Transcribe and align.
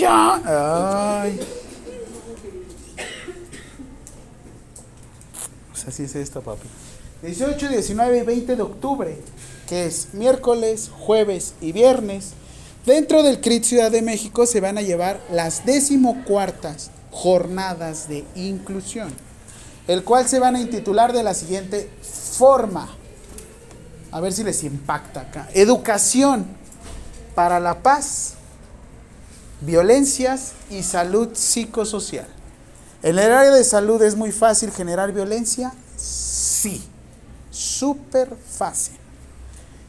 Ay. 0.00 1.40
Así 5.86 6.04
es 6.04 6.14
esto, 6.14 6.40
papi. 6.40 6.68
18, 7.22 7.68
19 7.68 8.18
y 8.18 8.22
20 8.22 8.56
de 8.56 8.62
octubre, 8.62 9.18
que 9.68 9.86
es 9.86 10.14
miércoles, 10.14 10.90
jueves 10.98 11.54
y 11.60 11.72
viernes, 11.72 12.32
dentro 12.86 13.22
del 13.22 13.40
CRIT 13.40 13.64
Ciudad 13.64 13.90
de 13.90 14.02
México 14.02 14.46
se 14.46 14.60
van 14.60 14.78
a 14.78 14.82
llevar 14.82 15.20
las 15.30 15.66
decimocuartas 15.66 16.90
jornadas 17.10 18.08
de 18.08 18.24
inclusión, 18.34 19.12
el 19.86 20.02
cual 20.02 20.28
se 20.28 20.38
van 20.38 20.56
a 20.56 20.60
intitular 20.60 21.12
de 21.12 21.22
la 21.22 21.34
siguiente 21.34 21.90
forma. 22.02 22.88
A 24.10 24.20
ver 24.20 24.32
si 24.32 24.44
les 24.44 24.64
impacta 24.64 25.20
acá. 25.22 25.48
Educación 25.54 26.46
para 27.34 27.60
la 27.60 27.82
paz, 27.82 28.34
violencias 29.64 30.52
y 30.70 30.82
salud 30.82 31.30
psicosocial. 31.32 32.26
¿En 33.02 33.18
el 33.18 33.32
área 33.32 33.50
de 33.50 33.64
salud 33.64 34.00
es 34.02 34.16
muy 34.16 34.32
fácil 34.32 34.70
generar 34.70 35.12
violencia? 35.12 35.72
Sí, 35.96 36.84
súper 37.50 38.36
fácil. 38.36 38.96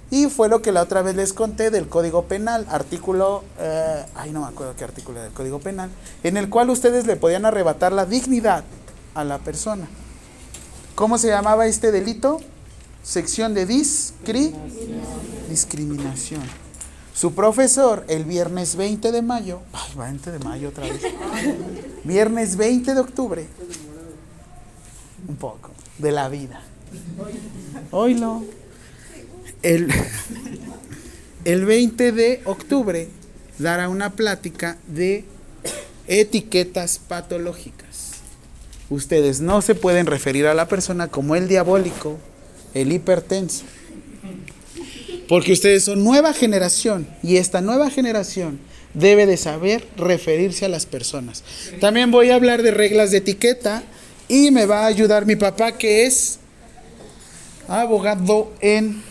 Y 0.09 0.27
fue 0.27 0.47
lo 0.47 0.61
que 0.61 0.71
la 0.71 0.83
otra 0.83 1.01
vez 1.01 1.15
les 1.15 1.33
conté 1.33 1.71
del 1.71 1.89
Código 1.89 2.25
Penal, 2.25 2.67
artículo, 2.69 3.43
eh, 3.59 4.05
ay 4.15 4.31
no 4.31 4.41
me 4.41 4.47
acuerdo 4.47 4.75
qué 4.75 4.83
artículo 4.83 5.21
del 5.21 5.31
Código 5.31 5.59
Penal, 5.59 5.89
en 6.23 6.37
el 6.37 6.49
cual 6.49 6.69
ustedes 6.69 7.07
le 7.07 7.15
podían 7.15 7.45
arrebatar 7.45 7.91
la 7.91 8.05
dignidad 8.05 8.63
a 9.15 9.23
la 9.23 9.39
persona. 9.39 9.87
¿Cómo 10.93 11.17
se 11.17 11.29
llamaba 11.29 11.65
este 11.65 11.91
delito? 11.91 12.39
Sección 13.01 13.55
de 13.55 13.65
discri 13.65 14.53
discriminación. 15.49 16.43
Su 17.13 17.33
profesor, 17.33 18.05
el 18.07 18.25
viernes 18.25 18.75
20 18.75 19.11
de 19.11 19.21
mayo, 19.21 19.61
ay, 19.71 19.91
20 19.95 20.31
de 20.31 20.39
mayo 20.39 20.69
otra 20.69 20.83
vez, 20.85 21.01
viernes 22.03 22.57
20 22.57 22.95
de 22.95 22.99
octubre, 22.99 23.45
un 25.27 25.35
poco, 25.35 25.71
de 25.99 26.11
la 26.11 26.27
vida. 26.29 26.61
Oílo. 27.91 28.43
El, 29.61 29.89
el 31.45 31.65
20 31.65 32.11
de 32.11 32.41
octubre 32.45 33.07
dará 33.59 33.89
una 33.89 34.11
plática 34.11 34.77
de 34.87 35.25
etiquetas 36.07 36.99
patológicas. 36.99 38.13
Ustedes 38.89 39.39
no 39.39 39.61
se 39.61 39.75
pueden 39.75 40.05
referir 40.05 40.47
a 40.47 40.53
la 40.53 40.67
persona 40.67 41.07
como 41.07 41.35
el 41.35 41.47
diabólico, 41.47 42.17
el 42.73 42.91
hipertenso. 42.91 43.63
Porque 45.27 45.53
ustedes 45.53 45.85
son 45.85 46.03
nueva 46.03 46.33
generación 46.33 47.07
y 47.21 47.37
esta 47.37 47.61
nueva 47.61 47.89
generación 47.89 48.59
debe 48.93 49.25
de 49.25 49.37
saber 49.37 49.87
referirse 49.97 50.65
a 50.65 50.69
las 50.69 50.85
personas. 50.85 51.43
También 51.79 52.11
voy 52.11 52.29
a 52.29 52.35
hablar 52.35 52.61
de 52.61 52.71
reglas 52.71 53.11
de 53.11 53.17
etiqueta 53.17 53.83
y 54.27 54.51
me 54.51 54.65
va 54.65 54.83
a 54.83 54.87
ayudar 54.87 55.25
mi 55.25 55.35
papá 55.35 55.73
que 55.73 56.05
es 56.05 56.39
abogado 57.67 58.51
en, 58.59 59.01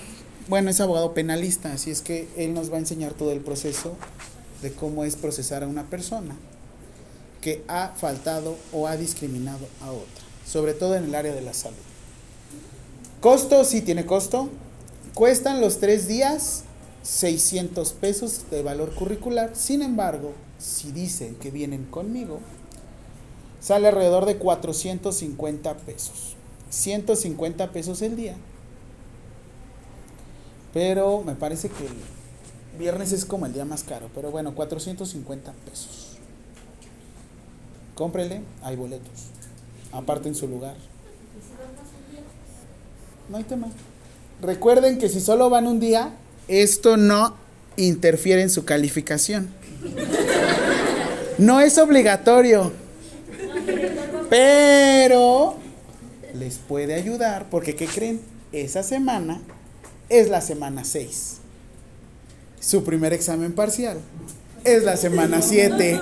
bueno, 0.48 0.70
es 0.70 0.80
abogado 0.80 1.14
penalista, 1.14 1.72
así 1.72 1.90
es 1.90 2.02
que 2.02 2.28
él 2.36 2.54
nos 2.54 2.70
va 2.70 2.76
a 2.76 2.80
enseñar 2.80 3.14
todo 3.14 3.32
el 3.32 3.40
proceso 3.40 3.96
de 4.62 4.72
cómo 4.72 5.04
es 5.04 5.16
procesar 5.16 5.64
a 5.64 5.66
una 5.66 5.84
persona 5.84 6.36
que 7.40 7.62
ha 7.66 7.92
faltado 7.96 8.56
o 8.72 8.86
ha 8.86 8.96
discriminado 8.96 9.66
a 9.82 9.90
otra, 9.90 10.24
sobre 10.46 10.74
todo 10.74 10.94
en 10.96 11.04
el 11.04 11.14
área 11.14 11.34
de 11.34 11.42
la 11.42 11.54
salud. 11.54 11.76
Costo, 13.20 13.64
sí 13.64 13.82
tiene 13.82 14.06
costo. 14.06 14.48
Cuestan 15.14 15.60
los 15.60 15.78
tres 15.78 16.08
días 16.08 16.64
600 17.02 17.92
pesos 17.92 18.50
de 18.50 18.62
valor 18.62 18.94
curricular. 18.94 19.54
Sin 19.54 19.82
embargo, 19.82 20.32
si 20.58 20.90
dicen 20.90 21.34
que 21.34 21.50
vienen 21.50 21.84
conmigo, 21.84 22.40
sale 23.60 23.88
alrededor 23.88 24.24
de 24.24 24.38
450 24.38 25.76
pesos. 25.78 26.36
150 26.70 27.72
pesos 27.72 28.00
el 28.00 28.16
día. 28.16 28.36
Pero 30.72 31.22
me 31.22 31.34
parece 31.34 31.68
que 31.68 31.84
el 31.84 32.78
viernes 32.78 33.12
es 33.12 33.26
como 33.26 33.44
el 33.44 33.52
día 33.52 33.66
más 33.66 33.84
caro. 33.84 34.08
Pero 34.14 34.30
bueno, 34.30 34.54
450 34.54 35.52
pesos. 35.66 36.16
Cómprele, 37.94 38.40
hay 38.62 38.76
boletos. 38.76 39.26
Aparte 39.92 40.28
en 40.28 40.34
su 40.34 40.48
lugar. 40.48 40.76
No 43.28 43.36
hay 43.36 43.44
tema. 43.44 43.68
Recuerden 44.42 44.98
que 44.98 45.08
si 45.08 45.20
solo 45.20 45.48
van 45.50 45.68
un 45.68 45.78
día, 45.78 46.10
esto 46.48 46.96
no 46.96 47.36
interfiere 47.76 48.42
en 48.42 48.50
su 48.50 48.64
calificación. 48.64 49.48
No 51.38 51.60
es 51.60 51.78
obligatorio. 51.78 52.72
Pero 54.28 55.54
les 56.34 56.56
puede 56.56 56.94
ayudar 56.94 57.46
porque 57.50 57.76
¿qué 57.76 57.86
creen? 57.86 58.20
Esa 58.50 58.82
semana 58.82 59.40
es 60.08 60.28
la 60.28 60.40
semana 60.40 60.82
6. 60.82 61.36
Su 62.58 62.82
primer 62.82 63.12
examen 63.12 63.52
parcial 63.52 63.98
es 64.64 64.82
la 64.82 64.96
semana 64.96 65.40
7. 65.40 66.00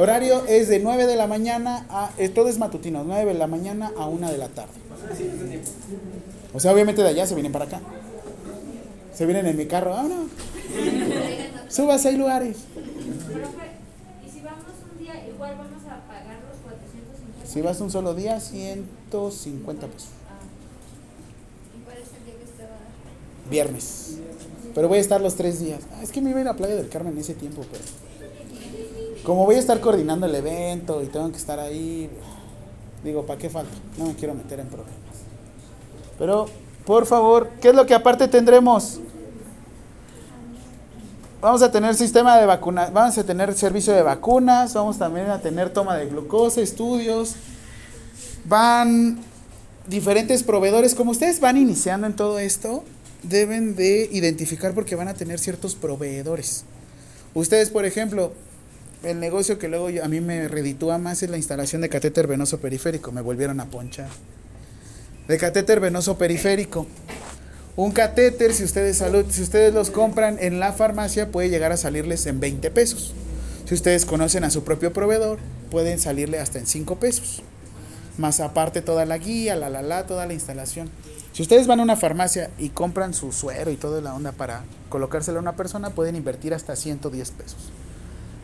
Horario 0.00 0.46
es 0.46 0.68
de 0.68 0.78
9 0.78 1.06
de 1.06 1.14
la 1.14 1.26
mañana 1.26 1.84
a. 1.90 2.10
todo 2.34 2.48
es 2.48 2.56
matutino, 2.56 3.04
9 3.04 3.34
de 3.34 3.38
la 3.38 3.46
mañana 3.46 3.92
a 3.98 4.06
1 4.06 4.30
de 4.30 4.38
la 4.38 4.48
tarde. 4.48 4.72
O 6.54 6.58
sea, 6.58 6.72
obviamente 6.72 7.02
de 7.02 7.08
allá 7.08 7.26
se 7.26 7.34
vienen 7.34 7.52
para 7.52 7.66
acá. 7.66 7.82
Se 9.14 9.26
vienen 9.26 9.44
en 9.44 9.58
mi 9.58 9.66
carro. 9.66 9.94
Ah, 9.94 10.04
no. 10.04 10.26
Subas, 11.68 12.06
hay 12.06 12.16
lugares. 12.16 12.56
Y 14.26 14.30
si 14.30 14.40
vamos 14.40 14.64
un 14.90 14.98
día, 14.98 15.28
igual 15.28 15.56
vamos 15.58 15.82
a 15.84 16.00
pagar 16.08 16.38
los 16.48 16.58
450. 16.62 17.46
Si 17.46 17.60
vas 17.60 17.78
un 17.82 17.90
solo 17.90 18.14
día, 18.14 18.40
150 18.40 19.86
pesos. 19.86 20.08
¿Y 21.78 21.84
cuál 21.84 21.98
es 21.98 22.08
el 22.08 22.24
día 22.24 22.34
que? 22.38 23.50
Viernes. 23.50 24.16
Pero 24.74 24.88
voy 24.88 24.96
a 24.96 25.00
estar 25.02 25.20
los 25.20 25.34
tres 25.34 25.60
días. 25.60 25.82
Ah, 25.92 26.02
es 26.02 26.10
que 26.10 26.22
me 26.22 26.30
iba 26.30 26.38
a 26.38 26.42
ir 26.42 26.48
a 26.48 26.56
Playa 26.56 26.76
del 26.76 26.88
Carmen 26.88 27.12
en 27.12 27.18
ese 27.18 27.34
tiempo, 27.34 27.66
pero. 27.70 27.84
Como 29.24 29.44
voy 29.44 29.56
a 29.56 29.58
estar 29.58 29.80
coordinando 29.80 30.26
el 30.26 30.34
evento 30.34 31.02
y 31.02 31.06
tengo 31.06 31.30
que 31.30 31.36
estar 31.36 31.58
ahí, 31.58 32.08
digo, 33.04 33.26
¿para 33.26 33.38
qué 33.38 33.50
falta? 33.50 33.72
No 33.98 34.06
me 34.06 34.14
quiero 34.14 34.34
meter 34.34 34.60
en 34.60 34.66
problemas. 34.66 34.94
Pero, 36.18 36.46
por 36.86 37.06
favor, 37.06 37.50
¿qué 37.60 37.68
es 37.68 37.74
lo 37.74 37.84
que 37.86 37.94
aparte 37.94 38.28
tendremos? 38.28 39.00
Vamos 41.40 41.62
a 41.62 41.70
tener 41.70 41.94
sistema 41.94 42.36
de 42.38 42.46
vacunas, 42.46 42.92
vamos 42.92 43.16
a 43.16 43.24
tener 43.24 43.54
servicio 43.54 43.94
de 43.94 44.02
vacunas, 44.02 44.74
vamos 44.74 44.98
también 44.98 45.30
a 45.30 45.40
tener 45.40 45.70
toma 45.70 45.96
de 45.96 46.06
glucosa, 46.06 46.60
estudios. 46.60 47.34
Van 48.44 49.18
diferentes 49.86 50.42
proveedores, 50.42 50.94
como 50.94 51.10
ustedes 51.10 51.40
van 51.40 51.56
iniciando 51.56 52.06
en 52.06 52.14
todo 52.14 52.38
esto, 52.38 52.84
deben 53.22 53.74
de 53.74 54.08
identificar 54.12 54.74
porque 54.74 54.96
van 54.96 55.08
a 55.08 55.14
tener 55.14 55.38
ciertos 55.38 55.74
proveedores. 55.74 56.64
Ustedes, 57.32 57.70
por 57.70 57.84
ejemplo, 57.84 58.32
el 59.02 59.20
negocio 59.20 59.58
que 59.58 59.68
luego 59.68 59.88
a 60.02 60.08
mí 60.08 60.20
me 60.20 60.48
reditúa 60.48 60.98
más 60.98 61.22
es 61.22 61.30
la 61.30 61.36
instalación 61.36 61.80
de 61.80 61.88
catéter 61.88 62.26
venoso 62.26 62.58
periférico. 62.58 63.12
Me 63.12 63.20
volvieron 63.20 63.60
a 63.60 63.66
ponchar. 63.66 64.08
De 65.26 65.38
catéter 65.38 65.80
venoso 65.80 66.18
periférico. 66.18 66.86
Un 67.76 67.92
catéter, 67.92 68.52
si 68.52 68.64
ustedes, 68.64 68.98
salud, 68.98 69.24
si 69.30 69.42
ustedes 69.42 69.72
los 69.72 69.90
compran 69.90 70.36
en 70.40 70.60
la 70.60 70.72
farmacia, 70.72 71.30
puede 71.30 71.48
llegar 71.48 71.72
a 71.72 71.76
salirles 71.76 72.26
en 72.26 72.40
20 72.40 72.70
pesos. 72.70 73.14
Si 73.64 73.74
ustedes 73.74 74.04
conocen 74.04 74.44
a 74.44 74.50
su 74.50 74.64
propio 74.64 74.92
proveedor, 74.92 75.38
pueden 75.70 75.98
salirle 75.98 76.40
hasta 76.40 76.58
en 76.58 76.66
5 76.66 76.96
pesos. 76.98 77.42
Más 78.18 78.40
aparte 78.40 78.82
toda 78.82 79.06
la 79.06 79.16
guía, 79.18 79.56
la 79.56 79.70
la 79.70 79.82
la, 79.82 80.04
toda 80.04 80.26
la 80.26 80.34
instalación. 80.34 80.90
Si 81.32 81.42
ustedes 81.42 81.68
van 81.68 81.80
a 81.80 81.84
una 81.84 81.96
farmacia 81.96 82.50
y 82.58 82.70
compran 82.70 83.14
su 83.14 83.32
suero 83.32 83.70
y 83.70 83.76
toda 83.76 84.00
la 84.00 84.14
onda 84.14 84.32
para 84.32 84.64
colocárselo 84.88 85.38
a 85.38 85.42
una 85.42 85.56
persona, 85.56 85.90
pueden 85.90 86.16
invertir 86.16 86.52
hasta 86.52 86.74
110 86.76 87.30
pesos. 87.30 87.70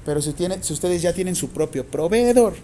Pero 0.06 0.22
si, 0.22 0.34
si 0.62 0.72
ustedes 0.72 1.02
ya 1.02 1.12
tienen 1.12 1.34
su 1.36 1.50
propio 1.50 1.84
proveedor, 1.86 2.54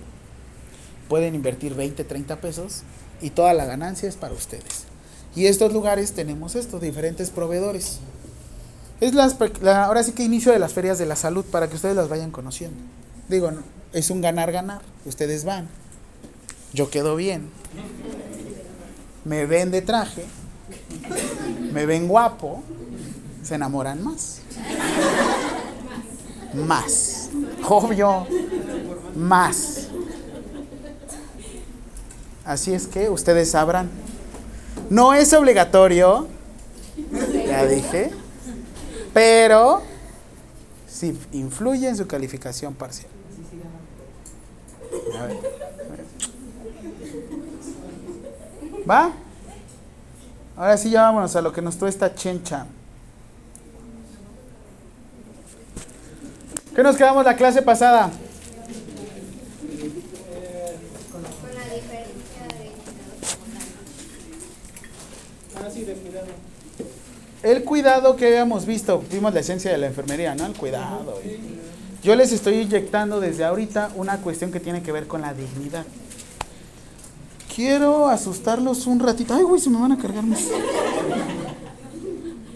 pueden 1.09 1.35
invertir 1.35 1.75
20, 1.75 2.05
30 2.05 2.41
pesos 2.41 2.83
y 3.21 3.31
toda 3.31 3.53
la 3.53 3.67
ganancia 3.67 4.09
es 4.09 4.17
para 4.17 4.33
ustedes. 4.33 4.85
Y 5.35 5.47
estos 5.47 5.73
lugares 5.73 6.13
tenemos 6.13 6.55
estos 6.55 6.81
diferentes 6.81 7.29
proveedores. 7.31 7.99
Es 9.01 9.15
las, 9.15 9.37
la- 9.61 9.85
ahora 9.87 10.03
sí 10.05 10.13
que 10.13 10.23
inicio 10.23 10.53
de 10.53 10.59
las 10.61 10.73
ferias 10.73 10.99
de 10.99 11.07
la 11.07 11.17
salud 11.17 11.45
para 11.45 11.69
que 11.69 11.75
ustedes 11.77 11.97
las 11.97 12.09
vayan 12.09 12.31
conociendo. 12.31 12.77
Digo, 13.29 13.51
no, 13.51 13.63
es 13.93 14.11
un 14.11 14.21
ganar-ganar. 14.21 14.81
Ustedes 15.05 15.45
van. 15.45 15.69
Yo 16.73 16.91
quedo 16.91 17.17
bien. 17.17 17.51
Me 19.25 19.47
ven 19.47 19.71
de 19.71 19.83
traje. 19.83 20.25
Me 21.73 21.87
ven 21.87 22.07
guapo. 22.09 22.63
Se 23.43 23.57
enamoran 23.57 24.03
más. 24.05 24.39
Más. 26.55 27.22
Obvio. 27.69 28.27
Más. 29.15 29.89
Así 32.45 32.73
es 32.75 32.87
que 32.87 33.09
ustedes 33.09 33.51
sabrán. 33.51 33.91
No 34.91 35.15
es 35.15 35.33
obligatorio. 35.33 36.29
Ya 37.47 37.67
dije. 37.67 38.11
pero 39.13 39.83
sí 40.89 41.19
influye 41.33 41.89
en 41.89 41.97
su 41.97 42.07
calificación 42.07 42.75
parcial. 42.75 43.11
A 45.19 45.27
ver. 45.27 45.39
¿Va? 48.89 49.13
Ahora 50.57 50.77
sí, 50.77 50.91
ya 50.91 51.03
vámonos 51.03 51.35
a 51.37 51.43
lo 51.43 51.53
que 51.53 51.63
nos 51.63 51.77
trae 51.77 51.91
esta 51.91 52.15
chencha. 52.15 52.67
¿Qué 56.75 56.83
nos 56.83 56.97
quedamos 56.97 57.25
la 57.25 57.37
clase 57.37 57.61
pasada? 57.61 58.11
Con 61.13 61.23
la 61.55 61.65
diferencia 61.75 62.47
de 65.87 65.95
cuidado. 65.95 66.27
El 67.43 67.65
cuidado 67.65 68.17
que 68.17 68.27
habíamos 68.27 68.65
visto, 68.65 69.05
vimos 69.11 69.35
la 69.35 69.41
esencia 69.41 69.71
de 69.71 69.79
la 69.79 69.89
enfermería, 69.89 70.35
¿no? 70.35 70.47
El 70.47 70.55
cuidado. 70.55 71.21
Yo 72.03 72.17
les 72.17 72.33
estoy 72.33 72.55
inyectando 72.61 73.21
desde 73.21 73.45
ahorita 73.45 73.91
una 73.97 74.19
cuestión 74.19 74.51
que 74.51 74.59
tiene 74.59 74.83
que 74.83 74.93
ver 74.93 75.07
con 75.07 75.21
la 75.21 75.35
dignidad. 75.35 75.85
Quiero 77.55 78.09
asustarlos 78.09 78.87
un 78.87 78.99
ratito. 78.99 79.35
Ay, 79.35 79.43
güey, 79.43 79.61
se 79.61 79.69
me 79.69 79.79
van 79.79 79.93
a 79.93 79.99
cargar 79.99 80.25
mis. 80.25 80.49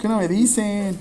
¿Qué 0.00 0.08
no 0.08 0.16
me 0.18 0.26
dicen? 0.26 0.96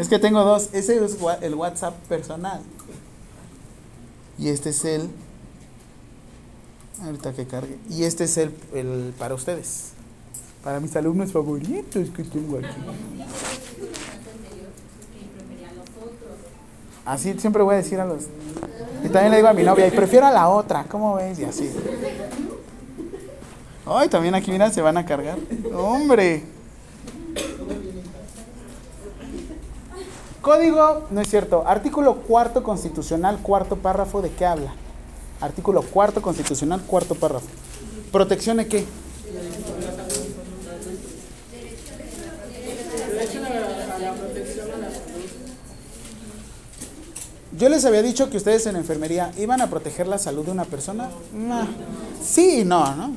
Es 0.00 0.08
que 0.08 0.18
tengo 0.18 0.42
dos. 0.44 0.70
Ese 0.72 1.04
es 1.04 1.18
el 1.42 1.54
WhatsApp 1.54 1.94
personal. 2.08 2.62
Y 4.38 4.48
este 4.48 4.70
es 4.70 4.84
el. 4.86 5.10
Ahorita 7.04 7.34
que 7.34 7.46
cargue. 7.46 7.78
Y 7.90 8.04
este 8.04 8.24
es 8.24 8.38
el, 8.38 8.54
el 8.72 9.12
para 9.18 9.34
ustedes. 9.34 9.90
Para 10.64 10.80
mis 10.80 10.96
alumnos 10.96 11.32
favoritos 11.32 12.08
que 12.16 12.24
tengo 12.24 12.56
aquí. 12.56 12.68
Así 17.04 17.34
siempre 17.38 17.62
voy 17.62 17.74
a 17.74 17.78
decir 17.78 18.00
a 18.00 18.06
los. 18.06 18.24
Y 19.04 19.08
también 19.08 19.32
le 19.32 19.36
digo 19.36 19.48
a 19.48 19.52
mi 19.52 19.64
novia, 19.64 19.86
y 19.86 19.90
prefiero 19.90 20.26
a 20.26 20.30
la 20.30 20.48
otra, 20.48 20.84
¿cómo 20.84 21.16
ves? 21.16 21.38
Y 21.38 21.44
así. 21.44 21.70
Ay, 23.84 24.08
también 24.08 24.34
aquí, 24.34 24.50
mira, 24.50 24.70
se 24.70 24.80
van 24.80 24.96
a 24.96 25.04
cargar. 25.04 25.38
¡Hombre! 25.74 26.59
Código, 30.42 31.06
no 31.10 31.20
es 31.20 31.28
cierto. 31.28 31.64
Artículo 31.66 32.16
cuarto 32.22 32.62
constitucional, 32.62 33.38
cuarto 33.42 33.76
párrafo, 33.76 34.22
¿de 34.22 34.30
qué 34.30 34.46
habla? 34.46 34.72
Artículo 35.40 35.82
cuarto 35.82 36.22
constitucional, 36.22 36.80
cuarto 36.82 37.14
párrafo. 37.14 37.46
¿Protección 38.10 38.56
de 38.56 38.66
qué? 38.66 38.86
Yo 47.52 47.68
les 47.68 47.84
había 47.84 48.00
dicho 48.00 48.30
que 48.30 48.38
ustedes 48.38 48.64
en 48.66 48.76
enfermería 48.76 49.32
iban 49.36 49.60
a 49.60 49.68
proteger 49.68 50.06
la 50.06 50.16
salud 50.16 50.46
de 50.46 50.52
una 50.52 50.64
persona. 50.64 51.10
No. 51.34 51.68
Sí 52.22 52.64
no, 52.64 52.96
¿no? 52.96 53.12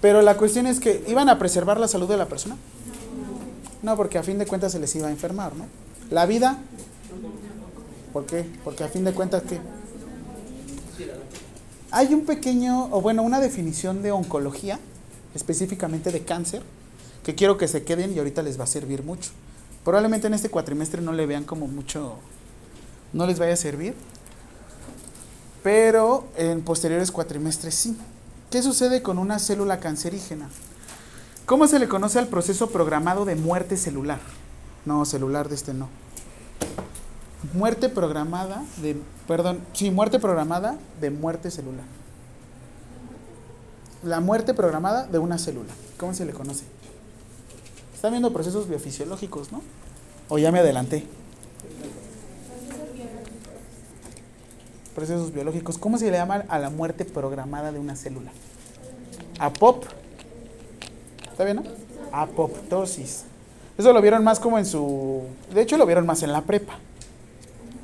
Pero 0.00 0.22
la 0.22 0.36
cuestión 0.36 0.68
es 0.68 0.78
que 0.78 1.02
iban 1.08 1.28
a 1.28 1.38
preservar 1.38 1.80
la 1.80 1.88
salud 1.88 2.08
de 2.08 2.16
la 2.16 2.26
persona. 2.26 2.56
No, 3.84 3.98
porque 3.98 4.16
a 4.16 4.22
fin 4.22 4.38
de 4.38 4.46
cuentas 4.46 4.72
se 4.72 4.78
les 4.78 4.96
iba 4.96 5.08
a 5.08 5.10
enfermar, 5.10 5.54
¿no? 5.54 5.66
La 6.10 6.24
vida. 6.24 6.56
¿Por 8.14 8.24
qué? 8.24 8.46
Porque 8.64 8.82
a 8.82 8.88
fin 8.88 9.04
de 9.04 9.12
cuentas, 9.12 9.42
¿qué? 9.46 9.60
Hay 11.90 12.14
un 12.14 12.24
pequeño, 12.24 12.86
o 12.86 13.02
bueno, 13.02 13.22
una 13.22 13.40
definición 13.40 14.02
de 14.02 14.10
oncología, 14.10 14.80
específicamente 15.34 16.10
de 16.12 16.24
cáncer, 16.24 16.62
que 17.24 17.34
quiero 17.34 17.58
que 17.58 17.68
se 17.68 17.84
queden 17.84 18.14
y 18.14 18.18
ahorita 18.18 18.42
les 18.42 18.58
va 18.58 18.64
a 18.64 18.68
servir 18.68 19.02
mucho. 19.02 19.32
Probablemente 19.84 20.28
en 20.28 20.34
este 20.34 20.48
cuatrimestre 20.48 21.02
no 21.02 21.12
le 21.12 21.26
vean 21.26 21.44
como 21.44 21.66
mucho, 21.66 22.16
no 23.12 23.26
les 23.26 23.38
vaya 23.38 23.52
a 23.52 23.56
servir, 23.56 23.94
pero 25.62 26.26
en 26.38 26.62
posteriores 26.62 27.10
cuatrimestres 27.10 27.74
sí. 27.74 27.98
¿Qué 28.50 28.62
sucede 28.62 29.02
con 29.02 29.18
una 29.18 29.38
célula 29.38 29.78
cancerígena? 29.78 30.48
¿Cómo 31.46 31.66
se 31.66 31.78
le 31.78 31.88
conoce 31.88 32.18
al 32.18 32.28
proceso 32.28 32.70
programado 32.70 33.26
de 33.26 33.36
muerte 33.36 33.76
celular? 33.76 34.18
No, 34.86 35.04
celular 35.04 35.50
de 35.50 35.54
este 35.54 35.74
no. 35.74 35.88
Muerte 37.52 37.90
programada 37.90 38.64
de, 38.78 38.96
perdón, 39.28 39.60
sí, 39.74 39.90
muerte 39.90 40.18
programada 40.18 40.78
de 41.02 41.10
muerte 41.10 41.50
celular. 41.50 41.84
La 44.02 44.20
muerte 44.20 44.54
programada 44.54 45.06
de 45.06 45.18
una 45.18 45.36
célula. 45.36 45.72
¿Cómo 45.98 46.14
se 46.14 46.24
le 46.24 46.32
conoce? 46.32 46.64
Están 47.94 48.12
viendo 48.12 48.32
procesos 48.32 48.66
biofisiológicos, 48.66 49.52
¿no? 49.52 49.60
O 50.30 50.38
ya 50.38 50.50
me 50.50 50.60
adelanté. 50.60 51.06
Procesos 54.94 55.32
biológicos. 55.32 55.76
¿Cómo 55.76 55.98
se 55.98 56.10
le 56.10 56.16
llama 56.16 56.44
a 56.48 56.58
la 56.58 56.70
muerte 56.70 57.04
programada 57.04 57.70
de 57.70 57.78
una 57.78 57.96
célula? 57.96 58.30
APOP. 59.38 59.84
¿Está 61.34 61.42
bien, 61.42 61.56
no? 61.56 61.64
Apoptosis. 62.12 63.24
Eso 63.76 63.92
lo 63.92 64.00
vieron 64.00 64.22
más 64.22 64.38
como 64.38 64.56
en 64.56 64.64
su... 64.64 65.22
De 65.52 65.62
hecho, 65.62 65.76
lo 65.76 65.84
vieron 65.84 66.06
más 66.06 66.22
en 66.22 66.30
la 66.30 66.42
prepa. 66.42 66.78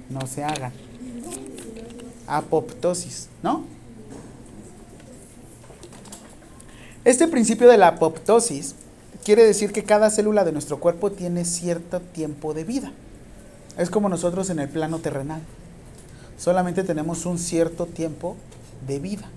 No 0.09 0.25
se 0.29 0.45
hagan. 0.45 0.73
Apoptosis, 2.29 3.29
¿no? 3.43 3.65
Este 7.05 7.27
principio 7.27 7.69
de 7.69 7.77
la 7.77 7.89
apoptosis 7.89 8.77
quiere 9.25 9.45
decir 9.45 9.73
que 9.73 9.83
cada 9.83 10.11
célula 10.11 10.45
de 10.45 10.53
nuestro 10.53 10.79
cuerpo 10.79 11.11
tiene 11.11 11.45
cierto 11.45 11.99
tiempo 11.99 12.55
de 12.55 12.63
vida. 12.63 12.93
Es 13.77 13.91
como 13.91 14.09
nosotros 14.09 14.49
en 14.51 14.61
el 14.61 14.69
plano 14.69 15.01
terrenal. 15.01 15.43
Solamente 16.39 16.85
tenemos 16.85 17.27
un 17.27 17.37
cierto 17.37 17.87
tiempo 17.87 18.37
de 18.87 19.01
vida. 19.01 19.29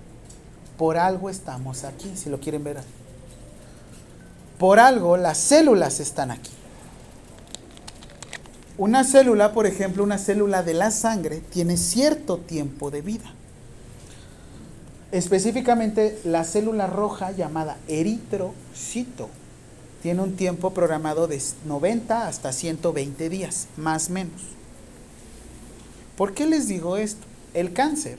Por 0.78 0.98
algo 0.98 1.30
estamos 1.30 1.82
aquí, 1.82 2.12
si 2.14 2.30
lo 2.30 2.38
quieren 2.38 2.62
ver. 2.62 2.76
Por 4.58 4.78
algo 4.78 5.16
las 5.16 5.38
células 5.38 6.00
están 6.00 6.30
aquí. 6.30 6.50
Una 8.76 9.04
célula, 9.04 9.52
por 9.52 9.66
ejemplo, 9.66 10.02
una 10.02 10.18
célula 10.18 10.62
de 10.62 10.74
la 10.74 10.90
sangre, 10.90 11.40
tiene 11.50 11.76
cierto 11.76 12.38
tiempo 12.38 12.90
de 12.90 13.02
vida. 13.02 13.32
Específicamente, 15.12 16.20
la 16.24 16.42
célula 16.42 16.88
roja 16.88 17.30
llamada 17.30 17.76
eritrocito 17.86 19.28
tiene 20.02 20.22
un 20.22 20.34
tiempo 20.34 20.74
programado 20.74 21.28
de 21.28 21.40
90 21.64 22.26
hasta 22.26 22.52
120 22.52 23.28
días, 23.28 23.68
más 23.76 24.10
o 24.10 24.12
menos. 24.12 24.42
¿Por 26.16 26.34
qué 26.34 26.46
les 26.46 26.66
digo 26.66 26.96
esto? 26.96 27.24
El 27.54 27.72
cáncer. 27.72 28.18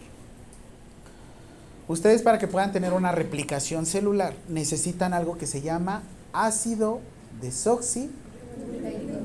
Ustedes 1.87 2.21
para 2.21 2.39
que 2.39 2.47
puedan 2.47 2.71
tener 2.71 2.93
una 2.93 3.11
replicación 3.11 3.85
celular 3.85 4.33
necesitan 4.47 5.13
algo 5.13 5.37
que 5.37 5.47
se 5.47 5.61
llama 5.61 6.01
ácido 6.43 6.99
desoxi, 7.41 8.09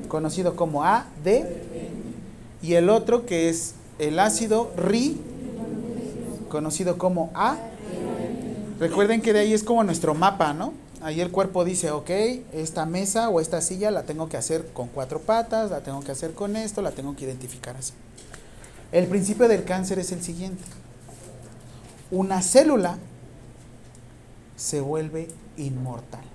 conocido 0.07 0.55
como 0.55 0.83
AD, 0.83 1.45
y 2.61 2.73
el 2.73 2.89
otro 2.89 3.25
que 3.25 3.49
es 3.49 3.75
el 3.99 4.19
ácido 4.19 4.71
RI, 4.77 5.19
conocido 6.49 6.97
como 6.97 7.31
A. 7.33 7.57
Recuerden 8.79 9.21
que 9.21 9.33
de 9.33 9.39
ahí 9.39 9.53
es 9.53 9.63
como 9.63 9.83
nuestro 9.83 10.13
mapa, 10.13 10.53
¿no? 10.53 10.73
Ahí 11.01 11.19
el 11.19 11.31
cuerpo 11.31 11.65
dice, 11.65 11.89
ok, 11.91 12.09
esta 12.53 12.85
mesa 12.85 13.29
o 13.29 13.39
esta 13.39 13.61
silla 13.61 13.89
la 13.89 14.03
tengo 14.03 14.29
que 14.29 14.37
hacer 14.37 14.67
con 14.73 14.87
cuatro 14.87 15.19
patas, 15.19 15.71
la 15.71 15.81
tengo 15.81 16.01
que 16.01 16.11
hacer 16.11 16.33
con 16.33 16.55
esto, 16.55 16.81
la 16.81 16.91
tengo 16.91 17.15
que 17.15 17.25
identificar 17.25 17.75
así. 17.75 17.93
El 18.91 19.07
principio 19.07 19.47
del 19.47 19.63
cáncer 19.63 19.97
es 19.99 20.11
el 20.11 20.21
siguiente. 20.21 20.63
Una 22.11 22.41
célula 22.41 22.97
se 24.55 24.81
vuelve 24.81 25.29
inmortal. 25.57 26.30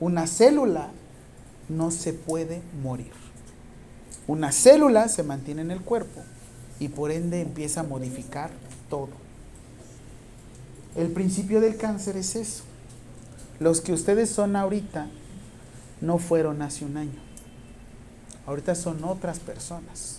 Una 0.00 0.26
célula 0.26 0.90
no 1.68 1.90
se 1.90 2.12
puede 2.12 2.62
morir. 2.82 3.12
Una 4.26 4.52
célula 4.52 5.08
se 5.08 5.22
mantiene 5.22 5.62
en 5.62 5.70
el 5.70 5.80
cuerpo 5.80 6.22
y 6.78 6.88
por 6.88 7.10
ende 7.10 7.40
empieza 7.40 7.80
a 7.80 7.84
modificar 7.84 8.50
todo. 8.88 9.08
El 10.96 11.08
principio 11.08 11.60
del 11.60 11.76
cáncer 11.76 12.16
es 12.16 12.36
eso. 12.36 12.64
Los 13.60 13.80
que 13.80 13.92
ustedes 13.92 14.30
son 14.30 14.56
ahorita 14.56 15.08
no 16.00 16.18
fueron 16.18 16.62
hace 16.62 16.84
un 16.84 16.96
año. 16.96 17.20
Ahorita 18.46 18.74
son 18.74 19.02
otras 19.04 19.40
personas. 19.40 20.18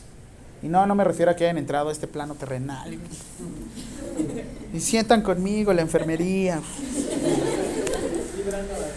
Y 0.61 0.67
no, 0.67 0.85
no 0.85 0.93
me 0.93 1.03
refiero 1.03 1.31
a 1.31 1.35
que 1.35 1.45
hayan 1.45 1.57
entrado 1.57 1.89
a 1.89 1.91
este 1.91 2.07
plano 2.07 2.35
terrenal. 2.35 2.97
Y 4.73 4.79
sientan 4.79 5.21
conmigo 5.21 5.73
la 5.73 5.81
enfermería. 5.81 6.61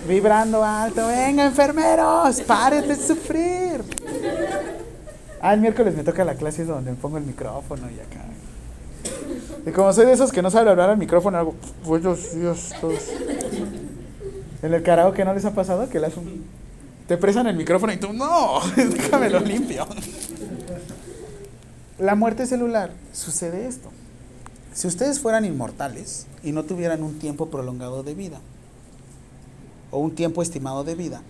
Vibrando 0.06 0.64
alto. 0.64 1.06
Venga, 1.06 1.44
enfermeros, 1.44 2.40
párate 2.42 2.88
de 2.88 2.97
sufrir. 2.97 3.85
Ah, 5.40 5.54
el 5.54 5.61
miércoles 5.61 5.97
me 5.97 6.02
toca 6.02 6.25
la 6.25 6.35
clase 6.35 6.64
donde 6.64 6.90
me 6.90 6.97
pongo 6.97 7.18
el 7.18 7.25
micrófono 7.25 7.88
y 7.90 8.00
acá. 8.00 8.25
Y 9.66 9.71
como 9.71 9.92
soy 9.92 10.06
de 10.06 10.12
esos 10.12 10.32
que 10.32 10.42
no 10.42 10.50
saben 10.50 10.68
hablar 10.68 10.90
al 10.90 10.99
micrófono, 10.99 11.38
hago 11.38 11.54
buenos 11.85 12.35
días. 12.35 12.73
En 14.62 14.75
el 14.75 14.82
karaoke 14.82 15.25
no 15.25 15.35
les 15.35 15.44
ha 15.44 15.52
pasado 15.52 15.88
que 15.88 15.99
le 15.99 16.06
hacen 16.09 16.44
te 17.06 17.16
presan 17.16 17.47
el 17.47 17.56
micrófono 17.56 17.92
y 17.92 17.97
tú, 17.97 18.12
no, 18.12 18.61
déjame 18.76 19.28
lo 19.28 19.40
limpio. 19.40 19.87
La 21.99 22.14
muerte 22.14 22.47
celular 22.47 22.90
sucede 23.12 23.66
esto. 23.66 23.90
Si 24.73 24.87
ustedes 24.87 25.21
fueran 25.21 25.44
inmortales 25.44 26.26
y 26.42 26.52
no 26.52 26.64
tuvieran 26.64 27.02
un 27.02 27.18
tiempo 27.18 27.50
prolongado 27.50 28.02
de 28.02 28.14
vida 28.14 28.40
o 29.92 29.99
un 29.99 30.16
tiempo 30.16 30.42
estimado 30.42 30.82
de 30.82 30.96
vida, 30.96 31.22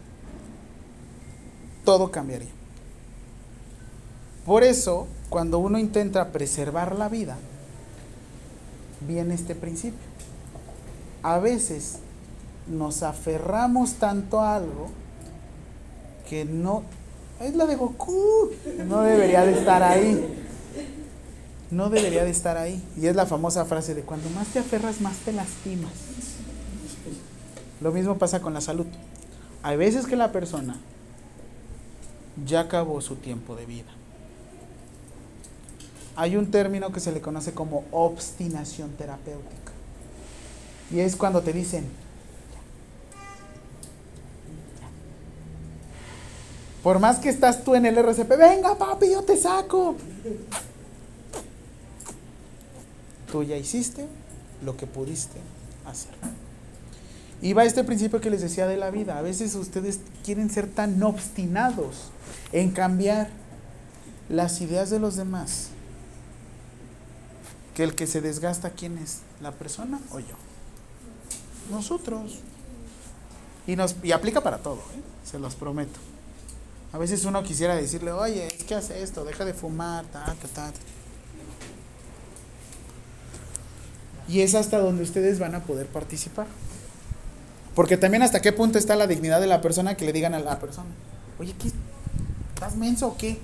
todo 1.85 2.11
cambiaría. 2.11 2.49
Por 4.47 4.63
eso, 4.65 5.07
cuando 5.29 5.59
uno 5.59 5.79
intenta 5.79 6.33
preservar 6.33 6.97
la 6.97 7.11
vida, 7.11 7.37
viene 9.07 9.35
este 9.35 9.55
principio. 9.55 10.01
A 11.23 11.39
veces 11.39 11.99
nos 12.67 13.03
aferramos 13.03 13.95
tanto 13.95 14.41
a 14.41 14.57
algo 14.57 14.89
que 16.29 16.45
no 16.45 16.83
es 17.41 17.55
la 17.55 17.67
de 17.67 17.77
Goku, 17.77 18.51
no 18.87 19.03
debería 19.03 19.45
de 19.45 19.53
estar 19.53 19.83
ahí. 19.83 20.39
No 21.71 21.89
debería 21.89 22.25
de 22.25 22.31
estar 22.31 22.59
ahí. 22.59 22.83
Y 22.97 23.07
es 23.07 23.17
la 23.17 23.27
famosa 23.27 23.65
frase 23.65 23.95
de 23.95 24.03
cuando 24.03 24.29
más 24.31 24.49
te 24.49 24.59
aferras, 24.59 25.01
más 25.01 25.17
te 25.19 25.33
lastimas. 25.33 26.12
Lo 27.83 27.91
mismo 27.91 28.17
pasa 28.17 28.41
con 28.41 28.55
la 28.55 28.61
salud. 28.61 28.87
Hay 29.65 29.77
veces 29.77 30.07
que 30.07 30.15
la 30.15 30.31
persona 30.31 30.77
ya 32.47 32.61
acabó 32.61 33.01
su 33.01 33.17
tiempo 33.17 33.57
de 33.57 33.67
vida. 33.67 33.91
Hay 36.15 36.37
un 36.37 36.51
término 36.51 36.93
que 36.93 37.01
se 37.01 37.11
le 37.11 37.21
conoce 37.21 37.53
como 37.53 37.85
obstinación 37.91 38.91
terapéutica. 38.93 39.73
Y 40.93 41.01
es 41.01 41.17
cuando 41.17 41.41
te 41.41 41.53
dicen, 41.53 41.87
por 46.83 47.01
más 47.01 47.19
que 47.19 47.31
estás 47.31 47.65
tú 47.65 47.75
en 47.75 47.87
el 47.87 47.97
RCP, 47.97 48.29
venga 48.39 48.77
papi, 48.77 49.11
yo 49.11 49.23
te 49.23 49.37
saco. 49.37 49.97
Tú 53.31 53.43
ya 53.43 53.57
hiciste 53.57 54.07
lo 54.65 54.77
que 54.77 54.87
pudiste 54.87 55.41
hacer. 55.87 56.42
Y 57.43 57.55
va 57.55 57.65
este 57.65 57.83
principio 57.83 58.21
que 58.21 58.31
les 58.31 58.41
decía 58.41 58.69
de 58.69 58.77
la 58.77 58.91
vida. 58.91 59.19
A 59.19 59.23
veces 59.23 59.57
ustedes 59.57 59.99
quieren 60.25 60.49
ser 60.49 60.69
tan 60.69 61.03
obstinados 61.03 62.11
en 62.53 62.71
cambiar 62.71 63.29
las 64.29 64.61
ideas 64.61 64.89
de 64.91 65.01
los 65.01 65.17
demás 65.17 65.69
que 67.75 67.83
el 67.83 67.95
que 67.95 68.07
se 68.07 68.21
desgasta, 68.21 68.71
¿quién 68.71 68.97
es? 68.99 69.21
¿La 69.41 69.51
persona 69.53 70.01
o 70.13 70.21
yo? 70.21 70.37
Nosotros. 71.71 72.39
Y, 73.67 73.77
nos, 73.77 73.97
y 74.03 74.13
aplica 74.13 74.41
para 74.41 74.59
todo, 74.59 74.77
¿eh? 74.77 75.03
se 75.25 75.39
los 75.39 75.55
prometo. 75.55 75.99
A 76.93 76.99
veces 76.99 77.25
uno 77.25 77.43
quisiera 77.43 77.75
decirle, 77.75 78.13
oye, 78.13 78.49
es 78.49 78.65
que 78.65 78.75
hace 78.75 79.03
esto, 79.03 79.25
deja 79.25 79.45
de 79.45 79.55
fumar, 79.55 80.05
ta, 80.07 80.25
ta, 80.25 80.49
ta. 80.49 80.73
Y 84.29 84.41
es 84.41 84.55
hasta 84.55 84.79
donde 84.79 85.03
ustedes 85.03 85.39
van 85.39 85.55
a 85.55 85.61
poder 85.61 85.87
participar. 85.87 86.47
Porque 87.75 87.97
también 87.97 88.23
hasta 88.23 88.43
qué 88.43 88.53
punto 88.53 88.79
está 88.79 88.97
la 88.97 89.07
dignidad 89.07 89.41
de 89.41 89.47
la 89.47 89.61
persona 89.61 89.97
que 89.97 90.05
le 90.05 90.13
digan 90.13 90.35
a 90.35 90.41
la 90.41 90.59
persona, 90.59 90.91
oye, 91.39 91.55
¿qué? 91.59 91.71
¿Estás 92.55 92.77
menso 92.77 93.09
o 93.09 93.17
qué? 93.17 93.41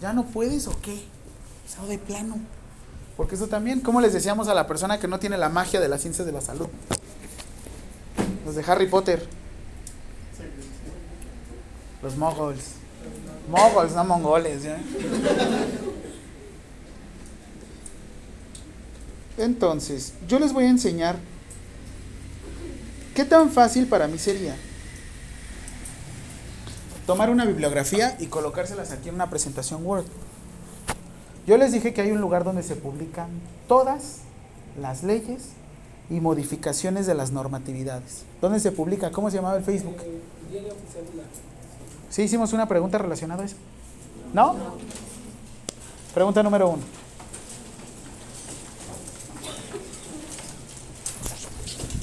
¿Ya 0.00 0.12
no 0.12 0.26
puedes 0.26 0.66
o 0.66 0.76
qué? 0.80 1.04
Eso 1.66 1.86
de 1.86 1.98
plano. 1.98 2.38
Porque 3.16 3.34
eso 3.34 3.48
también, 3.48 3.80
como 3.80 4.00
les 4.00 4.12
decíamos 4.12 4.48
a 4.48 4.54
la 4.54 4.66
persona 4.66 4.98
que 4.98 5.08
no 5.08 5.18
tiene 5.18 5.36
la 5.38 5.48
magia 5.48 5.80
de 5.80 5.88
las 5.88 6.02
ciencias 6.02 6.26
de 6.26 6.32
la 6.32 6.40
salud? 6.40 6.68
Los 8.44 8.54
de 8.54 8.64
Harry 8.66 8.86
Potter. 8.86 9.26
Los 12.02 12.16
mogols. 12.16 12.64
Mogols, 13.50 13.92
no 13.94 14.04
mongoles. 14.04 14.62
¿ya? 14.62 14.78
Entonces, 19.36 20.14
yo 20.28 20.38
les 20.38 20.52
voy 20.52 20.64
a 20.64 20.70
enseñar 20.70 21.16
qué 23.18 23.24
tan 23.24 23.50
fácil 23.50 23.88
para 23.88 24.06
mí 24.06 24.16
sería 24.16 24.54
tomar 27.04 27.30
una 27.30 27.44
bibliografía 27.44 28.16
y 28.20 28.26
colocárselas 28.26 28.92
aquí 28.92 29.08
en 29.08 29.16
una 29.16 29.28
presentación 29.28 29.84
Word. 29.84 30.04
Yo 31.44 31.56
les 31.56 31.72
dije 31.72 31.92
que 31.92 32.00
hay 32.00 32.12
un 32.12 32.20
lugar 32.20 32.44
donde 32.44 32.62
se 32.62 32.76
publican 32.76 33.28
todas 33.66 34.18
las 34.80 35.02
leyes 35.02 35.48
y 36.08 36.20
modificaciones 36.20 37.08
de 37.08 37.16
las 37.16 37.32
normatividades. 37.32 38.22
¿Dónde 38.40 38.60
se 38.60 38.70
publica? 38.70 39.10
¿Cómo 39.10 39.32
se 39.32 39.38
llamaba 39.38 39.56
el 39.56 39.64
Facebook? 39.64 39.96
¿Sí 42.10 42.22
hicimos 42.22 42.52
una 42.52 42.68
pregunta 42.68 42.98
relacionada 42.98 43.42
a 43.42 43.46
eso? 43.46 43.56
¿No? 44.32 44.54
Pregunta 46.14 46.40
número 46.44 46.68
uno. 46.68 46.82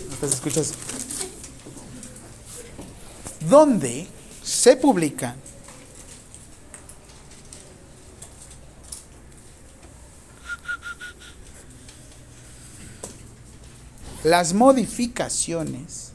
¿No 0.10 0.18
te 0.18 0.26
escuchas? 0.26 0.74
¿Dónde 3.50 4.08
se 4.44 4.76
publican 4.76 5.36
las 14.24 14.54
modificaciones 14.54 16.12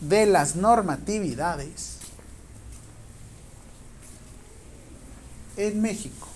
de 0.00 0.26
las 0.26 0.56
normatividades 0.56 1.96
en 5.56 5.82
México. 5.82 6.27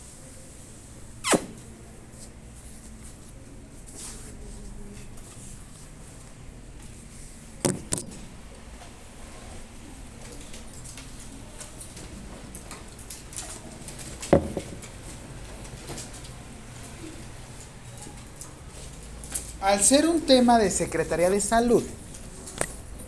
Al 19.73 19.83
ser 19.83 20.07
un 20.07 20.21
tema 20.21 20.59
de 20.59 20.71
Secretaría 20.71 21.31
de 21.31 21.41
Salud, 21.41 21.83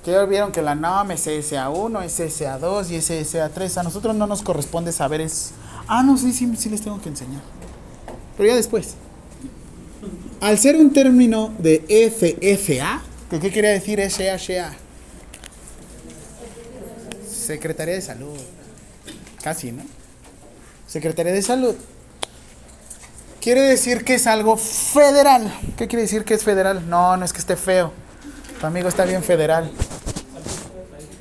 que 0.03 0.13
ya 0.13 0.25
vieron 0.25 0.51
que 0.51 0.63
la 0.63 0.75
NOM 0.75 1.11
es 1.11 1.27
SA1, 1.27 2.05
es 2.05 2.19
SA2 2.19 2.89
y 2.89 2.95
es 2.95 3.11
SA3. 3.11 3.77
A 3.77 3.83
nosotros 3.83 4.17
no 4.17 4.27
nos 4.27 4.41
corresponde 4.41 4.91
saber 4.91 5.21
es... 5.21 5.51
Ah, 5.87 6.03
no, 6.03 6.17
sí, 6.17 6.33
sí, 6.33 6.51
sí 6.57 6.71
les 6.71 6.81
tengo 6.81 7.03
que 7.03 7.11
enseñar. 7.11 7.43
Pero 8.39 8.49
ya 8.49 8.57
después. 8.57 8.95
Al 10.41 10.57
ser 10.59 10.77
un 10.77 10.91
término 10.91 11.53
de 11.59 11.85
FFA, 12.11 13.03
¿qué, 13.29 13.41
qué 13.41 13.51
quería 13.53 13.71
decir 13.73 14.01
SHA? 14.01 14.73
Secretaría 17.31 17.97
de 17.97 18.01
Salud. 18.01 18.39
Casi, 19.43 19.71
¿no? 19.71 19.83
Secretaría 20.87 21.35
de 21.35 21.43
Salud. 21.43 21.75
Quiere 23.45 23.61
decir 23.61 24.07
que 24.07 24.15
es 24.15 24.27
algo 24.27 24.57
federal. 24.57 25.55
¿Qué 25.77 25.87
quiere 25.87 26.05
decir 26.05 26.25
que 26.25 26.33
es 26.33 26.43
federal? 26.43 26.89
No, 26.89 27.15
no 27.19 27.27
es 27.27 27.35
que 27.35 27.41
esté 27.41 27.57
feo. 27.57 27.93
Tu 28.59 28.65
amigo 28.65 28.89
está 28.89 29.05
bien 29.05 29.23
federal. 29.23 29.71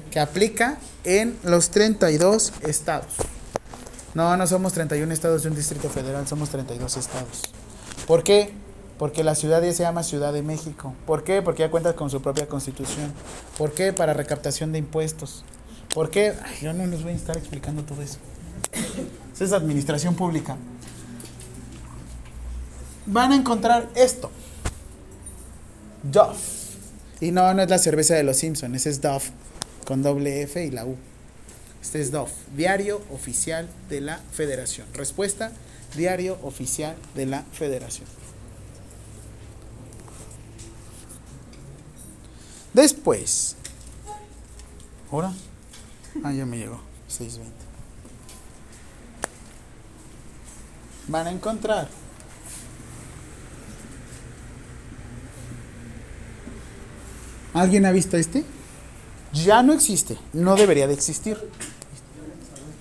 Que 0.10 0.22
aplica 0.22 0.78
en 1.04 1.38
los 1.44 1.72
32 1.72 2.54
estados. 2.62 3.12
No, 4.14 4.38
no 4.38 4.48
somos 4.48 4.72
31 4.72 5.14
estados 5.14 5.44
de 5.44 5.50
un 5.50 5.56
distrito 5.58 5.90
federal, 5.90 6.26
somos 6.26 6.48
32 6.48 6.96
estados. 6.96 7.42
¿Por 8.08 8.24
qué? 8.24 8.54
Porque 8.98 9.26
la 9.26 9.36
ciudad 9.36 9.62
ya 9.62 9.74
se 9.74 9.84
llama 9.84 10.02
Ciudad 10.04 10.32
de 10.32 10.44
México. 10.44 10.96
¿Por 11.06 11.26
qué? 11.26 11.42
Porque 11.42 11.64
ya 11.64 11.72
cuenta 11.72 11.94
con 11.94 12.10
su 12.10 12.22
propia 12.22 12.48
constitución. 12.48 13.12
¿Por 13.58 13.74
qué? 13.74 13.92
Para 13.92 14.14
recaptación 14.14 14.72
de 14.72 14.80
impuestos. 14.80 15.44
¿Por 15.94 16.10
qué? 16.10 16.34
Yo 16.62 16.72
no 16.72 16.86
les 16.86 17.04
voy 17.04 17.12
a 17.12 17.16
estar 17.16 17.36
explicando 17.36 17.84
todo 17.84 18.02
eso. 18.02 18.20
Esa 19.36 19.44
es 19.44 19.52
administración 19.52 20.16
pública. 20.16 20.56
Van 23.06 23.32
a 23.32 23.36
encontrar 23.36 23.90
esto. 23.96 24.32
Duff. 26.04 26.74
Y 27.20 27.32
no, 27.32 27.54
no 27.54 27.62
es 27.62 27.70
la 27.70 27.80
cerveza 27.80 28.16
de 28.16 28.24
los 28.24 28.38
Simpsons, 28.38 28.76
ese 28.76 28.90
es 28.90 29.02
Duff, 29.02 29.30
con 29.86 30.02
doble 30.02 30.42
F 30.42 30.64
y 30.64 30.72
la 30.72 30.86
U. 30.86 30.98
Este 31.82 32.02
es 32.02 32.12
Duff, 32.12 32.32
Diario 32.56 33.02
Oficial 33.12 33.70
de 33.90 34.02
la 34.02 34.18
Federación. 34.18 34.88
Respuesta, 34.94 35.52
Diario 35.96 36.38
Oficial 36.44 36.96
de 37.16 37.26
la 37.26 37.44
Federación. 37.54 38.08
Después, 42.74 43.56
¿ahora? 45.12 45.32
Ah, 46.24 46.34
ya 46.34 46.46
me 46.46 46.58
llegó, 46.58 46.82
620. 47.08 47.54
Van 51.08 51.28
a 51.28 51.32
encontrar 51.32 51.88
¿Alguien 57.54 57.86
ha 57.86 57.92
visto 57.92 58.18
este? 58.18 58.44
Ya 59.34 59.64
no 59.64 59.74
existe, 59.74 60.18
no 60.34 60.56
debería 60.56 60.88
de 60.88 60.94
existir. 60.94 61.38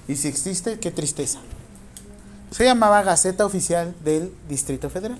Y 0.09 0.17
si 0.17 0.29
existe, 0.29 0.79
qué 0.79 0.91
tristeza. 0.91 1.41
Se 2.51 2.65
llamaba 2.65 3.03
Gaceta 3.03 3.47
Oficial 3.47 3.95
del 4.05 4.33
Distrito 4.49 4.91
Federal. 4.91 5.19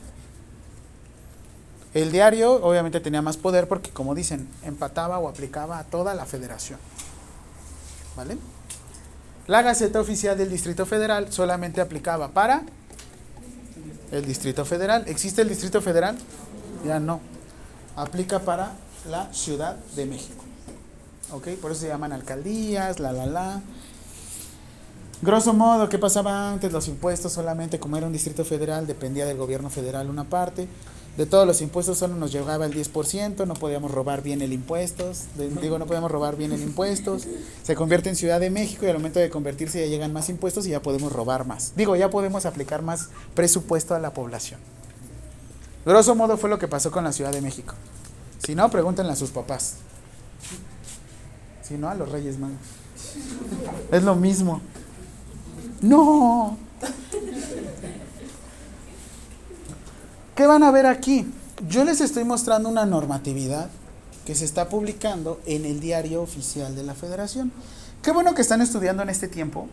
El 1.95 2.11
diario 2.13 2.55
obviamente 2.55 3.01
tenía 3.01 3.23
más 3.23 3.37
poder 3.37 3.69
porque, 3.69 3.91
como 3.91 4.15
dicen, 4.15 4.49
empataba 4.63 5.19
o 5.19 5.29
aplicaba 5.29 5.79
a 5.79 5.85
toda 5.85 6.15
la 6.15 6.27
federación. 6.27 6.79
¿Vale? 8.17 8.39
La 9.47 9.63
Gaceta 9.63 10.01
Oficial 10.01 10.37
del 10.37 10.51
Distrito 10.51 10.87
Federal 10.87 11.33
solamente 11.33 11.81
aplicaba 11.81 12.29
para 12.29 12.63
el 14.11 14.25
Distrito 14.25 14.65
Federal. 14.65 15.05
¿Existe 15.07 15.43
el 15.43 15.49
Distrito 15.49 15.81
Federal? 15.83 16.17
Ya 16.87 17.01
no. 17.01 17.21
Aplica 17.97 18.39
para 18.39 18.73
la 19.09 19.33
Ciudad 19.33 19.77
de 19.97 20.07
México. 20.07 20.45
¿Ok? 21.33 21.49
Por 21.61 21.73
eso 21.73 21.83
se 21.83 21.89
llaman 21.89 22.13
alcaldías, 22.13 23.01
la, 23.01 23.13
la, 23.13 23.27
la. 23.27 23.63
Grosso 25.23 25.55
modo, 25.55 25.89
¿qué 25.89 25.99
pasaba 25.99 26.51
antes? 26.51 26.73
Los 26.73 26.89
impuestos 26.89 27.33
solamente, 27.33 27.79
como 27.79 27.97
era 27.97 28.07
un 28.07 28.13
distrito 28.13 28.45
federal, 28.45 28.87
dependía 28.87 29.25
del 29.25 29.37
gobierno 29.37 29.71
federal 29.71 30.11
una 30.11 30.25
parte. 30.25 30.69
De 31.17 31.27
todos 31.27 31.47
los 31.47 31.61
impuestos 31.61 31.99
solo 31.99 32.17
nos 32.17 32.33
llegaba 32.33 32.65
el 32.65 32.73
10%, 32.73 33.47
no 33.47 33.53
podíamos 33.53 33.91
robar 33.91 34.23
bien 34.23 34.41
el 34.41 34.53
impuestos, 34.53 35.25
digo, 35.37 35.79
no 35.79 35.85
podíamos 35.85 36.11
robar 36.11 36.37
bien 36.37 36.53
el 36.53 36.63
impuestos. 36.63 37.25
Se 37.63 37.75
convierte 37.75 38.09
en 38.09 38.17
Ciudad 38.17 38.41
de 38.41 38.49
México 38.49 38.87
y 38.87 38.89
al 38.89 38.95
momento 38.95 39.21
de 39.21 39.29
convertirse 39.29 39.79
ya 39.81 39.87
llegan 39.87 40.15
más 40.15 40.31
impuestos 40.31 40.67
y 40.67 40.71
ya 40.71 40.81
podemos 40.81 41.13
robar 41.13 41.47
más. 41.47 41.75
Digo, 41.77 41.97
ya 41.97 42.09
podemos 42.09 42.47
aplicar 42.47 42.81
más 42.81 43.11
presupuesto 43.35 43.95
a 43.95 43.99
la 43.99 44.15
población. 44.15 44.59
Grosso 45.85 46.15
modo 46.15 46.39
fue 46.39 46.49
lo 46.49 46.59
que 46.59 46.67
pasó 46.67 46.91
con 46.91 47.05
la 47.05 47.13
Ciudad 47.13 47.33
de 47.33 47.43
México. 47.43 47.75
Si 48.45 48.55
no, 48.55 48.69
pregúntenle 48.71 49.13
a 49.13 49.17
sus 49.17 49.31
papás. 49.31 49.77
Si 51.63 51.75
no, 51.75 51.89
a 51.89 51.95
los 51.95 52.11
Reyes 52.11 52.39
Magos. 52.39 52.57
Es 53.93 54.03
lo 54.03 54.17
mismo. 54.17 54.61
No. 55.81 56.57
¿Qué 60.35 60.47
van 60.47 60.63
a 60.65 60.71
ver 60.71 60.87
aquí? 60.87 61.33
Yo 61.69 61.85
les 61.85 62.01
estoy 62.01 62.25
mostrando 62.25 62.69
una 62.69 62.85
normatividad 62.85 63.71
que 64.27 64.35
se 64.35 64.45
está 64.45 64.69
publicando 64.69 65.41
en 65.47 65.65
el 65.65 65.81
diario 65.81 66.23
oficial 66.23 66.75
de 66.75 66.83
la 66.83 66.95
federación. 66.95 67.53
Qué 68.03 68.11
bueno 68.11 68.35
que 68.35 68.43
están 68.43 68.61
estudiando 68.61 69.03
en 69.03 69.11
este 69.11 69.29
tiempo. 69.29 69.69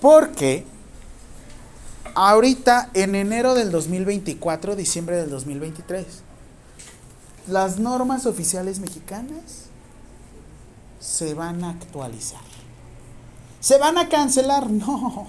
Porque 0.00 0.64
ahorita 2.14 2.90
en 2.94 3.16
enero 3.16 3.54
del 3.54 3.72
2024, 3.72 4.76
diciembre 4.76 5.16
del 5.16 5.30
2023, 5.30 6.06
las 7.48 7.78
normas 7.78 8.26
oficiales 8.26 8.80
mexicanas 8.80 9.66
se 11.00 11.34
van 11.34 11.62
a 11.62 11.70
actualizar. 11.70 12.40
¿Se 13.60 13.78
van 13.78 13.98
a 13.98 14.08
cancelar? 14.08 14.70
No. 14.70 15.28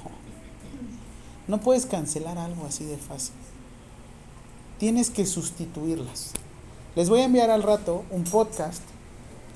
No 1.47 1.61
puedes 1.61 1.85
cancelar 1.85 2.37
algo 2.37 2.65
así 2.65 2.83
de 2.83 2.97
fácil. 2.97 3.33
Tienes 4.79 5.09
que 5.09 5.25
sustituirlas. 5.25 6.31
Les 6.95 7.09
voy 7.09 7.21
a 7.21 7.25
enviar 7.25 7.49
al 7.49 7.63
rato 7.63 8.03
un 8.11 8.25
podcast, 8.25 8.81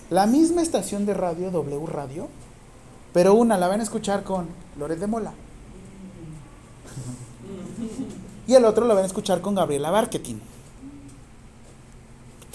la 0.10 0.26
misma 0.26 0.62
estación 0.62 1.06
de 1.06 1.14
radio, 1.14 1.52
W 1.52 1.86
Radio, 1.86 2.30
pero 3.12 3.34
una 3.34 3.58
la 3.58 3.68
van 3.68 3.82
a 3.82 3.84
escuchar 3.84 4.24
con 4.24 4.48
Loret 4.78 5.00
de 5.00 5.08
Mola. 5.08 5.34
Y 8.48 8.56
el 8.56 8.66
otro 8.66 8.86
lo 8.86 8.96
van 8.96 9.04
a 9.04 9.08
escuchar 9.08 9.40
con 9.42 9.56
Gabriela 9.56 9.92
Barquetín. 9.92 10.42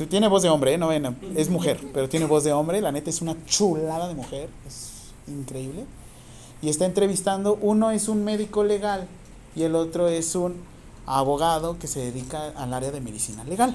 Tiene 0.05 0.29
voz 0.29 0.43
de 0.43 0.51
hombre, 0.51 0.75
¿eh? 0.75 0.79
no, 0.79 0.89
ven, 0.89 1.17
es 1.37 1.49
mujer, 1.49 1.81
pero 1.95 2.09
tiene 2.09 2.27
voz 2.27 2.45
de 2.45 2.53
hombre. 2.53 2.83
La 2.83 2.93
neta 2.93 3.09
es 3.09 3.23
una 3.23 3.35
chulada 3.47 4.09
de 4.09 4.15
mujer, 4.15 4.51
es 4.67 5.13
increíble. 5.27 5.87
Y 6.61 6.69
está 6.69 6.85
entrevistando, 6.85 7.59
uno 7.63 7.91
es 7.91 8.09
un 8.09 8.23
médico 8.23 8.63
legal 8.63 9.07
y 9.55 9.63
el 9.63 9.75
otro 9.75 10.09
es 10.09 10.35
un 10.35 10.57
abogado 11.07 11.79
que 11.79 11.87
se 11.87 12.01
dedica 12.01 12.49
al 12.57 12.75
área 12.75 12.91
de 12.91 13.01
medicina 13.01 13.43
legal. 13.45 13.75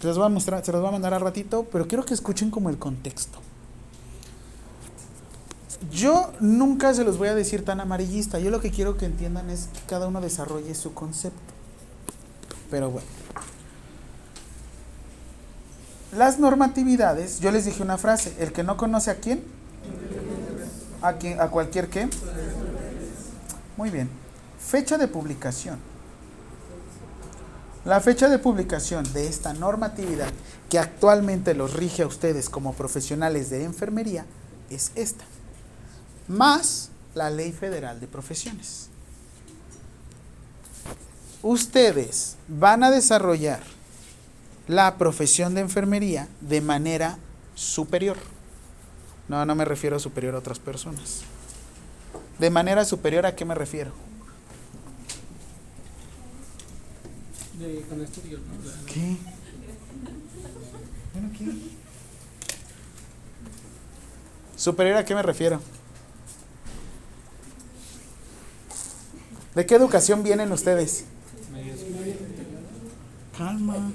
Se 0.00 0.06
los 0.06 0.18
voy 0.18 0.26
a 0.26 0.28
mostrar, 0.28 0.64
se 0.64 0.72
los 0.72 0.80
voy 0.80 0.88
a 0.88 0.92
mandar 0.92 1.14
al 1.14 1.22
ratito, 1.22 1.66
pero 1.72 1.88
quiero 1.88 2.04
que 2.04 2.14
escuchen 2.14 2.50
como 2.50 2.68
el 2.68 2.78
contexto. 2.78 3.38
Yo 5.90 6.32
nunca 6.40 6.92
se 6.92 7.04
los 7.04 7.18
voy 7.18 7.28
a 7.28 7.34
decir 7.34 7.64
tan 7.64 7.80
amarillista. 7.80 8.38
Yo 8.38 8.50
lo 8.50 8.60
que 8.60 8.70
quiero 8.70 8.96
que 8.96 9.06
entiendan 9.06 9.48
es 9.48 9.68
que 9.72 9.80
cada 9.86 10.08
uno 10.08 10.20
desarrolle 10.20 10.74
su 10.74 10.92
concepto. 10.92 11.38
Pero 12.70 12.90
bueno. 12.90 13.17
Las 16.12 16.38
normatividades, 16.38 17.40
yo 17.40 17.50
les 17.50 17.66
dije 17.66 17.82
una 17.82 17.98
frase, 17.98 18.34
el 18.38 18.52
que 18.52 18.62
no 18.62 18.76
conoce 18.76 19.10
a 19.10 19.16
quién, 19.16 19.42
a 21.02 21.14
quién, 21.14 21.40
a 21.40 21.48
cualquier 21.48 21.88
qué. 21.88 22.08
Muy 23.76 23.90
bien. 23.90 24.08
Fecha 24.58 24.96
de 24.96 25.06
publicación. 25.06 25.78
La 27.84 28.00
fecha 28.00 28.28
de 28.28 28.38
publicación 28.38 29.10
de 29.12 29.28
esta 29.28 29.52
normatividad 29.52 30.30
que 30.68 30.78
actualmente 30.78 31.54
los 31.54 31.74
rige 31.74 32.02
a 32.02 32.06
ustedes 32.06 32.48
como 32.48 32.74
profesionales 32.74 33.50
de 33.50 33.64
enfermería 33.64 34.26
es 34.70 34.92
esta. 34.94 35.24
Más 36.26 36.90
la 37.14 37.30
Ley 37.30 37.52
Federal 37.52 38.00
de 38.00 38.06
Profesiones. 38.06 38.88
Ustedes 41.42 42.36
van 42.48 42.82
a 42.82 42.90
desarrollar 42.90 43.60
la 44.68 44.96
profesión 44.98 45.54
de 45.54 45.62
enfermería 45.62 46.28
de 46.40 46.60
manera 46.60 47.18
superior. 47.54 48.16
No, 49.28 49.44
no 49.44 49.54
me 49.54 49.64
refiero 49.64 49.96
a 49.96 49.98
superior 49.98 50.34
a 50.34 50.38
otras 50.38 50.58
personas. 50.58 51.22
De 52.38 52.50
manera 52.50 52.84
superior 52.84 53.26
a 53.26 53.34
qué 53.34 53.44
me 53.44 53.54
refiero? 53.54 53.90
De, 57.58 57.82
con 57.88 58.00
estudios, 58.02 58.40
¿no? 58.42 58.68
La- 58.70 58.86
¿Qué? 58.86 59.16
Bueno, 61.14 61.30
¿qué? 61.36 61.46
¿Superior 64.56 64.96
a 64.98 65.04
qué 65.04 65.14
me 65.14 65.22
refiero? 65.22 65.60
¿De 69.54 69.66
qué 69.66 69.74
educación 69.74 70.22
vienen 70.22 70.52
ustedes? 70.52 71.04
Calma. 73.36 73.90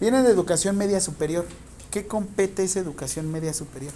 Vienen 0.00 0.24
de 0.24 0.30
educación 0.30 0.78
media 0.78 1.00
superior. 1.00 1.46
¿Qué 1.90 2.06
compete 2.06 2.64
esa 2.64 2.80
educación 2.80 3.30
media 3.30 3.52
superior? 3.52 3.92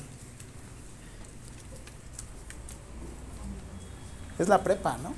Es 4.38 4.48
la 4.48 4.62
prepa, 4.62 4.98
¿no? 4.98 5.14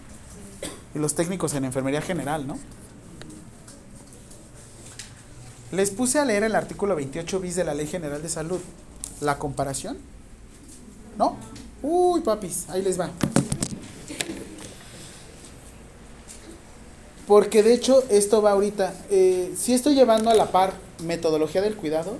Y 0.94 0.98
los 0.98 1.14
técnicos 1.14 1.54
en 1.54 1.64
enfermería 1.64 2.02
general, 2.02 2.46
¿no? 2.46 2.56
Les 5.72 5.90
puse 5.90 6.20
a 6.20 6.24
leer 6.24 6.44
el 6.44 6.54
artículo 6.54 6.94
28 6.94 7.40
bis 7.40 7.56
de 7.56 7.64
la 7.64 7.74
Ley 7.74 7.88
General 7.88 8.22
de 8.22 8.28
Salud. 8.28 8.60
¿La 9.20 9.38
comparación? 9.38 9.96
¿No? 11.18 11.36
Uy, 11.82 12.20
papis, 12.20 12.68
ahí 12.68 12.82
les 12.82 13.00
va. 13.00 13.10
Porque 17.26 17.62
de 17.62 17.74
hecho 17.74 18.04
esto 18.08 18.40
va 18.42 18.52
ahorita. 18.52 18.94
Eh, 19.10 19.52
sí 19.56 19.74
estoy 19.74 19.94
llevando 19.94 20.30
a 20.30 20.34
la 20.34 20.52
par 20.52 20.74
metodología 21.02 21.60
del 21.62 21.76
cuidado, 21.76 22.18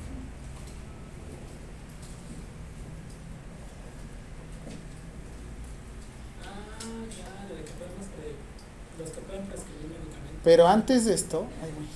pero 10.46 10.68
antes 10.68 11.06
de 11.06 11.12
esto... 11.12 11.44
ay, 11.60 11.72
güey. 11.72 11.88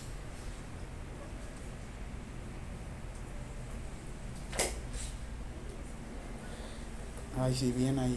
Ay, 7.47 7.55
sí, 7.55 7.71
bien 7.71 7.97
ahí. 8.01 8.17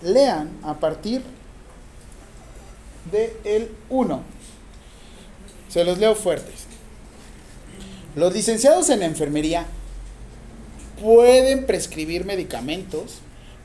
Lean 0.00 0.48
a 0.62 0.72
partir 0.72 1.22
de 3.10 3.38
el 3.44 3.76
1. 3.90 4.22
Se 5.68 5.84
los 5.84 5.98
leo 5.98 6.14
fuertes. 6.14 6.71
Los 8.14 8.34
licenciados 8.34 8.90
en 8.90 9.02
enfermería 9.02 9.66
pueden 11.00 11.66
prescribir 11.66 12.24
medicamentos 12.24 13.20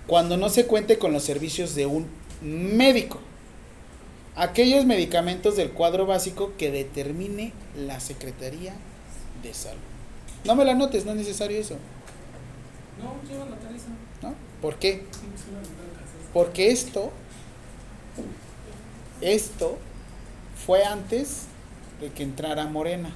cuando 0.08 0.38
no 0.38 0.50
se 0.50 0.66
cuente 0.66 0.98
con 0.98 1.12
los 1.12 1.24
servicios 1.24 1.76
de 1.76 1.86
un 1.86 2.08
médico. 2.42 3.20
Aquellos 4.36 4.86
medicamentos 4.86 5.58
del 5.58 5.72
cuadro 5.72 6.06
básico 6.06 6.54
que 6.58 6.72
determine 6.72 7.52
la 7.76 8.00
Secretaría 8.00 8.74
de 9.44 9.54
Salud. 9.54 9.82
No 10.46 10.56
me 10.56 10.64
la 10.64 10.76
notes, 10.76 11.06
no 11.06 11.12
es 11.12 11.18
necesario 11.18 11.60
eso. 11.60 11.76
No, 13.04 13.30
lleva 13.30 13.46
la 13.46 13.58
tariza. 13.58 13.88
¿no? 14.22 14.34
¿Por 14.62 14.76
qué? 14.76 15.04
Porque 16.34 16.72
esto, 16.72 17.12
esto 19.20 19.78
fue 20.66 20.86
antes 20.86 21.48
de 22.00 22.12
que 22.12 22.24
entrara 22.24 22.66
Morena. 22.66 23.12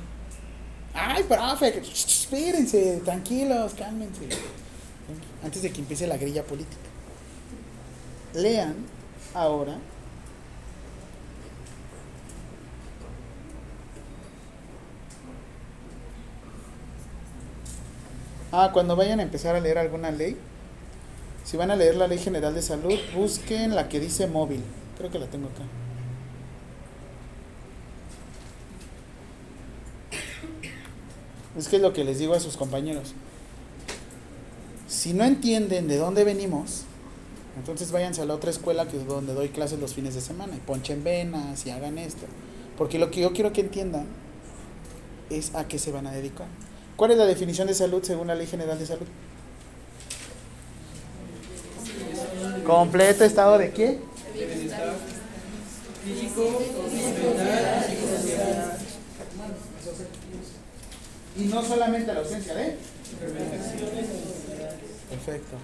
Ay, 0.94 1.24
profe, 1.24 1.80
espérense, 1.80 3.02
tranquilos, 3.04 3.74
cálmense. 3.74 4.28
Antes 5.44 5.62
de 5.62 5.72
que 5.72 5.80
empiece 5.80 6.08
la 6.08 6.18
grilla 6.18 6.44
política. 6.44 6.78
Lean 8.34 8.76
ahora. 9.34 9.78
Ah, 18.52 18.72
cuando 18.74 18.98
vayan 18.98 19.22
a 19.22 19.24
empezar 19.24 19.56
a 19.56 19.62
leer 19.62 19.78
alguna 19.78 20.12
ley, 20.12 20.38
si 21.46 21.56
van 21.58 21.72
a 21.72 21.76
leer 21.76 21.96
la 21.96 22.08
Ley 22.08 22.18
General 22.18 22.54
de 22.54 22.62
Salud, 22.62 23.00
busquen 23.16 23.76
la 23.76 23.88
que 23.88 24.00
dice 24.00 24.28
móvil. 24.28 24.62
Creo 24.98 25.10
que 25.10 25.20
la 25.20 25.28
tengo 25.28 25.48
acá. 25.48 25.64
Es 31.58 31.68
que 31.68 31.78
es 31.78 31.82
lo 31.82 31.94
que 31.94 32.04
les 32.04 32.20
digo 32.20 32.34
a 32.34 32.40
sus 32.40 32.58
compañeros. 32.58 33.14
Si 34.88 35.14
no 35.14 35.24
entienden 35.24 35.88
de 35.88 35.98
dónde 35.98 36.24
venimos, 36.24 36.84
entonces 37.58 37.92
váyanse 37.92 38.22
a 38.22 38.26
la 38.26 38.36
otra 38.36 38.50
escuela 38.50 38.88
que 38.88 38.98
es 38.98 39.06
donde 39.06 39.34
doy 39.34 39.50
clases 39.50 39.80
los 39.80 39.94
fines 39.94 40.16
de 40.16 40.22
semana 40.22 40.56
y 40.56 40.60
ponchen 40.60 41.04
venas 41.04 41.66
y 41.66 41.70
hagan 41.70 41.98
esto. 41.98 42.26
Porque 42.78 43.00
lo 43.00 43.12
que 43.12 43.22
yo 43.22 43.34
quiero 43.34 43.52
que 43.52 43.62
entiendan 43.62 44.06
es 45.30 45.54
a 45.56 45.68
qué 45.68 45.78
se 45.78 45.92
van 45.92 46.08
a 46.08 46.12
dedicar. 46.12 46.48
¿Cuál 46.96 47.12
es 47.12 47.18
la 47.18 47.26
definición 47.26 47.68
de 47.68 47.74
salud 47.74 48.04
según 48.04 48.28
la 48.28 48.36
Ley 48.36 48.48
General 48.48 48.78
de 48.78 48.86
Salud? 48.86 49.08
Completo 52.66 53.24
estado 53.24 53.58
de 53.58 53.72
qué? 53.72 54.00
Y 61.38 61.44
no 61.46 61.64
solamente 61.64 62.14
la 62.14 62.20
ausencia 62.20 62.54
de 62.54 62.78
Perfecto. 65.10 65.58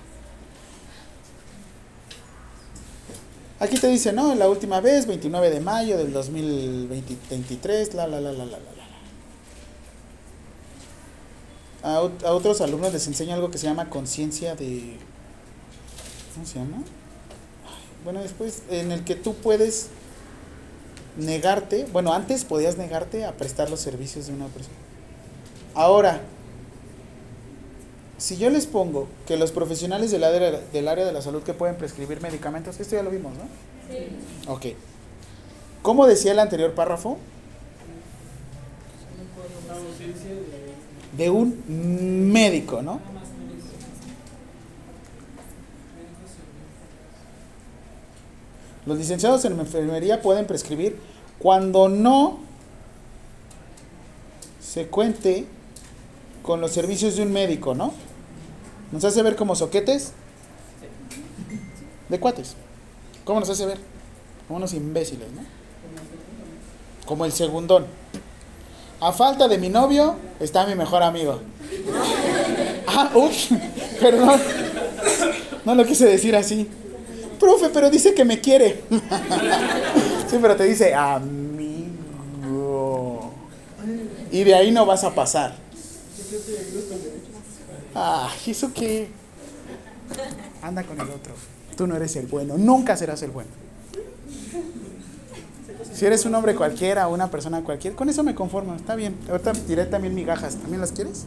Aquí 3.59 3.77
te 3.79 3.87
dice, 3.87 4.13
no, 4.13 4.35
la 4.35 4.47
última 4.49 4.81
vez, 4.81 5.07
29 5.07 5.49
de 5.49 5.59
mayo 5.59 5.97
del 5.97 6.13
2023, 6.13 7.95
la, 7.95 8.05
la, 8.07 8.21
la, 8.21 8.31
la, 8.31 8.45
la, 8.45 8.57
la. 8.57 8.67
A, 11.83 11.95
a 11.97 12.33
otros 12.33 12.61
alumnos 12.61 12.93
les 12.93 13.07
enseño 13.07 13.33
algo 13.33 13.49
que 13.49 13.57
se 13.57 13.65
llama 13.65 13.89
conciencia 13.89 14.55
de... 14.55 14.97
¿Cómo 16.33 16.45
se 16.45 16.59
llama? 16.59 16.83
Bueno, 18.03 18.21
después, 18.21 18.61
en 18.69 18.91
el 18.91 19.03
que 19.03 19.15
tú 19.15 19.33
puedes 19.33 19.87
negarte, 21.17 21.85
bueno, 21.91 22.13
antes 22.13 22.45
podías 22.45 22.77
negarte 22.77 23.25
a 23.25 23.35
prestar 23.37 23.71
los 23.71 23.79
servicios 23.79 24.27
de 24.27 24.33
una 24.33 24.47
persona. 24.47 24.86
Ahora, 25.77 26.21
si 28.17 28.35
yo 28.35 28.49
les 28.49 28.65
pongo 28.65 29.07
que 29.27 29.37
los 29.37 29.51
profesionales 29.51 30.09
del 30.09 30.23
área, 30.23 30.59
del 30.73 30.87
área 30.87 31.05
de 31.05 31.13
la 31.13 31.21
salud 31.21 31.43
que 31.43 31.53
pueden 31.53 31.75
prescribir 31.75 32.19
medicamentos, 32.19 32.79
esto 32.79 32.95
ya 32.95 33.03
lo 33.03 33.11
vimos, 33.11 33.31
¿no? 33.35 33.43
Sí. 33.87 34.07
Ok. 34.47 34.75
¿Cómo 35.83 36.07
decía 36.07 36.31
el 36.31 36.39
anterior 36.39 36.73
párrafo? 36.73 37.19
De. 41.15 41.29
Un 41.29 42.31
médico, 42.33 42.81
¿no? 42.81 42.99
Los 48.87 48.97
licenciados 48.97 49.45
en 49.45 49.59
enfermería 49.59 50.23
pueden 50.23 50.47
prescribir 50.47 50.97
cuando 51.37 51.87
no 51.87 52.39
se 54.59 54.87
cuente 54.87 55.45
con 56.47 56.61
los 56.61 56.71
servicios 56.71 57.17
de 57.17 57.23
un 57.23 57.33
médico, 57.33 57.75
¿no? 57.75 57.93
Nos 58.93 59.03
hace 59.03 59.21
ver 59.21 59.35
como 59.35 59.53
soquetes 59.53 60.13
de 62.07 62.19
cuates. 62.21 62.55
¿Cómo 63.25 63.41
nos 63.41 63.49
hace 63.49 63.65
ver? 63.65 63.77
Como 64.47 64.55
unos 64.55 64.73
imbéciles, 64.73 65.27
¿no? 65.33 65.41
Como 67.05 67.25
el 67.25 67.33
segundón. 67.33 67.85
A 69.01 69.11
falta 69.11 69.49
de 69.49 69.57
mi 69.57 69.67
novio 69.67 70.15
está 70.39 70.65
mi 70.65 70.73
mejor 70.73 71.03
amigo. 71.03 71.41
Ah, 72.87 73.11
uff, 73.13 73.51
perdón. 73.99 74.39
No 75.65 75.75
lo 75.75 75.83
quise 75.83 76.05
decir 76.05 76.33
así. 76.33 76.65
Profe, 77.41 77.67
pero 77.73 77.89
dice 77.89 78.13
que 78.13 78.23
me 78.23 78.39
quiere. 78.39 78.83
Sí, 80.29 80.37
pero 80.41 80.57
te 80.57 80.65
dice 80.65 80.93
amigo. 80.93 81.31
Y 84.29 84.43
de 84.43 84.55
ahí 84.55 84.71
no 84.71 84.85
vas 84.85 85.05
a 85.05 85.15
pasar. 85.15 85.66
Ah, 87.95 88.29
¿y 88.45 88.51
eso 88.51 88.71
qué? 88.73 89.09
Anda 90.61 90.83
con 90.83 90.99
el 90.99 91.09
otro. 91.09 91.33
Tú 91.75 91.87
no 91.87 91.95
eres 91.95 92.15
el 92.15 92.27
bueno, 92.27 92.57
nunca 92.57 92.95
serás 92.97 93.21
el 93.23 93.31
bueno. 93.31 93.49
Si 95.93 96.05
eres 96.05 96.25
un 96.25 96.35
hombre 96.35 96.55
cualquiera 96.55 97.07
o 97.07 97.13
una 97.13 97.29
persona 97.31 97.63
cualquiera, 97.63 97.95
con 97.95 98.09
eso 98.09 98.23
me 98.23 98.35
conformo, 98.35 98.75
está 98.75 98.95
bien. 98.95 99.15
Ahorita 99.29 99.53
diré 99.67 99.85
también 99.85 100.13
migajas, 100.13 100.55
¿también 100.55 100.81
las 100.81 100.91
quieres? 100.91 101.25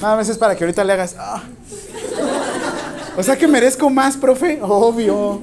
Nada 0.00 0.16
más 0.16 0.28
es 0.28 0.38
para 0.38 0.56
que 0.56 0.64
ahorita 0.64 0.84
le 0.84 0.92
hagas. 0.92 1.14
"Ah". 1.18 1.42
O 3.16 3.22
sea 3.22 3.36
que 3.36 3.48
merezco 3.48 3.88
más, 3.88 4.16
profe. 4.16 4.58
Obvio. 4.62 5.40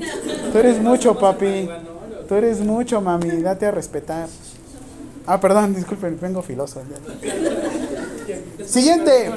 Tú 0.51 0.57
eres 0.57 0.79
mucho, 0.79 1.17
papi. 1.17 1.67
Tú 2.27 2.35
eres 2.35 2.59
mucho, 2.59 3.01
mami. 3.01 3.29
Date 3.41 3.65
a 3.65 3.71
respetar. 3.71 4.27
Ah, 5.25 5.39
perdón, 5.39 5.73
disculpen, 5.75 6.19
vengo 6.19 6.41
filoso. 6.41 6.81
Siguiente. 8.65 9.31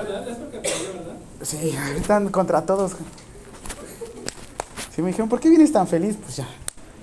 Sí, 1.42 1.76
están 1.96 2.28
contra 2.30 2.62
todos. 2.62 2.92
Si 4.94 5.02
me 5.02 5.08
dijeron, 5.08 5.28
¿por 5.28 5.38
qué 5.40 5.48
vienes 5.48 5.70
tan 5.72 5.86
feliz? 5.86 6.16
Pues 6.22 6.36
ya, 6.36 6.46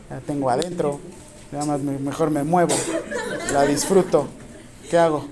ya 0.09 0.19
tengo 0.21 0.49
adentro. 0.49 0.99
Nada 1.51 1.65
más 1.65 1.81
me- 1.81 1.97
mejor 1.99 2.31
me 2.31 2.43
muevo. 2.43 2.75
La 3.53 3.63
disfruto. 3.63 4.27
¿Qué 4.89 4.97
hago? 4.97 5.25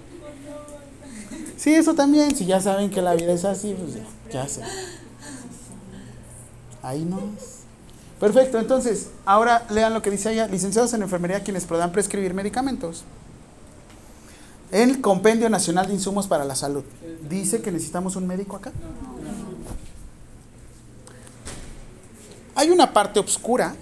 Sí, 1.57 1.73
eso 1.73 1.93
también. 1.93 2.35
Si 2.35 2.45
ya 2.45 2.61
saben 2.61 2.89
que 2.89 3.01
la 3.01 3.15
vida 3.15 3.33
es 3.33 3.43
así, 3.45 3.75
pues 3.77 3.95
ya, 3.95 4.03
ya 4.43 4.47
sé. 4.47 4.61
Ahí 6.83 7.03
no 7.03 7.17
es. 7.37 7.61
Perfecto, 8.19 8.59
entonces, 8.59 9.07
ahora 9.25 9.65
lean 9.71 9.93
lo 9.95 10.01
que 10.03 10.11
dice 10.11 10.29
allá. 10.29 10.47
Licenciados 10.47 10.93
en 10.93 11.01
enfermería 11.01 11.43
quienes 11.43 11.65
puedan 11.65 11.91
prescribir 11.91 12.33
medicamentos. 12.35 13.03
El 14.71 15.01
Compendio 15.01 15.49
Nacional 15.49 15.87
de 15.87 15.93
Insumos 15.93 16.27
para 16.27 16.45
la 16.45 16.55
Salud. 16.55 16.83
Dice 17.29 17.61
que 17.61 17.71
necesitamos 17.71 18.15
un 18.15 18.25
médico 18.25 18.55
acá. 18.55 18.71
Hay 22.55 22.69
una 22.69 22.93
parte 22.93 23.19
oscura 23.19 23.75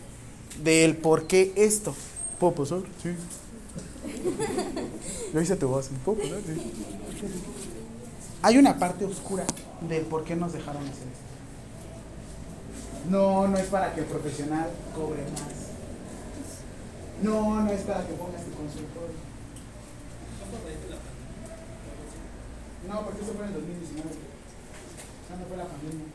del 0.64 0.98
por 0.98 1.28
qué 1.28 1.54
esto. 1.56 1.94
¿Puedo 2.40 2.54
pasar? 2.54 2.80
Sí. 3.04 3.10
Yo 5.34 5.42
hice 5.42 5.56
tu 5.56 5.68
voz. 5.68 5.90
¿Puedo 6.04 6.20
pasar? 6.20 6.40
Sí. 6.46 6.72
Hay 8.42 8.58
una 8.58 8.80
parte 8.80 9.06
oscura 9.06 9.46
del 9.88 10.06
por 10.06 10.24
qué 10.24 10.36
nos 10.36 10.54
dejaron 10.54 10.82
hacer 10.84 10.94
esto. 10.94 11.30
No, 13.10 13.48
no 13.48 13.58
es 13.58 13.68
para 13.68 13.94
que 13.94 14.02
el 14.02 14.08
profesional 14.08 14.70
cobre 14.96 15.22
más. 15.24 15.42
No, 17.22 17.62
no 17.62 17.72
es 17.72 17.82
para 17.82 18.08
que 18.08 18.14
pongas 18.14 18.44
tu 18.44 18.52
consultorio. 18.52 19.30
No, 22.90 23.06
porque 23.06 23.22
eso 23.22 23.34
fue 23.34 23.46
en 23.46 23.54
el 23.54 23.62
2019. 23.62 24.02
O 24.02 24.14
sea, 25.28 25.38
no 25.38 25.46
fue 25.46 25.58
la 25.58 25.70
pandemia. 25.70 26.10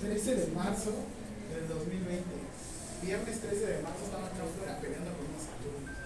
13 0.00 0.34
de 0.36 0.46
marzo 0.56 0.92
del 1.52 1.68
2020. 1.68 2.24
Viernes 3.02 3.40
13 3.40 3.66
de 3.66 3.82
marzo 3.82 4.04
estaba 4.04 4.26
acá 4.26 4.40
afuera 4.40 4.80
peleando 4.80 5.12
con 5.16 5.28
unos 5.28 5.44
alumnos. 5.52 6.00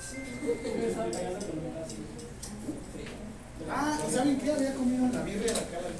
Ah, 3.70 3.98
¿y 4.02 4.12
saben 4.12 4.38
qué? 4.38 4.52
Había 4.52 4.74
comido 4.74 5.08
la 5.08 5.22
birria 5.22 5.52
de 5.52 5.60
acá 5.60 5.78
del 5.80 5.94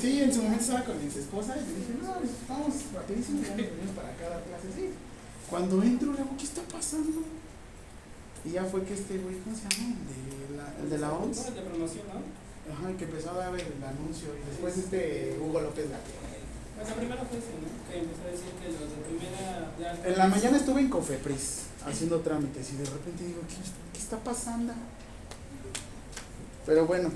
Sí, 0.00 0.22
en 0.22 0.32
su 0.32 0.42
momento 0.42 0.64
estaba 0.64 0.84
con 0.84 0.98
mi 0.98 1.04
ex 1.04 1.16
esposa 1.16 1.56
y 1.56 1.60
le 1.60 1.76
dije, 1.76 1.92
no, 2.02 2.16
vamos 2.48 2.74
rapidísimo, 2.94 3.42
ya 3.42 3.50
nos 3.50 3.56
venimos 3.56 3.94
para 3.94 4.08
acá 4.08 4.26
a 4.26 4.30
dar 4.30 4.42
clases. 4.44 4.74
Sí. 4.74 4.90
Cuando 5.48 5.82
entro, 5.82 6.12
le 6.12 6.18
digo, 6.18 6.36
¿qué 6.38 6.44
está 6.44 6.62
pasando? 6.62 7.22
Y 8.44 8.50
ya 8.50 8.64
fue 8.64 8.82
que 8.84 8.94
este 8.94 9.18
güey, 9.18 9.36
¿cómo 9.38 9.54
se 9.54 9.62
llama? 9.62 9.96
El 10.00 10.48
de 10.48 10.56
la, 10.56 10.82
el 10.82 10.90
de 10.90 10.98
la 10.98 11.12
OMS. 11.12 11.46
El 11.48 11.54
de 11.54 11.60
promoción, 11.62 12.06
¿no? 12.08 12.40
Ajá, 12.72 12.96
que 12.96 13.04
empezó 13.04 13.30
a 13.32 13.38
dar 13.38 13.54
el 13.54 13.84
anuncio. 13.84 14.28
Y 14.34 14.48
después 14.48 14.78
este 14.78 15.38
Hugo 15.40 15.60
López 15.60 15.90
Gatell. 15.90 16.30
Bueno, 16.76 16.96
primero 16.96 17.24
fue 17.28 17.38
ese, 17.38 17.52
¿no? 17.60 17.68
Que 17.90 17.98
empezó 17.98 18.22
a 18.22 18.30
decir 18.30 18.52
que 18.56 18.68
los 18.72 18.90
de 18.90 18.96
primera. 19.04 20.08
En 20.08 20.18
la 20.18 20.28
mañana 20.28 20.56
estuve 20.56 20.80
en 20.80 20.88
Cofepris 20.88 21.62
haciendo 21.84 22.20
trámites 22.20 22.72
y 22.72 22.76
de 22.76 22.84
repente 22.84 23.24
digo, 23.24 23.40
¿qué, 23.48 23.56
qué 23.92 23.98
está 23.98 24.18
pasando? 24.18 24.72
Pero 26.64 26.86
bueno, 26.86 27.10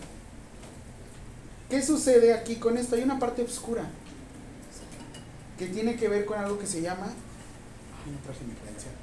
¿qué 1.70 1.82
sucede 1.82 2.34
aquí 2.34 2.56
con 2.56 2.76
esto? 2.76 2.96
Hay 2.96 3.02
una 3.02 3.18
parte 3.18 3.42
oscura 3.42 3.84
que 5.58 5.66
tiene 5.68 5.96
que 5.96 6.08
ver 6.08 6.24
con 6.24 6.38
algo 6.38 6.58
que 6.58 6.66
se 6.66 6.82
llama... 6.82 7.06
Ay, 7.06 8.12
no 8.12 8.18
traje 8.18 8.44
mi 8.44 8.52
credencial. 8.54 8.94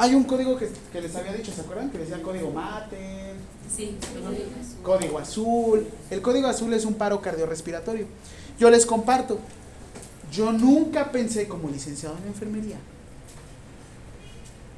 Hay 0.00 0.14
un 0.14 0.24
código 0.24 0.56
que, 0.56 0.70
que 0.90 1.02
les 1.02 1.14
había 1.14 1.34
dicho, 1.34 1.52
¿se 1.52 1.60
acuerdan? 1.60 1.90
Que 1.90 1.98
decía 1.98 2.22
código 2.22 2.50
mate, 2.50 3.34
Sí, 3.76 3.98
código 4.82 5.18
azul. 5.18 5.86
El 6.10 6.22
código 6.22 6.48
azul 6.48 6.72
es 6.72 6.86
un 6.86 6.94
paro 6.94 7.20
cardiorrespiratorio. 7.20 8.06
Yo 8.58 8.70
les 8.70 8.86
comparto. 8.86 9.38
Yo 10.32 10.52
nunca 10.52 11.12
pensé 11.12 11.46
como 11.46 11.68
licenciado 11.68 12.16
en 12.16 12.28
enfermería 12.28 12.78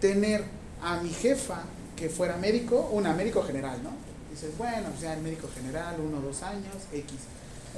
tener 0.00 0.44
a 0.82 1.00
mi 1.00 1.10
jefa 1.10 1.62
que 1.94 2.08
fuera 2.08 2.36
médico, 2.36 2.90
una 2.92 3.14
médico 3.14 3.44
general, 3.44 3.80
¿no? 3.84 3.90
Dices, 4.28 4.58
bueno, 4.58 4.88
o 4.92 5.00
sea, 5.00 5.14
el 5.14 5.22
médico 5.22 5.48
general, 5.54 6.00
uno 6.00 6.18
o 6.18 6.20
dos 6.20 6.42
años, 6.42 6.74
X. 6.92 7.12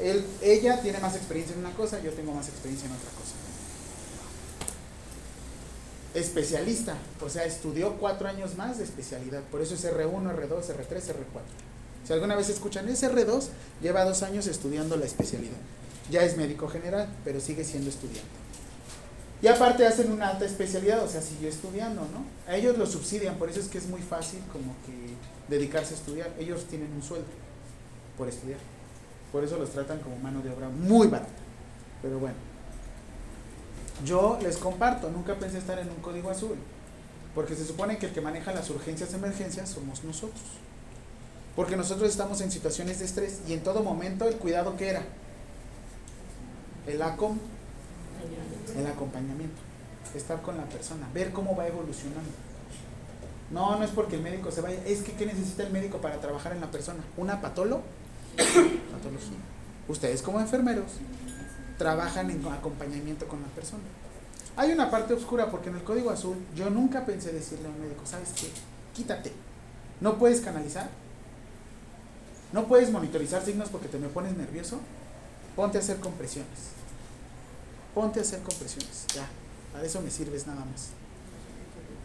Él, 0.01 0.25
ella 0.41 0.81
tiene 0.81 0.99
más 0.99 1.15
experiencia 1.15 1.53
en 1.53 1.61
una 1.61 1.75
cosa, 1.75 2.01
yo 2.01 2.11
tengo 2.13 2.33
más 2.33 2.49
experiencia 2.49 2.87
en 2.89 2.95
otra 2.95 3.11
cosa. 3.11 3.34
Especialista, 6.15 6.97
o 7.21 7.29
sea, 7.29 7.45
estudió 7.45 7.95
cuatro 7.95 8.29
años 8.29 8.57
más 8.57 8.79
de 8.79 8.85
especialidad, 8.85 9.43
por 9.51 9.61
eso 9.61 9.75
es 9.75 9.85
R1, 9.85 10.23
R2, 10.23 10.49
R3, 10.49 10.89
R4. 10.89 11.43
Si 12.07 12.13
alguna 12.13 12.37
vez 12.37 12.49
escuchan, 12.51 12.89
es 12.89 13.03
R2, 13.03 13.49
lleva 13.83 14.05
dos 14.05 14.23
años 14.23 14.47
estudiando 14.47 14.97
la 14.97 15.07
especialidad. 15.07 15.57
Ya 16.11 16.23
es 16.23 16.37
médico 16.37 16.69
general, 16.69 17.09
pero 17.25 17.41
sigue 17.41 17.65
siendo 17.65 17.91
estudiante. 17.91 18.45
Y 19.43 19.49
aparte 19.49 19.87
hacen 19.87 20.13
una 20.13 20.29
alta 20.29 20.45
especialidad, 20.45 21.03
o 21.03 21.09
sea, 21.09 21.21
siguió 21.21 21.49
estudiando, 21.49 22.03
¿no? 22.03 22.25
A 22.51 22.57
ellos 22.57 22.79
lo 22.79 22.87
subsidian, 22.87 23.37
por 23.37 23.51
eso 23.51 23.61
es 23.61 23.69
que 23.69 23.79
es 23.79 23.87
muy 23.87 24.01
fácil 24.01 24.41
como 24.53 24.75
que 24.87 25.15
dedicarse 25.55 25.95
a 25.95 25.97
estudiar. 25.97 26.31
Ellos 26.39 26.65
tienen 26.65 26.93
un 26.93 27.03
sueldo 27.03 27.27
por 28.17 28.29
estudiar. 28.29 28.59
Por 29.33 29.45
eso 29.45 29.59
los 29.59 29.71
tratan 29.71 29.99
como 29.99 30.17
mano 30.17 30.41
de 30.43 30.51
obra 30.51 30.69
muy 30.69 31.09
barata. 31.09 31.33
Pero 32.01 32.19
bueno, 32.19 32.37
yo 34.03 34.39
les 34.43 34.57
comparto, 34.57 35.11
nunca 35.11 35.35
pensé 35.37 35.59
estar 35.59 35.79
en 35.79 35.89
un 35.89 35.97
código 35.97 36.31
azul, 36.31 36.57
porque 37.35 37.55
se 37.55 37.65
supone 37.65 37.99
que 37.99 38.07
el 38.07 38.13
que 38.13 38.21
maneja 38.21 38.53
las 38.53 38.69
urgencias 38.71 39.13
de 39.13 39.19
emergencias 39.19 39.69
somos 39.69 40.03
nosotros. 40.03 40.43
Porque 41.55 41.77
nosotros 41.77 42.09
estamos 42.09 42.41
en 42.41 42.51
situaciones 42.51 42.99
de 42.99 43.05
estrés 43.05 43.43
y 43.47 43.53
en 43.53 43.63
todo 43.63 43.83
momento 43.83 44.27
el 44.27 44.37
cuidado 44.37 44.77
que 44.77 44.89
era 44.89 45.03
el 46.87 47.01
ACOM, 47.01 47.39
el 48.77 48.87
acompañamiento, 48.87 49.61
estar 50.15 50.43
con 50.43 50.57
la 50.57 50.65
persona, 50.65 51.09
ver 51.15 51.33
cómo 51.33 51.55
va 51.55 51.69
evolucionando. 51.69 52.31
No, 53.51 53.77
no 53.77 53.85
es 53.85 53.91
porque 53.91 54.17
el 54.17 54.23
médico 54.23 54.51
se 54.51 54.61
vaya, 54.61 54.81
es 54.85 55.03
que 55.03 55.13
¿qué 55.13 55.27
necesita 55.27 55.63
el 55.63 55.73
médico 55.73 55.99
para 55.99 56.21
trabajar 56.21 56.53
en 56.53 56.61
la 56.61 56.71
persona? 56.71 57.05
¿Una 57.17 57.41
patolo? 57.41 57.83
Patología. 58.37 59.39
Ustedes 59.87 60.23
como 60.23 60.41
enfermeros 60.41 60.93
trabajan 61.79 62.31
en 62.31 62.47
acompañamiento 62.47 63.27
con 63.27 63.43
la 63.43 63.49
persona. 63.49 63.83
Hay 64.57 64.71
una 64.71 64.91
parte 64.91 65.15
oscura 65.15 65.51
porque 65.51 65.69
en 65.69 65.77
el 65.77 65.83
código 65.83 66.11
azul 66.11 66.37
yo 66.55 66.71
nunca 66.71 67.05
pensé 67.05 67.33
decirle 67.33 67.67
a 67.67 67.71
un 67.71 67.81
médico, 67.81 68.07
¿sabes 68.07 68.31
qué? 68.37 68.49
Quítate. 68.95 69.33
No 70.01 70.19
puedes 70.19 70.41
canalizar. 70.41 70.89
No 72.53 72.67
puedes 72.67 72.91
monitorizar 72.91 73.45
signos 73.45 73.69
porque 73.69 73.89
te 73.89 73.99
me 73.99 74.09
pones 74.09 74.37
nervioso. 74.37 74.79
Ponte 75.57 75.79
a 75.79 75.81
hacer 75.81 75.99
compresiones. 75.99 76.71
Ponte 77.95 78.21
a 78.21 78.23
hacer 78.23 78.41
compresiones. 78.43 79.07
Ya. 79.15 79.27
Para 79.73 79.85
eso 79.85 80.01
me 80.01 80.11
sirves 80.11 80.47
nada 80.47 80.65
más. 80.65 80.91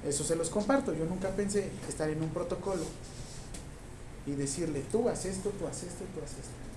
Eso 0.03 0.23
se 0.23 0.35
los 0.35 0.49
comparto. 0.49 0.93
Yo 0.93 1.05
nunca 1.05 1.29
pensé 1.29 1.69
estar 1.87 2.09
en 2.09 2.21
un 2.23 2.29
protocolo 2.29 2.83
y 4.25 4.31
decirle, 4.31 4.83
tú 4.91 5.07
haces 5.07 5.37
esto, 5.37 5.49
tú 5.51 5.67
haces 5.67 5.89
esto, 5.89 6.05
tú 6.15 6.21
haces 6.23 6.39
esto. 6.39 6.68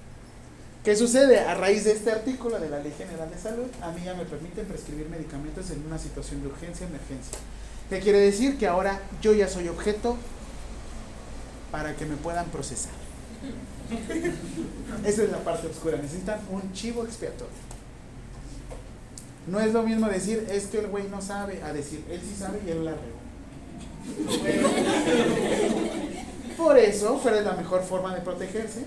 ¿Qué 0.84 0.96
sucede? 0.96 1.38
A 1.38 1.54
raíz 1.54 1.84
de 1.84 1.92
este 1.92 2.10
artículo 2.10 2.58
de 2.58 2.68
la 2.68 2.80
Ley 2.80 2.92
General 2.98 3.30
de 3.30 3.38
Salud, 3.38 3.66
a 3.80 3.92
mí 3.92 4.02
ya 4.04 4.14
me 4.14 4.24
permiten 4.24 4.66
prescribir 4.66 5.08
medicamentos 5.08 5.70
en 5.70 5.86
una 5.86 5.96
situación 5.96 6.42
de 6.42 6.48
urgencia, 6.48 6.86
emergencia. 6.86 7.38
¿Qué 7.88 8.00
quiere 8.00 8.18
decir? 8.18 8.58
Que 8.58 8.66
ahora 8.66 9.00
yo 9.20 9.32
ya 9.32 9.46
soy 9.48 9.68
objeto 9.68 10.16
para 11.70 11.94
que 11.94 12.04
me 12.04 12.16
puedan 12.16 12.46
procesar. 12.46 12.90
Esa 15.06 15.22
es 15.22 15.30
la 15.30 15.38
parte 15.38 15.68
oscura. 15.68 15.98
Necesitan 15.98 16.40
un 16.50 16.72
chivo 16.72 17.04
expiatorio. 17.04 17.54
No 19.46 19.60
es 19.60 19.72
lo 19.72 19.84
mismo 19.84 20.08
decir, 20.08 20.48
es 20.50 20.66
que 20.66 20.80
el 20.80 20.88
güey 20.88 21.08
no 21.08 21.22
sabe, 21.22 21.62
a 21.62 21.72
decir, 21.72 22.04
él 22.10 22.20
sí 22.20 22.34
sabe 22.36 22.60
y 22.66 22.70
él 22.70 22.84
la 22.84 22.92
regó. 22.92 23.22
Por 26.56 26.76
eso, 26.78 27.18
fuera 27.18 27.40
la 27.40 27.52
mejor 27.52 27.82
forma 27.82 28.14
de 28.14 28.20
protegerse, 28.20 28.84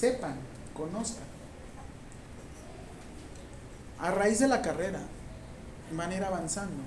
sepan, 0.00 0.34
conozcan. 0.74 1.28
A 3.98 4.10
raíz 4.10 4.38
de 4.38 4.48
la 4.48 4.62
carrera, 4.62 5.00
van 5.92 6.12
a 6.12 6.26
avanzando. 6.26 6.82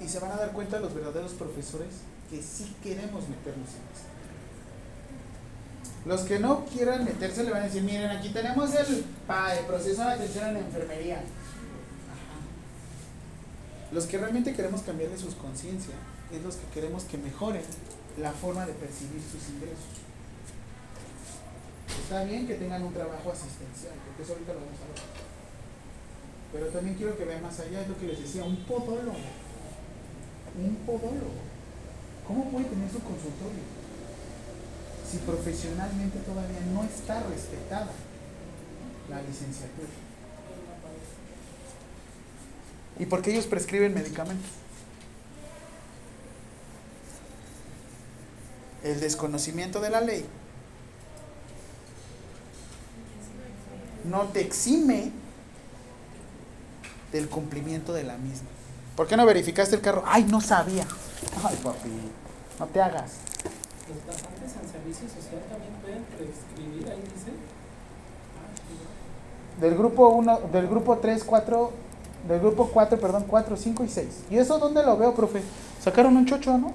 Y 0.00 0.08
se 0.08 0.18
van 0.18 0.32
a 0.32 0.36
dar 0.36 0.52
cuenta 0.52 0.80
los 0.80 0.94
verdaderos 0.94 1.32
profesores 1.32 1.90
que 2.30 2.42
sí 2.42 2.74
queremos 2.82 3.28
meternos 3.28 3.68
en 3.68 3.82
esto. 3.92 4.12
Los 6.06 6.22
que 6.22 6.40
no 6.40 6.64
quieran 6.64 7.04
meterse 7.04 7.44
le 7.44 7.50
van 7.50 7.62
a 7.62 7.66
decir, 7.66 7.82
miren, 7.82 8.10
aquí 8.10 8.30
tenemos 8.30 8.74
el, 8.74 9.04
pa, 9.26 9.54
el 9.54 9.66
proceso 9.66 10.02
de 10.02 10.12
atención 10.12 10.48
en 10.48 10.56
enfermería. 10.56 11.22
Los 13.92 14.06
que 14.06 14.18
realmente 14.18 14.54
queremos 14.54 14.80
cambiarle 14.80 15.18
sus 15.18 15.34
conciencias 15.34 15.94
es 16.32 16.42
los 16.42 16.56
que 16.56 16.66
queremos 16.68 17.04
que 17.04 17.18
mejoren 17.18 17.62
la 18.18 18.32
forma 18.32 18.66
de 18.66 18.72
percibir 18.72 19.20
sus 19.20 19.48
ingresos. 19.50 20.11
Está 22.00 22.24
bien 22.24 22.46
que 22.46 22.54
tengan 22.54 22.82
un 22.82 22.92
trabajo 22.92 23.32
asistencial, 23.32 23.94
porque 24.06 24.22
eso 24.22 24.32
ahorita 24.32 24.52
lo 24.54 24.60
vamos 24.60 24.78
a 24.80 24.86
ver. 24.88 25.02
Pero 26.52 26.66
también 26.66 26.96
quiero 26.96 27.16
que 27.16 27.24
vean 27.24 27.42
más 27.42 27.58
allá, 27.60 27.82
es 27.82 27.88
lo 27.88 27.98
que 27.98 28.06
les 28.06 28.20
decía, 28.20 28.44
un 28.44 28.56
podólogo. 28.64 29.16
Un 30.56 30.76
podólogo. 30.86 31.40
¿Cómo 32.26 32.50
puede 32.50 32.66
tener 32.66 32.90
su 32.90 33.00
consultorio? 33.00 33.64
Si 35.10 35.18
profesionalmente 35.18 36.18
todavía 36.20 36.60
no 36.72 36.84
está 36.84 37.22
respetada 37.22 37.90
la 39.08 39.22
licenciatura. 39.22 39.88
¿Y 42.98 43.06
por 43.06 43.22
qué 43.22 43.32
ellos 43.32 43.46
prescriben 43.46 43.94
medicamentos? 43.94 44.50
El 48.84 49.00
desconocimiento 49.00 49.80
de 49.80 49.90
la 49.90 50.00
ley 50.00 50.26
no 54.04 54.22
te 54.24 54.40
exime 54.40 55.12
del 57.12 57.28
cumplimiento 57.28 57.92
de 57.92 58.04
la 58.04 58.16
misma. 58.16 58.48
¿Por 58.96 59.06
qué 59.06 59.16
no 59.16 59.24
verificaste 59.26 59.76
el 59.76 59.82
carro? 59.82 60.02
Ay, 60.06 60.24
no 60.24 60.40
sabía. 60.40 60.84
Ay, 61.44 61.56
papi, 61.62 61.88
no 62.58 62.66
te 62.66 62.80
hagas. 62.80 63.12
Los 63.88 63.98
pasantes 63.98 64.52
en 64.62 64.70
servicio 64.70 65.08
social 65.08 65.42
también 65.50 65.72
pueden 65.82 66.04
prescribir, 66.04 66.88
ahí 66.90 67.00
dice. 67.02 67.32
Ah, 68.36 69.60
Del 69.60 69.76
grupo 69.76 70.08
1, 70.08 70.40
del 70.52 70.68
grupo 70.68 70.98
3, 70.98 71.24
4, 71.24 71.72
del 72.28 72.40
grupo 72.40 72.70
4, 72.72 73.00
perdón, 73.00 73.24
4, 73.26 73.56
5 73.56 73.84
y 73.84 73.88
6. 73.88 74.08
¿Y 74.30 74.36
eso 74.38 74.58
dónde 74.58 74.82
lo 74.82 74.96
veo, 74.96 75.14
profe? 75.14 75.42
Sacaron 75.82 76.16
un 76.16 76.26
chocho, 76.26 76.56
¿no? 76.58 76.72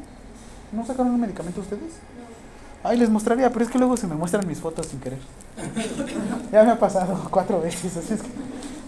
¿No 0.71 0.85
sacaron 0.85 1.13
un 1.13 1.21
medicamento 1.21 1.61
ustedes? 1.61 1.93
Ay, 2.87 2.97
les 2.97 3.09
mostraría, 3.09 3.49
pero 3.51 3.65
es 3.65 3.71
que 3.71 3.77
luego 3.77 3.97
se 3.97 4.07
me 4.07 4.15
muestran 4.15 4.47
mis 4.47 4.59
fotos 4.59 4.87
sin 4.87 4.99
querer. 4.99 5.19
ya 6.51 6.63
me 6.63 6.71
ha 6.71 6.79
pasado 6.79 7.27
cuatro 7.29 7.59
veces, 7.61 7.95
así 7.97 8.13
es 8.13 8.21
que 8.21 8.29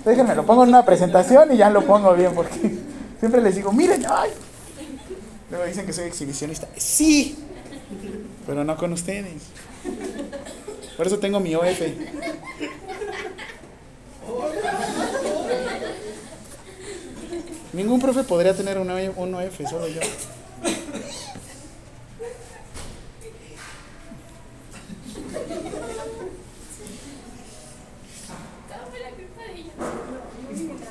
déjenme, 0.06 0.36
lo 0.36 0.46
pongo 0.46 0.64
en 0.64 0.70
una 0.70 0.86
presentación 0.86 1.52
y 1.54 1.58
ya 1.58 1.70
lo 1.70 1.86
pongo 1.86 2.14
bien, 2.14 2.34
porque 2.34 2.78
siempre 3.20 3.42
les 3.42 3.56
digo, 3.56 3.72
miren, 3.72 4.06
ay. 4.10 4.30
Luego 5.50 5.66
dicen 5.66 5.86
que 5.86 5.94
soy 5.94 6.06
exhibicionista. 6.06 6.68
Sí, 6.78 7.38
pero 8.46 8.64
no 8.64 8.78
con 8.78 8.94
ustedes. 8.94 9.42
Por 10.96 11.08
eso 11.08 11.18
tengo 11.20 11.40
mi 11.40 11.56
OF. 11.56 11.82
Ningún 17.74 18.00
profe 18.02 18.24
podría 18.24 18.56
tener 18.56 18.78
O- 18.78 18.82
un 18.82 19.34
OF, 19.36 19.58
solo 19.70 19.88
yo. 19.88 20.02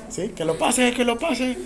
¿Sí? 0.09 0.29
Que 0.29 0.43
lo 0.45 0.57
pase, 0.57 0.93
que 0.93 1.05
lo 1.05 1.17
pase. 1.17 1.57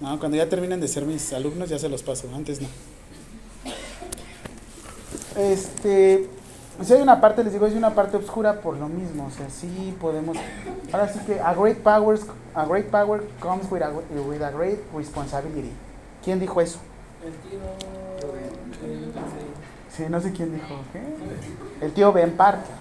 No, 0.00 0.18
cuando 0.18 0.36
ya 0.36 0.48
terminen 0.48 0.80
de 0.80 0.88
ser 0.88 1.04
mis 1.04 1.32
alumnos 1.32 1.68
ya 1.68 1.78
se 1.78 1.88
los 1.88 2.02
paso, 2.02 2.28
antes 2.34 2.60
no. 2.60 2.68
Este, 5.36 6.28
si 6.82 6.92
hay 6.92 7.00
una 7.00 7.20
parte, 7.20 7.42
les 7.42 7.52
digo, 7.52 7.66
hay 7.66 7.74
una 7.74 7.94
parte 7.94 8.16
oscura 8.16 8.60
por 8.60 8.76
lo 8.76 8.88
mismo, 8.88 9.26
o 9.26 9.30
sea, 9.30 9.48
sí 9.48 9.94
podemos, 10.00 10.36
ahora 10.92 11.12
sí 11.12 11.18
que 11.26 11.40
a 11.40 11.54
great 11.54 11.78
powers, 11.78 12.22
a 12.54 12.64
great 12.66 12.86
power 12.86 13.22
comes 13.40 13.70
with 13.70 13.82
a, 13.82 13.90
with 13.90 14.42
a 14.42 14.50
great 14.50 14.78
responsibility. 14.94 15.70
¿Quién 16.22 16.38
dijo 16.38 16.60
eso? 16.60 16.78
El 17.24 17.32
tío. 17.48 18.03
Sí, 19.96 20.04
no 20.08 20.20
sé 20.20 20.32
quién 20.32 20.52
dijo, 20.52 20.80
¿qué? 20.92 21.84
El 21.84 21.92
tío 21.92 22.12
Ben 22.12 22.36
Parker. 22.36 22.74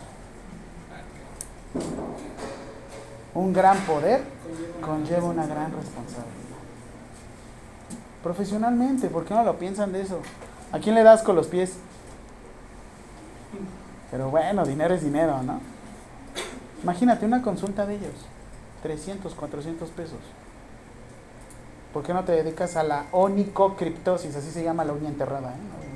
Un 3.36 3.54
gran 3.54 3.78
poder 3.82 4.24
conlleva 4.82 5.28
una 5.28 5.46
gran 5.46 5.72
responsabilidad. 5.72 6.34
Profesionalmente, 8.24 9.10
¿por 9.10 9.26
qué 9.26 9.34
no 9.34 9.44
lo 9.44 9.58
piensan 9.58 9.92
de 9.92 10.02
eso? 10.02 10.20
¿A 10.72 10.80
quién 10.80 10.96
le 10.96 11.04
das 11.04 11.22
con 11.22 11.36
los 11.36 11.48
pies? 11.48 11.74
Pero 14.10 14.30
bueno, 14.30 14.66
dinero 14.66 14.94
es 14.94 15.04
dinero, 15.04 15.44
¿no? 15.44 15.60
Imagínate 16.82 17.26
una 17.26 17.42
consulta 17.42 17.86
de 17.86 17.96
ellos, 17.96 18.14
300, 18.82 19.36
400 19.36 19.90
pesos. 19.90 20.20
¿Por 21.94 22.04
qué 22.04 22.14
no 22.14 22.24
te 22.24 22.32
dedicas 22.32 22.76
a 22.76 22.84
la 22.84 23.06
onicocriptosis? 23.12 24.36
Así 24.36 24.50
se 24.52 24.64
llama 24.64 24.84
la 24.84 24.94
uña 24.94 25.10
enterrada, 25.10 25.50
¿eh? 25.52 25.93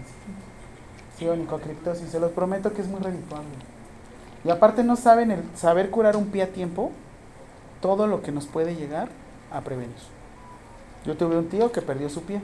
Sí, 1.18 1.28
onicocriptosis, 1.28 2.10
se 2.10 2.20
los 2.20 2.32
prometo 2.32 2.74
que 2.74 2.82
es 2.82 2.88
muy 2.88 3.00
redituable. 3.00 3.50
Y 4.46 4.50
aparte 4.50 4.84
no 4.84 4.96
saben 4.96 5.32
el 5.32 5.44
saber 5.56 5.90
curar 5.90 6.16
un 6.16 6.28
pie 6.28 6.44
a 6.44 6.48
tiempo, 6.48 6.92
todo 7.82 8.08
lo 8.08 8.22
que 8.22 8.32
nos 8.32 8.46
puede 8.46 8.76
llegar 8.76 9.10
a 9.52 9.62
prevenir. 9.62 9.96
Yo 11.06 11.16
tuve 11.16 11.38
un 11.38 11.48
tío 11.48 11.72
que 11.72 11.82
perdió 11.82 12.10
su 12.10 12.22
pie. 12.22 12.42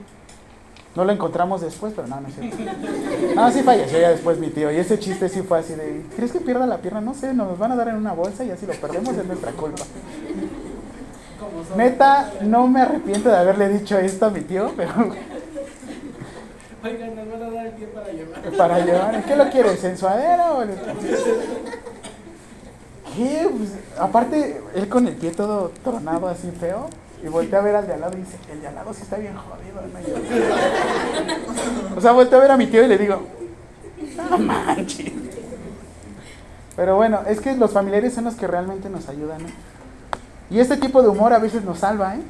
No 0.96 1.04
lo 1.04 1.12
encontramos 1.12 1.60
después, 1.60 1.92
pero 1.94 2.06
no, 2.06 2.20
no 2.20 2.28
es 2.28 2.34
cierto. 2.34 2.56
No, 3.34 3.50
sí 3.52 3.62
falleció 3.62 3.98
ya 4.00 4.10
después 4.10 4.38
mi 4.38 4.48
tío. 4.48 4.70
Y 4.70 4.76
ese 4.76 4.98
chiste 4.98 5.28
sí 5.28 5.42
fue 5.42 5.58
así 5.58 5.74
de, 5.74 6.04
¿crees 6.16 6.32
que 6.32 6.40
pierda 6.40 6.66
la 6.66 6.78
pierna? 6.78 7.00
No 7.00 7.14
sé, 7.14 7.34
nos 7.34 7.58
van 7.58 7.72
a 7.72 7.76
dar 7.76 7.88
en 7.88 7.96
una 7.96 8.12
bolsa 8.12 8.44
y 8.44 8.50
así 8.50 8.66
lo 8.66 8.74
perdemos 8.74 9.16
es 9.16 9.24
nuestra 9.24 9.52
culpa. 9.52 9.84
Neta, 11.76 12.32
no 12.42 12.66
me 12.68 12.80
arrepiento 12.80 13.28
de 13.28 13.36
haberle 13.36 13.68
dicho 13.68 13.98
esto 13.98 14.26
a 14.26 14.30
mi 14.30 14.40
tío, 14.40 14.72
pero 14.76 14.92
Oigan, 16.84 17.16
nos 17.16 17.30
van 17.30 17.42
a 17.42 17.50
dar 17.50 17.66
el 17.66 17.72
pie 17.72 17.86
para 17.86 18.12
llevar. 18.12 18.42
para 18.58 18.84
llevar, 18.84 19.24
¿qué 19.24 19.36
lo 19.36 19.50
quieres? 19.50 19.82
¿En 19.84 19.96
suadera 19.96 20.52
o 20.52 20.62
en 20.62 20.70
¿Qué? 23.16 23.48
Pues, 23.56 23.70
aparte, 23.98 24.60
él 24.74 24.88
con 24.88 25.08
el 25.08 25.14
pie 25.14 25.30
todo 25.30 25.72
tronado 25.82 26.28
así 26.28 26.50
feo, 26.50 26.88
y 27.24 27.28
voltea 27.28 27.60
a 27.60 27.62
ver 27.62 27.76
al 27.76 27.86
de 27.86 27.94
al 27.94 28.02
lado 28.02 28.18
y 28.18 28.20
dice, 28.20 28.36
el 28.52 28.60
de 28.60 28.68
al 28.68 28.74
lado 28.74 28.92
sí 28.92 29.00
está 29.02 29.16
bien 29.16 29.34
jodido, 29.34 29.80
o 31.96 32.00
sea, 32.02 32.12
volteo 32.12 32.38
a 32.38 32.42
ver 32.42 32.50
a 32.50 32.56
mi 32.58 32.66
tío 32.66 32.84
y 32.84 32.88
le 32.88 32.98
digo, 32.98 33.22
no 34.30 34.38
manches. 34.38 35.12
Pero 36.76 36.96
bueno, 36.96 37.20
es 37.26 37.40
que 37.40 37.56
los 37.56 37.70
familiares 37.72 38.12
son 38.12 38.24
los 38.24 38.34
que 38.34 38.46
realmente 38.46 38.90
nos 38.90 39.08
ayudan. 39.08 39.40
Y 40.50 40.58
este 40.58 40.76
tipo 40.76 41.00
de 41.02 41.08
humor 41.08 41.32
a 41.32 41.38
veces 41.38 41.64
nos 41.64 41.78
salva, 41.78 42.16
¿eh? 42.16 42.20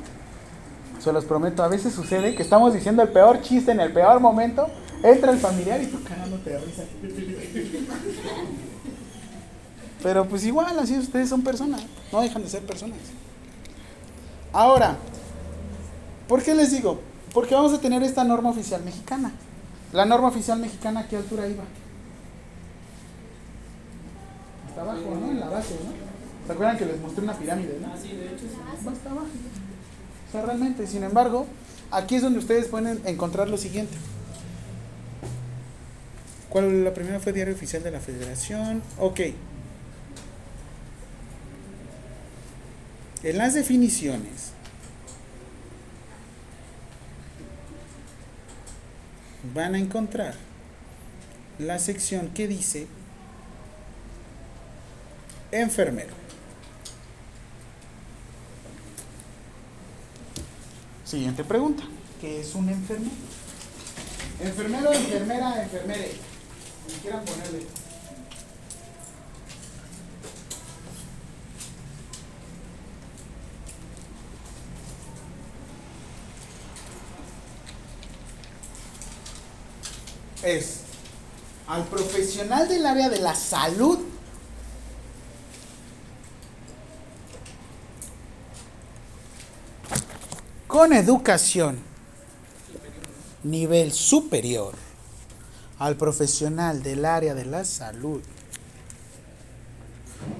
Se 1.05 1.13
los 1.13 1.27
prometo, 1.27 1.63
a 1.63 1.69
veces 1.69 1.93
sucede 1.93 2.35
que 2.35 2.43
estamos 2.43 2.73
diciendo 2.73 3.03
el 3.03 3.11
peor 3.11 3.43
chiste 3.43 3.71
en 3.73 3.79
el 3.79 3.93
peor 3.93 4.21
momento, 4.21 4.69
entra 5.03 5.33
el 5.33 5.39
familiar 5.39 5.83
y 5.83 5.87
tú 5.87 6.03
cagándote 6.03 6.49
de 6.49 6.59
risa. 6.59 6.85
Pero 10.03 10.27
pues 10.27 10.47
igual, 10.47 10.79
así 10.79 10.99
ustedes 10.99 11.29
son 11.29 11.43
personas, 11.43 11.83
no 12.11 12.23
dejan 12.23 12.43
de 12.43 12.49
ser 12.49 12.63
personas. 12.63 12.97
Ahora, 14.51 14.97
¿por 16.27 16.43
qué 16.43 16.55
les 16.55 16.71
digo? 16.71 17.03
Porque 17.35 17.55
vamos 17.55 17.75
a 17.75 17.81
tener 17.83 18.03
esta 18.03 18.25
norma 18.25 18.49
oficial 18.49 18.83
mexicana. 18.83 19.31
La 19.93 20.07
norma 20.07 20.29
oficial 20.29 20.59
mexicana, 20.59 21.01
¿a 21.01 21.07
qué 21.07 21.19
altura 21.19 21.47
iba? 21.47 21.65
Está 24.71 24.81
abajo, 24.81 25.19
¿no? 25.21 25.31
En 25.31 25.39
la 25.39 25.51
base, 25.51 25.75
¿no? 25.85 26.47
¿Se 26.47 26.53
acuerdan 26.53 26.79
que 26.79 26.87
les 26.87 26.99
mostré 26.99 27.25
una 27.25 27.35
pirámide, 27.35 27.79
no? 27.79 27.89
Ah, 27.89 27.99
sí, 28.01 28.09
de 28.09 28.25
hecho 28.29 28.47
sí. 28.49 28.57
Va 28.87 28.91
hasta 28.91 29.11
abajo. 29.11 29.27
Realmente, 30.43 30.87
sin 30.87 31.05
embargo, 31.05 31.47
aquí 31.91 32.17
es 32.17 32.23
donde 32.23 32.41
ustedes 32.41 32.67
pueden 32.67 33.01
encontrar 33.07 33.49
lo 33.49 33.57
siguiente. 33.57 33.95
¿Cuál 36.49 36.85
la 36.85 36.93
primera 36.93 37.21
fue 37.21 37.33
Diario 37.33 37.55
Oficial 37.55 37.83
de 37.83 37.91
la 37.91 38.01
Federación? 38.01 38.83
Ok. 38.99 39.21
En 43.23 43.39
las 43.39 43.55
definiciones 43.55 44.53
van 49.55 49.75
a 49.75 49.79
encontrar 49.79 50.35
la 51.59 51.79
sección 51.79 52.29
que 52.31 52.49
dice 52.49 52.87
enfermero. 55.53 56.24
Siguiente 61.05 61.45
pregunta. 61.45 61.85
¿Qué 62.21 62.41
es 62.41 62.55
un 62.55 62.69
enfermero? 62.69 63.13
Enfermero, 64.41 64.93
enfermera, 64.93 65.63
enfermere. 65.63 66.13
Como 66.87 66.99
quieran 67.01 67.25
ponerle. 67.25 67.67
Es 80.43 80.81
al 81.67 81.85
profesional 81.85 82.69
del 82.69 82.85
área 82.85 83.09
de 83.09 83.19
la 83.19 83.35
salud 83.35 83.99
con 90.75 90.93
educación 90.93 91.79
nivel 93.45 93.93
superior 93.93 94.75
al 95.79 95.95
profesional 95.95 96.83
del 96.83 97.05
área 97.05 97.33
de 97.33 97.45
la 97.45 97.65
salud 97.65 98.21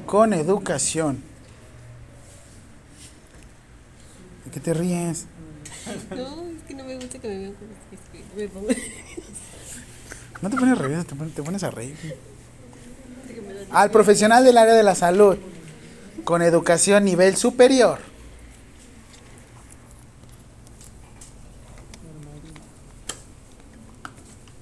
con 0.07 0.33
educación. 0.33 1.23
¿De 4.45 4.51
qué 4.51 4.59
te 4.59 4.75
ríes? 4.75 5.27
No, 6.11 6.49
es 6.49 6.63
que 6.67 6.75
no 6.75 6.83
me 6.83 6.97
gusta 6.97 7.21
que 7.21 7.29
me 7.29 7.39
vean 7.39 7.55
pies. 8.11 8.25
Me 8.37 8.49
pongo. 8.49 8.67
No 10.43 10.51
pones 10.51 11.07
te 11.07 11.15
pones, 11.15 11.35
te 11.35 11.43
pones 11.45 11.63
a 11.63 11.71
reír. 11.71 11.97
Al 13.71 13.93
profesional 13.93 14.43
del 14.43 14.59
área 14.59 14.75
de 14.75 14.83
la 14.83 14.97
salud 14.97 15.39
con 16.25 16.43
educación 16.43 17.05
nivel 17.05 17.37
superior. 17.37 18.14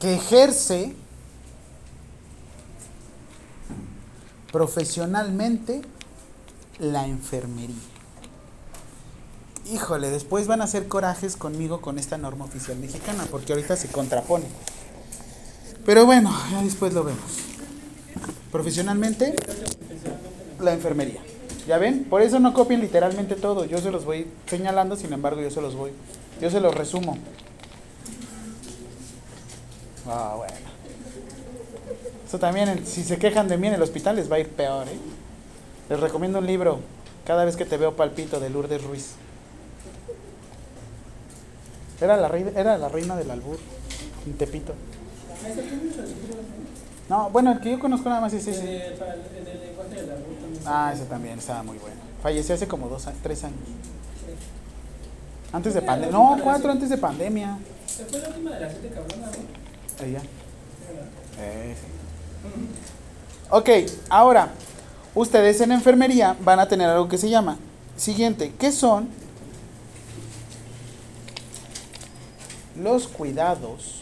Que 0.02 0.14
ejerce 0.14 0.96
profesionalmente 4.50 5.80
la 6.80 7.06
enfermería. 7.06 7.76
Híjole, 9.72 10.10
después 10.10 10.48
van 10.48 10.60
a 10.60 10.64
hacer 10.64 10.88
corajes 10.88 11.36
conmigo 11.36 11.80
con 11.80 12.00
esta 12.00 12.18
norma 12.18 12.46
oficial 12.46 12.78
mexicana, 12.78 13.26
porque 13.30 13.52
ahorita 13.52 13.76
se 13.76 13.92
contrapone. 13.92 14.46
Pero 15.86 16.04
bueno, 16.04 16.36
ya 16.50 16.64
después 16.64 16.92
lo 16.94 17.04
vemos. 17.04 17.38
Profesionalmente, 18.50 19.36
la 20.58 20.72
enfermería. 20.72 21.20
¿Ya 21.68 21.78
ven? 21.78 22.06
Por 22.10 22.22
eso 22.22 22.40
no 22.40 22.54
copien 22.54 22.80
literalmente 22.80 23.36
todo. 23.36 23.66
Yo 23.66 23.78
se 23.78 23.92
los 23.92 24.04
voy 24.04 24.26
señalando, 24.46 24.96
sin 24.96 25.12
embargo, 25.12 25.40
yo 25.40 25.50
se 25.52 25.60
los 25.60 25.76
voy. 25.76 25.92
Yo 26.40 26.50
se 26.50 26.58
los 26.58 26.74
resumo. 26.74 27.18
Ah, 30.08 30.34
bueno. 30.36 30.54
Eso 32.26 32.38
también, 32.38 32.86
si 32.86 33.04
se 33.04 33.18
quejan 33.18 33.48
de 33.48 33.56
mí 33.58 33.66
en 33.68 33.74
el 33.74 33.82
hospital, 33.82 34.16
les 34.16 34.30
va 34.30 34.36
a 34.36 34.40
ir 34.40 34.48
peor, 34.48 34.88
¿eh? 34.88 34.98
Les 35.88 36.00
recomiendo 36.00 36.38
un 36.38 36.46
libro, 36.46 36.80
Cada 37.26 37.44
vez 37.44 37.56
que 37.56 37.64
te 37.64 37.76
veo 37.76 37.94
palpito, 37.94 38.40
de 38.40 38.50
Lourdes 38.50 38.82
Ruiz. 38.82 39.12
Era 42.00 42.16
la, 42.16 42.28
rei- 42.28 42.52
era 42.56 42.76
la 42.78 42.88
reina 42.88 43.14
del 43.16 43.30
albur, 43.30 43.58
en 44.26 44.32
Tepito. 44.32 44.74
No, 47.08 47.30
bueno, 47.30 47.52
el 47.52 47.60
que 47.60 47.70
yo 47.70 47.78
conozco 47.78 48.08
nada 48.08 48.20
más 48.20 48.32
es 48.32 48.46
ese. 48.46 48.60
El, 48.64 48.90
lenguaje 48.90 49.96
también. 50.02 50.62
Ah, 50.66 50.90
ese 50.92 51.04
también 51.04 51.38
estaba 51.38 51.62
muy 51.62 51.78
bueno. 51.78 51.96
Falleció 52.22 52.54
hace 52.56 52.66
como 52.66 52.88
dos, 52.88 53.06
tres 53.22 53.44
años. 53.44 53.58
Antes 55.52 55.74
de 55.74 55.82
pandemia. 55.82 56.12
No, 56.12 56.38
cuatro 56.42 56.72
antes 56.72 56.88
de 56.88 56.98
pandemia. 56.98 57.58
Se 57.86 58.04
fue 58.06 58.18
la 58.20 58.28
última 58.28 58.50
de 58.52 58.60
la 58.60 58.68
gente 58.70 58.88
cabrona, 58.88 59.28
ya. 59.98 60.22
Eh. 61.38 61.74
Ok, 63.50 63.68
ahora, 64.08 64.52
ustedes 65.14 65.60
en 65.60 65.72
enfermería 65.72 66.36
van 66.40 66.58
a 66.58 66.68
tener 66.68 66.88
algo 66.88 67.08
que 67.08 67.18
se 67.18 67.28
llama. 67.28 67.58
Siguiente, 67.96 68.52
¿qué 68.58 68.72
son 68.72 69.08
los 72.76 73.06
cuidados. 73.08 74.00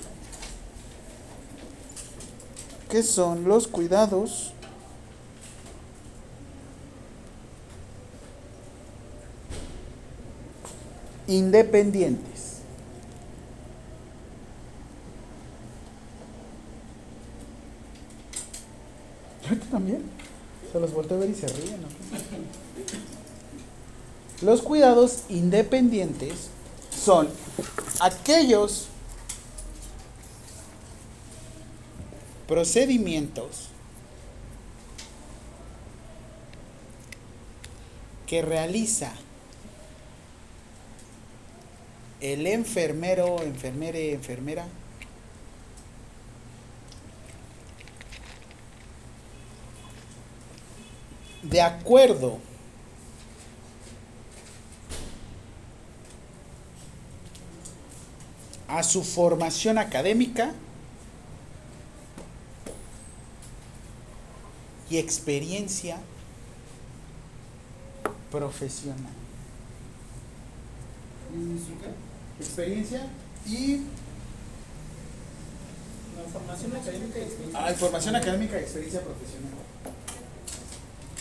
¿Qué 2.88 3.02
son 3.02 3.44
los 3.44 3.68
cuidados? 3.68 4.52
Independientes. 11.26 12.58
¿Ahorita 19.44 19.66
también? 19.66 20.02
Se 20.72 20.80
los 20.80 20.92
a 21.14 21.18
ver 21.18 21.30
y 21.30 21.34
se 21.34 21.46
ríen. 21.48 21.82
¿no? 21.82 21.88
Los 24.42 24.62
cuidados 24.62 25.24
independientes 25.28 26.48
son 26.90 27.28
aquellos 28.00 28.86
procedimientos 32.48 33.68
que 38.26 38.42
realiza 38.42 39.12
el 42.20 42.46
enfermero, 42.46 43.42
enfermere, 43.42 44.12
enfermera 44.12 44.66
de 51.50 51.60
acuerdo 51.60 52.38
a 58.68 58.82
su 58.82 59.02
formación 59.02 59.78
académica 59.78 60.52
y 64.88 64.98
experiencia 64.98 65.98
profesional. 68.30 69.12
Experiencia 72.38 73.06
y 73.46 73.82
La 76.16 76.28
formación 76.32 76.76
académica 76.76 77.18
y 77.18 77.22
experiencia. 77.22 77.66
ah, 77.66 77.74
formación 77.74 78.16
académica 78.16 78.58
y 78.58 78.62
experiencia 78.62 79.00
profesional. 79.00 79.50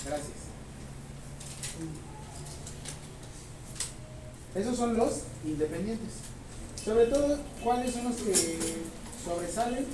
Gracias. 0.10 0.40
Esos 4.56 4.76
son 4.76 4.98
los 4.98 5.22
independientes. 5.46 6.10
Sobre 6.84 7.06
todo, 7.06 7.38
¿cuáles 7.64 7.94
son 7.94 8.06
los 8.06 8.16
que 8.16 8.58
sobresalen? 9.24 9.86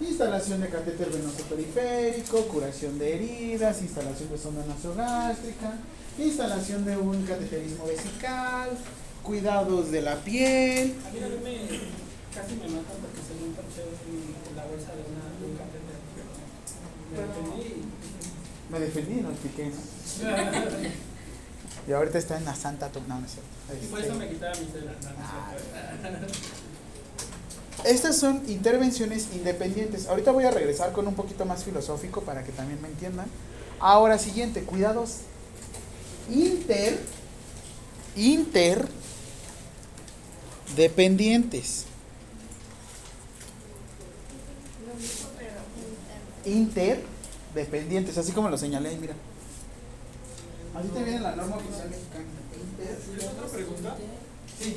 Instalación 0.00 0.60
de 0.60 0.68
catéter 0.68 1.10
venoso 1.10 1.44
periférico, 1.44 2.48
curación 2.48 2.98
de 2.98 3.14
heridas, 3.14 3.80
instalación 3.80 4.28
de 4.30 4.38
sonda 4.38 4.64
nasogástrica, 4.66 5.74
instalación 6.18 6.84
de 6.84 6.96
un 6.96 7.22
cateterismo 7.24 7.86
vesical, 7.86 8.70
cuidados 9.22 9.92
de 9.92 10.02
la 10.02 10.16
piel. 10.16 10.96
A 11.06 11.10
mí, 11.12 11.20
a 11.20 11.28
mí 11.28 11.36
me, 11.44 11.56
casi 12.34 12.56
me 12.56 12.66
matan 12.66 12.96
porque 12.98 13.22
se 13.22 13.34
me 13.38 13.46
en 13.46 14.56
la 14.56 14.64
bolsa 14.66 14.90
de, 14.90 15.02
una, 15.06 15.22
de 15.38 15.46
un 15.46 15.56
catéter. 15.56 15.98
Me 17.14 18.27
Me 18.70 18.78
defendí, 18.80 19.20
no 19.20 19.30
expliqué. 19.30 19.66
y, 19.66 19.72
Y 21.90 21.92
ahorita 21.94 22.18
está 22.18 22.36
en 22.36 22.44
la 22.44 22.54
Santa 22.54 22.88
Tu- 22.90 23.00
No, 23.08 23.18
no 23.20 23.26
es 23.26 23.32
cierto. 23.32 23.48
y 23.82 23.86
por 23.88 24.00
eso 24.00 24.14
me 24.14 24.28
quitaba 24.28 24.52
mi 24.58 24.66
cela. 24.70 24.92
No, 24.92 25.10
no 25.10 25.24
es 25.24 25.30
cierto. 26.20 26.34
Estas 27.84 28.16
son 28.18 28.42
intervenciones 28.48 29.28
independientes. 29.32 30.06
Ahorita 30.08 30.32
voy 30.32 30.44
a 30.44 30.50
regresar 30.50 30.92
con 30.92 31.06
un 31.06 31.14
poquito 31.14 31.44
más 31.46 31.64
filosófico 31.64 32.20
para 32.22 32.42
que 32.44 32.52
también 32.52 32.82
me 32.82 32.88
entiendan. 32.88 33.26
Ahora 33.80 34.18
siguiente, 34.18 34.64
cuidados 34.64 35.18
inter 36.28 36.98
inter 38.16 38.88
dependientes. 40.76 41.86
Interdependientes, 47.48 48.18
así 48.18 48.32
como 48.32 48.48
lo 48.50 48.58
señalé, 48.58 48.96
mira. 48.96 49.14
Así 50.74 50.88
te 50.88 51.02
viene 51.02 51.20
la 51.20 51.34
norma 51.34 51.56
oficial 51.56 51.88
mexicana. 51.88 52.24
¿Y 52.78 53.24
otra 53.24 53.48
pregunta? 53.48 53.96
Sí, 54.60 54.76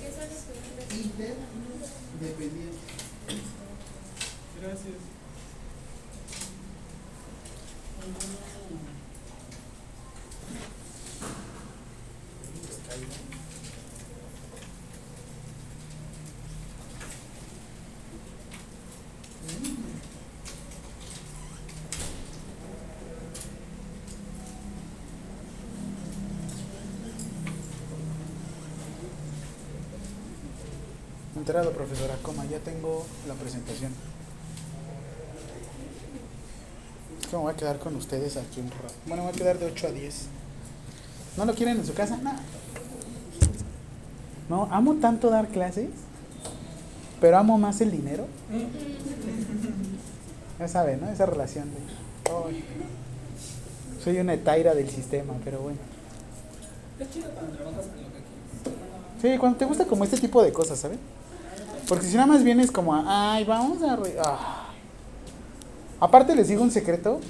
¿Qué 0.00 0.10
son 0.10 0.28
los 0.28 1.04
interdependientes. 1.04 2.80
Gracias. 4.60 5.14
Enterado, 31.36 31.72
profesora, 31.72 32.16
coma, 32.22 32.44
ya 32.46 32.58
tengo 32.60 33.04
la 33.26 33.34
presentación. 33.34 33.92
Es 37.20 37.26
que 37.26 37.36
me 37.36 37.42
voy 37.42 37.52
a 37.52 37.56
quedar 37.56 37.78
con 37.78 37.96
ustedes 37.96 38.36
aquí 38.36 38.60
un 38.60 38.70
rato. 38.70 38.94
Bueno, 39.06 39.24
me 39.24 39.30
voy 39.30 39.34
a 39.36 39.38
quedar 39.42 39.58
de 39.58 39.66
8 39.66 39.86
a 39.88 39.90
10. 39.90 40.14
¿No 41.36 41.44
lo 41.44 41.54
quieren 41.54 41.78
en 41.78 41.86
su 41.86 41.94
casa? 41.94 42.16
No. 42.18 42.32
No, 44.48 44.68
amo 44.70 44.94
tanto 44.96 45.30
dar 45.30 45.48
clases, 45.48 45.88
pero 47.20 47.38
amo 47.38 47.58
más 47.58 47.80
el 47.80 47.90
dinero. 47.90 48.26
Ya 50.58 50.68
saben, 50.68 51.00
¿no? 51.00 51.08
Esa 51.10 51.26
relación 51.26 51.68
de... 51.70 51.78
"Ay, 52.46 52.64
soy 54.02 54.18
una 54.18 54.34
etaira 54.34 54.74
del 54.74 54.88
sistema, 54.88 55.32
pero 55.44 55.60
bueno. 55.60 55.78
Es 57.00 57.10
chido 57.10 57.28
cuando 57.30 57.56
trabajas 57.56 57.86
con 57.86 57.96
lo 57.96 58.08
que 58.08 58.12
quieres. 58.12 59.32
Sí, 59.34 59.38
cuando 59.38 59.58
te 59.58 59.64
gusta 59.64 59.86
como 59.86 60.04
este 60.04 60.18
tipo 60.18 60.42
de 60.42 60.52
cosas, 60.52 60.78
¿sabes? 60.78 60.98
Porque 61.88 62.06
si 62.06 62.14
nada 62.14 62.26
más 62.26 62.42
vienes 62.42 62.70
como 62.70 62.94
a, 62.94 63.34
ay, 63.34 63.44
vamos 63.44 63.82
a... 63.82 63.98
ah". 64.24 64.60
Aparte 66.00 66.34
les 66.34 66.48
digo 66.48 66.62
un 66.62 66.70
secreto. 66.70 67.20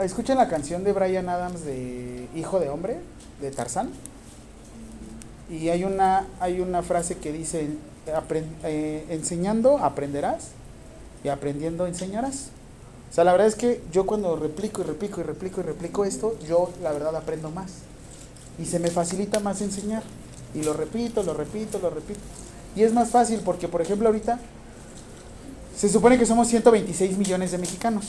Escuchen 0.00 0.38
la 0.38 0.48
canción 0.48 0.84
de 0.84 0.92
Brian 0.92 1.28
Adams 1.28 1.64
de 1.64 2.28
Hijo 2.34 2.58
de 2.58 2.70
Hombre, 2.70 3.00
de 3.40 3.50
Tarzán. 3.50 3.90
Y 5.50 5.68
hay 5.68 5.84
una, 5.84 6.26
hay 6.40 6.60
una 6.60 6.82
frase 6.82 7.18
que 7.18 7.30
dice, 7.32 7.68
"Apren- 8.06 8.54
eh, 8.64 9.04
enseñando 9.10 9.78
aprenderás 9.78 10.48
y 11.22 11.28
aprendiendo 11.28 11.86
enseñarás. 11.86 12.48
O 13.10 13.14
sea, 13.14 13.24
la 13.24 13.32
verdad 13.32 13.48
es 13.48 13.54
que 13.54 13.82
yo 13.92 14.06
cuando 14.06 14.34
replico 14.36 14.80
y 14.80 14.84
replico 14.84 15.20
y 15.20 15.24
replico 15.24 15.60
y 15.60 15.64
replico 15.64 16.04
esto, 16.06 16.34
yo 16.48 16.70
la 16.82 16.92
verdad 16.92 17.14
aprendo 17.14 17.50
más 17.50 17.72
y 18.58 18.64
se 18.64 18.78
me 18.78 18.88
facilita 18.90 19.40
más 19.40 19.60
enseñar. 19.60 20.02
Y 20.54 20.62
lo 20.62 20.72
repito, 20.74 21.22
lo 21.22 21.34
repito, 21.34 21.78
lo 21.78 21.90
repito. 21.90 22.20
Y 22.76 22.82
es 22.82 22.92
más 22.92 23.10
fácil 23.10 23.40
porque, 23.44 23.68
por 23.68 23.80
ejemplo, 23.82 24.08
ahorita 24.08 24.38
se 25.76 25.88
supone 25.88 26.18
que 26.18 26.26
somos 26.26 26.48
126 26.48 27.16
millones 27.18 27.50
de 27.52 27.58
mexicanos. 27.58 28.06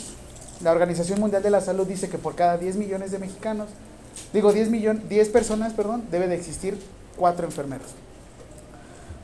La 0.61 0.71
Organización 0.71 1.19
Mundial 1.19 1.43
de 1.43 1.49
la 1.49 1.61
Salud 1.61 1.87
dice 1.87 2.09
que 2.09 2.17
por 2.17 2.35
cada 2.35 2.57
10 2.57 2.75
millones 2.75 3.11
de 3.11 3.19
mexicanos, 3.19 3.67
digo 4.33 4.53
10, 4.53 4.69
millon- 4.69 5.01
10 5.09 5.29
personas, 5.29 5.73
perdón, 5.73 6.03
debe 6.11 6.27
de 6.27 6.35
existir 6.35 6.77
4 7.17 7.45
enfermeros. 7.45 7.87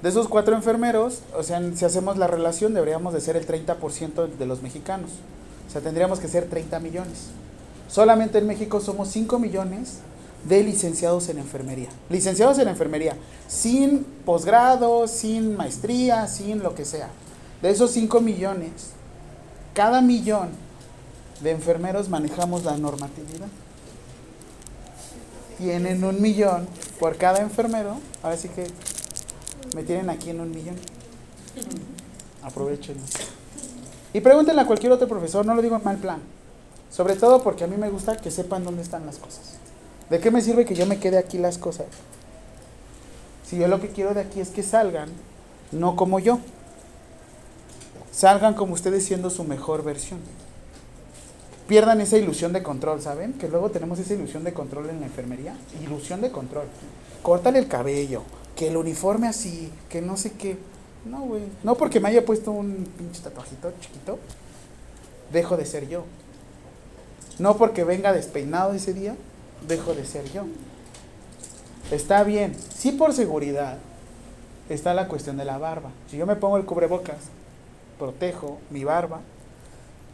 De 0.02 0.10
esos 0.10 0.28
4 0.30 0.56
enfermeros, 0.56 1.20
o 1.38 1.44
sea, 1.44 1.62
si 1.76 1.86
hacemos 1.86 2.18
la 2.18 2.28
relación, 2.28 2.74
deberíamos 2.74 3.14
de 3.14 3.22
ser 3.22 3.36
el 3.36 3.46
30% 3.46 4.28
de 4.28 4.46
los 4.46 4.62
mexicanos. 4.62 5.12
O 5.68 5.72
sea, 5.72 5.82
tendríamos 5.82 6.20
que 6.20 6.28
ser 6.28 6.50
30 6.50 6.80
millones. 6.80 7.28
Solamente 7.90 8.38
en 8.38 8.48
México 8.48 8.80
somos 8.80 9.10
5 9.10 9.40
millones 9.40 10.00
de 10.46 10.64
licenciados 10.64 11.30
en 11.30 11.40
enfermería. 11.40 11.90
Licenciados 12.10 12.60
en 12.60 12.68
enfermería, 12.68 13.16
sin 13.48 14.04
posgrado, 14.26 15.08
sin 15.08 15.56
maestría, 15.56 16.28
sin 16.28 16.64
lo 16.64 16.76
que 16.76 16.86
sea. 16.86 17.10
De 17.62 17.70
esos 17.70 17.92
5 17.92 18.22
millones, 18.22 18.72
cada 19.74 20.02
millón 20.02 20.50
de 21.42 21.52
enfermeros 21.52 22.10
manejamos 22.10 22.64
la 22.64 22.78
normatividad. 22.78 23.48
Tienen 25.58 26.04
un 26.04 26.22
millón 26.22 26.68
por 27.00 27.18
cada 27.18 27.42
enfermero. 27.42 27.98
Ahora 28.24 28.38
sí 28.38 28.48
que 28.50 28.68
me 29.76 29.84
tienen 29.84 30.10
aquí 30.10 30.30
en 30.30 30.40
un 30.40 30.52
millón. 30.52 30.76
Aprovechenlo. 32.44 33.04
Y 34.14 34.22
pregúntenle 34.22 34.62
a 34.62 34.66
cualquier 34.66 34.92
otro 34.92 35.08
profesor, 35.08 35.46
no 35.46 35.54
lo 35.54 35.62
digo 35.62 35.76
en 35.76 35.84
mal 35.84 35.98
plan. 35.98 36.20
Sobre 36.90 37.16
todo 37.16 37.44
porque 37.44 37.66
a 37.66 37.68
mí 37.68 37.76
me 37.78 37.90
gusta 37.90 38.18
que 38.18 38.32
sepan 38.32 38.64
dónde 38.64 38.82
están 38.82 39.06
las 39.06 39.18
cosas. 39.18 39.59
¿De 40.10 40.20
qué 40.20 40.32
me 40.32 40.41
sirve 40.41 40.66
que 40.66 40.76
yo 40.76 40.86
me 40.86 40.99
quede 40.99 41.18
aquí 41.18 41.38
las 41.38 41.57
cosas? 41.57 41.86
Si 43.45 43.57
yo 43.57 43.68
lo 43.68 43.80
que 43.80 43.89
quiero 43.89 44.14
de 44.14 44.22
aquí 44.22 44.39
es 44.39 44.49
que 44.49 44.64
salgan, 44.64 45.10
no 45.72 45.95
como 45.95 46.20
yo. 46.20 46.39
Salgan 48.12 48.53
como 48.55 48.74
ustedes 48.74 49.05
siendo 49.05 49.30
su 49.30 49.43
mejor 49.43 49.84
versión. 49.84 50.20
Pierdan 51.68 52.01
esa 52.01 52.18
ilusión 52.18 52.53
de 52.53 52.64
control, 52.64 53.01
¿saben? 53.01 53.34
Que 53.34 53.47
luego 53.47 53.70
tenemos 53.70 53.99
esa 53.99 54.16
ilusión 54.16 54.43
de 54.43 54.53
control 54.53 54.89
en 54.89 54.99
la 54.99 55.05
enfermería. 55.05 55.55
Ilusión 55.84 56.22
de 56.22 56.32
control. 56.32 56.66
Córtale 57.22 57.60
el 57.60 57.68
cabello, 57.68 58.24
que 58.55 58.70
el 58.70 58.78
uniforme 58.78 59.28
así, 59.28 59.72
que 59.89 60.01
no 60.01 60.18
sé 60.18 60.32
qué. 60.34 60.57
No, 61.05 61.22
güey. 61.22 61.43
No 61.64 61.76
porque 61.76 61.99
me 61.99 62.10
haya 62.10 62.26
puesto 62.26 62.51
un 62.51 62.88
pinche 62.97 63.22
tatuajito 63.22 63.72
chiquito, 63.80 64.18
dejo 65.32 65.57
de 65.57 65.66
ser 65.66 65.88
yo. 65.88 66.05
No 67.38 67.55
porque 67.57 67.84
venga 67.84 68.14
despeinado 68.14 68.74
ese 68.74 68.93
día, 68.93 69.16
dejo 69.68 69.93
de 69.93 70.05
ser 70.05 70.32
yo. 70.32 70.43
Está 71.91 72.24
bien. 72.24 72.55
Sí 72.55 72.91
por 72.91 73.14
seguridad 73.14 73.78
está 74.70 74.93
la 74.93 75.07
cuestión 75.07 75.38
de 75.38 75.45
la 75.45 75.57
barba. 75.57 75.91
Si 76.10 76.18
yo 76.18 76.26
me 76.26 76.36
pongo 76.36 76.57
el 76.57 76.66
cubrebocas, 76.66 77.18
protejo 77.97 78.60
mi 78.70 78.84
barba. 78.84 79.20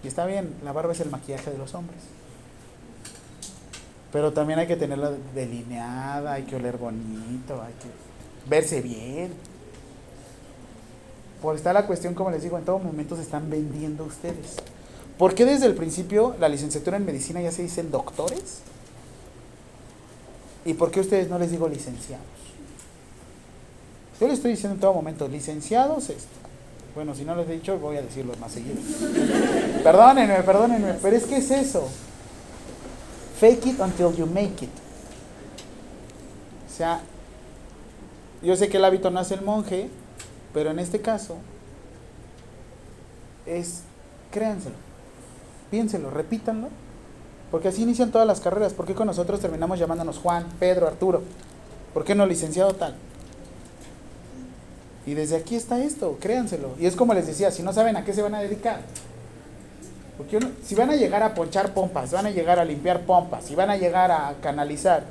Y 0.04 0.08
está 0.08 0.26
bien, 0.26 0.54
la 0.64 0.72
barba 0.72 0.94
es 0.94 1.00
el 1.00 1.10
maquillaje 1.10 1.52
de 1.52 1.58
los 1.58 1.74
hombres. 1.74 2.00
Pero 4.12 4.32
también 4.32 4.60
hay 4.60 4.68
que 4.68 4.78
tenerla 4.78 5.12
delineada, 5.34 6.34
hay 6.34 6.44
que 6.44 6.56
oler 6.56 6.78
bonito, 6.78 7.62
hay 7.62 7.74
que 7.74 8.50
verse 8.50 8.82
bien. 8.82 9.34
Por 11.42 11.56
está 11.56 11.74
la 11.74 11.86
cuestión, 11.86 12.14
como 12.14 12.32
les 12.32 12.44
digo, 12.44 12.58
en 12.58 12.66
todo 12.66 12.80
momento 12.80 13.16
se 13.16 13.24
están 13.24 13.50
vendiendo 13.50 14.06
ustedes. 14.06 14.56
¿Por 15.18 15.36
qué 15.36 15.46
desde 15.46 15.66
el 15.66 15.76
principio 15.76 16.36
la 16.40 16.50
licenciatura 16.50 16.98
en 16.98 17.06
medicina 17.06 17.42
ya 17.42 17.52
se 17.52 17.62
dicen 17.62 17.92
doctores? 17.92 18.62
¿Y 20.66 20.74
por 20.74 20.90
qué 20.92 21.00
ustedes 21.00 21.30
no 21.30 21.38
les 21.38 21.52
digo 21.52 21.70
licenciados? 21.70 22.26
Yo 24.20 24.28
les 24.28 24.38
estoy 24.38 24.52
diciendo 24.52 24.76
en 24.76 24.82
todo 24.82 24.94
momento, 24.94 25.28
licenciados 25.28 26.10
esto. 26.10 26.28
Bueno, 26.96 27.14
si 27.14 27.24
no 27.24 27.36
les 27.36 27.48
he 27.50 27.54
dicho, 27.54 27.78
voy 27.78 27.98
a 27.98 28.02
decirlo 28.02 28.34
más 28.40 28.54
seguido. 28.54 28.78
perdónenme, 29.84 30.42
perdónenme, 30.44 30.94
pero 31.02 31.16
es 31.16 31.26
que 31.26 31.38
es 31.38 31.52
eso. 31.52 31.88
Fake 33.40 33.68
it 33.68 33.80
until 33.80 34.16
you 34.16 34.26
make 34.26 34.64
it. 34.64 34.72
O 36.68 36.78
sea, 36.78 37.02
yo 38.42 38.56
sé 38.56 38.70
que 38.70 38.78
el 38.78 38.86
hábito 38.86 39.12
no 39.12 39.20
hace 39.20 39.36
el 39.36 39.42
monje, 39.42 39.90
pero 40.54 40.72
en 40.72 40.80
este 40.80 41.02
caso 41.02 41.38
es, 43.46 43.82
créanselo, 44.32 44.76
piénselo, 45.70 46.10
repítanlo, 46.10 46.70
porque 47.52 47.70
así 47.70 47.84
inician 47.84 48.12
todas 48.12 48.28
las 48.28 48.40
carreras. 48.40 48.74
¿Por 48.74 48.86
qué 48.86 48.94
con 48.94 49.08
nosotros 49.08 49.40
terminamos 49.40 49.80
llamándonos 49.80 50.18
Juan, 50.18 50.46
Pedro, 50.60 50.88
Arturo? 50.88 51.22
¿Por 51.94 52.04
qué 52.04 52.16
no 52.16 52.26
licenciado 52.26 52.74
tal? 52.74 52.96
Y 55.06 55.14
desde 55.14 55.36
aquí 55.36 55.56
está 55.56 55.80
esto, 55.84 56.18
créanselo. 56.20 56.72
Y 56.80 56.88
es 56.88 56.96
como 56.96 57.14
les 57.14 57.28
decía, 57.28 57.52
si 57.52 57.62
no 57.62 57.74
saben 57.74 57.96
a 57.96 58.04
qué 58.04 58.14
se 58.14 58.22
van 58.22 58.36
a 58.36 58.42
dedicar. 58.42 58.82
Porque 60.18 60.40
si 60.64 60.76
van 60.76 60.90
a 60.90 60.96
llegar 60.96 61.24
a 61.24 61.34
ponchar 61.34 61.74
pompas, 61.74 62.12
van 62.12 62.26
a 62.26 62.32
llegar 62.32 62.60
a 62.60 62.66
limpiar 62.66 63.02
pompas, 63.02 63.46
si 63.46 63.56
van 63.56 63.70
a 63.70 63.78
llegar 63.78 64.12
a 64.12 64.34
canalizar, 64.42 65.04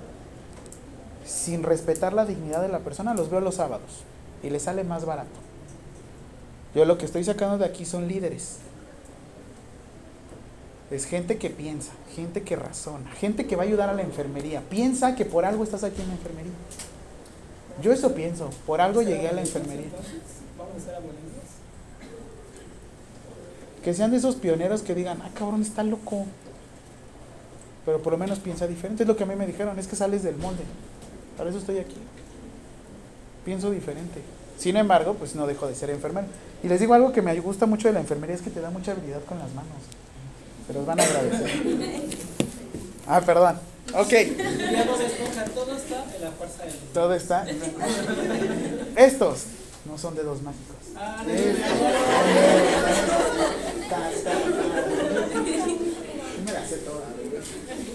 sin 1.25 1.63
respetar 1.63 2.13
la 2.13 2.25
dignidad 2.25 2.63
de 2.63 2.69
la 2.69 2.81
persona, 2.81 3.15
los 3.15 3.31
veo 3.31 3.41
los 3.41 3.57
sábados. 3.57 4.03
Y 4.43 4.51
les 4.51 4.63
sale 4.63 4.83
más 4.83 5.05
barato. 5.05 5.45
Yo 6.75 6.85
lo 6.85 6.99
que 6.99 7.07
estoy 7.07 7.23
sacando 7.23 7.59
de 7.59 7.67
aquí 7.67 7.85
son 7.85 8.09
líderes. 8.09 8.59
Es 10.95 11.07
gente 11.07 11.39
que 11.39 11.51
piensa, 11.51 11.91
gente 12.15 12.43
que 12.43 12.55
razona, 12.55 13.11
gente 13.11 13.47
que 13.47 13.57
va 13.57 13.65
a 13.65 13.67
ayudar 13.67 13.89
a 13.89 13.95
la 13.95 14.03
enfermería. 14.03 14.63
Piensa 14.71 15.17
que 15.17 15.25
por 15.25 15.45
algo 15.45 15.65
estás 15.65 15.83
aquí 15.83 16.01
en 16.01 16.07
la 16.07 16.15
enfermería. 16.15 16.53
Yo 17.83 17.93
eso 17.93 18.15
pienso, 18.15 18.51
por 18.65 18.81
algo 18.81 19.03
llegué 19.03 19.29
a 19.29 19.33
la 19.33 19.41
enfermería. 19.41 19.89
Que 23.83 23.93
sean 23.93 24.13
de 24.13 24.19
esos 24.19 24.37
pioneros 24.37 24.83
que 24.83 24.95
digan, 24.95 25.21
ah, 25.25 25.31
cabrón, 25.35 25.63
está 25.63 25.83
loco. 25.83 26.27
Pero 27.85 28.01
por 28.01 28.13
lo 28.13 28.19
menos 28.19 28.39
piensa 28.39 28.69
diferente. 28.69 29.03
Es 29.03 29.09
lo 29.09 29.17
que 29.17 29.25
a 29.25 29.27
mí 29.27 29.35
me 29.35 29.49
dijeron, 29.49 29.77
es 29.81 29.89
que 29.89 29.97
sales 29.97 30.23
del 30.23 30.37
molde. 30.37 30.63
Para 31.37 31.51
eso 31.51 31.59
estoy 31.59 31.79
aquí. 31.79 31.97
Pienso 33.45 33.73
diferente. 33.73 34.21
Sin 34.59 34.77
embargo, 34.77 35.15
pues 35.15 35.35
no 35.35 35.49
dejo 35.49 35.67
de 35.67 35.75
ser 35.75 35.91
enfermero. 35.91 36.29
Y 36.63 36.69
les 36.69 36.79
digo 36.79 36.95
algo 36.95 37.11
que 37.11 37.21
me 37.21 37.39
gusta 37.41 37.67
mucho 37.67 37.89
de 37.89 37.95
la 37.95 38.01
enfermería, 38.01 38.37
es 38.37 38.43
que 38.43 38.51
te 38.51 38.61
da 38.61 38.71
mucha 38.71 38.93
habilidad 38.93 39.25
con 39.25 39.41
las 39.41 39.53
manos. 39.53 40.04
Se 40.67 40.73
los 40.73 40.87
van 40.87 40.99
a 40.99 41.03
agradecer. 41.03 41.51
Ah, 43.07 43.21
perdón. 43.21 43.59
Ok. 43.93 44.13
Todo 45.55 45.77
está 45.77 46.05
en 46.17 46.21
la 46.23 46.31
fuerza 46.33 46.65
del 46.65 46.75
Todo 46.95 47.15
está. 47.15 47.47
Estos 48.97 49.43
no 49.85 49.99
son 49.99 50.15
dedos 50.15 50.41
mágicos. 50.43 50.77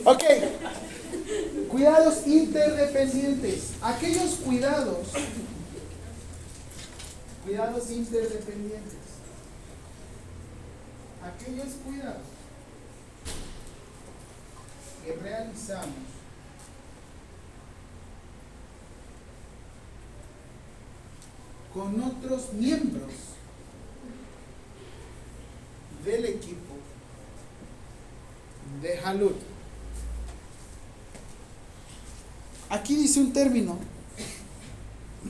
Ok. 0.05 0.23
Cuidados 1.69 2.27
interdependientes. 2.27 3.71
Aquellos 3.81 4.35
cuidados. 4.45 5.07
Cuidados 7.45 7.89
interdependientes. 7.89 8.99
Aquellos 11.23 11.73
cuidados 11.83 12.38
que 15.03 15.15
realizamos 15.15 15.95
con 21.73 22.01
otros 22.03 22.53
miembros 22.53 23.11
del 26.03 26.25
equipo 26.25 26.75
de 28.81 28.99
Halud. 28.99 29.35
Aquí 32.69 32.95
dice 32.95 33.19
un 33.19 33.33
término 33.33 33.77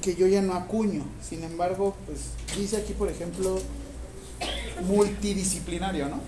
que 0.02 0.16
yo 0.16 0.28
ya 0.28 0.42
no 0.42 0.54
acuño, 0.54 1.06
sin 1.22 1.44
embargo, 1.44 1.96
pues 2.06 2.32
dice 2.58 2.78
aquí, 2.78 2.94
por 2.94 3.10
ejemplo, 3.10 3.60
multidisciplinario, 4.86 6.10
¿no? 6.10 6.20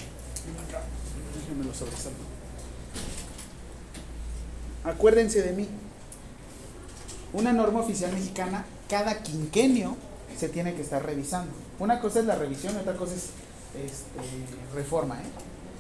Déjenme 1.40 1.66
lo 1.66 1.74
sobresalto. 1.74 2.31
Acuérdense 4.84 5.42
de 5.42 5.54
mí. 5.54 5.68
Una 7.34 7.54
norma 7.54 7.80
oficial 7.80 8.12
mexicana, 8.12 8.66
cada 8.90 9.22
quinquenio 9.24 9.96
se 10.38 10.50
tiene 10.50 10.74
que 10.74 10.82
estar 10.82 11.06
revisando. 11.06 11.54
Una 11.80 12.00
cosa 12.00 12.20
es 12.20 12.26
la 12.26 12.36
revisión, 12.36 12.76
otra 12.76 12.94
cosa 12.96 13.16
es 13.16 13.30
este, 13.76 14.76
reforma. 14.76 15.16
¿eh? 15.16 15.26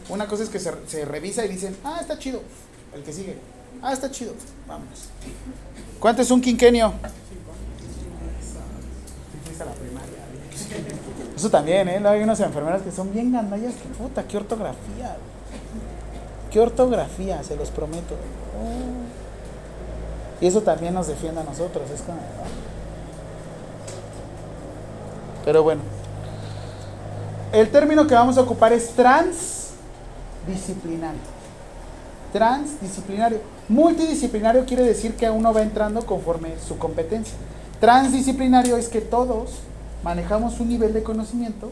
Una 0.09 0.27
cosa 0.27 0.43
es 0.43 0.49
que 0.49 0.59
se, 0.59 1.05
revisa 1.05 1.45
y 1.45 1.49
dicen, 1.49 1.75
ah, 1.83 1.97
está 1.99 2.17
chido. 2.17 2.41
El 2.93 3.03
que 3.03 3.11
sigue, 3.11 3.37
ah, 3.81 3.91
está 3.91 4.09
chido. 4.11 4.33
Vámonos. 4.67 5.09
¿Cuánto 5.99 6.21
es 6.21 6.31
un 6.31 6.41
quinquenio? 6.41 6.93
Eso 11.35 11.49
también, 11.49 11.89
¿eh? 11.89 12.01
Hay 12.07 12.21
unas 12.21 12.39
enfermeras 12.39 12.81
que 12.83 12.91
son 12.91 13.11
bien 13.11 13.31
gandallas. 13.31 13.73
Puta, 13.97 14.27
qué 14.27 14.37
ortografía. 14.37 15.17
Qué 16.51 16.59
ortografía, 16.59 17.43
se 17.43 17.55
los 17.55 17.71
prometo. 17.71 18.15
Y 20.39 20.47
eso 20.47 20.61
también 20.61 20.93
nos 20.93 21.07
defiende 21.07 21.41
a 21.41 21.43
nosotros. 21.43 21.89
Es 21.91 22.01
como. 22.01 22.19
ah. 22.19 22.45
Pero 25.45 25.63
bueno. 25.63 25.81
El 27.51 27.69
término 27.69 28.07
que 28.07 28.15
vamos 28.15 28.37
a 28.37 28.41
ocupar 28.41 28.73
es 28.73 28.91
transdisciplinario. 28.91 31.19
Transdisciplinario. 32.31 33.39
Multidisciplinario 33.67 34.65
quiere 34.65 34.83
decir 34.83 35.15
que 35.15 35.29
uno 35.29 35.53
va 35.53 35.61
entrando 35.61 36.05
conforme 36.05 36.55
su 36.65 36.77
competencia. 36.77 37.35
Transdisciplinario 37.81 38.77
es 38.77 38.87
que 38.87 39.01
todos 39.01 39.51
manejamos 40.03 40.59
un 40.59 40.69
nivel 40.69 40.93
de 40.93 41.03
conocimiento, 41.03 41.71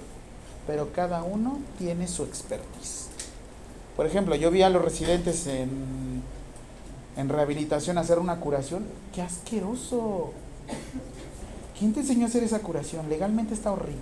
pero 0.68 0.92
cada 0.92 1.24
uno 1.24 1.60
tiene 1.78 2.08
su 2.08 2.24
expertise. 2.24 3.08
Por 3.96 4.06
ejemplo, 4.06 4.36
yo 4.36 4.52
vi 4.52 4.64
a 4.64 4.70
los 4.70 4.84
residentes 4.84 5.48
en, 5.48 6.22
en 7.20 7.28
rehabilitación 7.28 7.98
hacer 7.98 8.18
una 8.18 8.40
curación. 8.40 8.86
¡Qué 9.14 9.22
asqueroso! 9.22 10.32
¿Quién 11.78 11.94
te 11.94 12.00
enseñó 12.00 12.26
a 12.26 12.30
hacer 12.30 12.44
esa 12.44 12.60
curación? 12.60 13.10
Legalmente 13.10 13.54
está 13.54 13.72
horrible. 13.72 14.00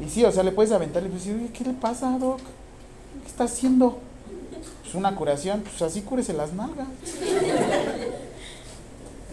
Y 0.00 0.08
sí, 0.08 0.24
o 0.24 0.32
sea, 0.32 0.42
le 0.42 0.52
puedes 0.52 0.72
aventar 0.72 1.02
y 1.04 1.08
decir, 1.08 1.50
¿qué 1.52 1.64
le 1.64 1.74
pasa, 1.74 2.16
Doc? 2.18 2.38
¿Qué 2.38 3.28
está 3.28 3.44
haciendo? 3.44 3.98
Pues 4.82 4.94
una 4.94 5.14
curación, 5.14 5.60
pues 5.60 5.82
así 5.82 6.00
cúrese 6.00 6.32
las 6.32 6.54
nalgas. 6.54 6.88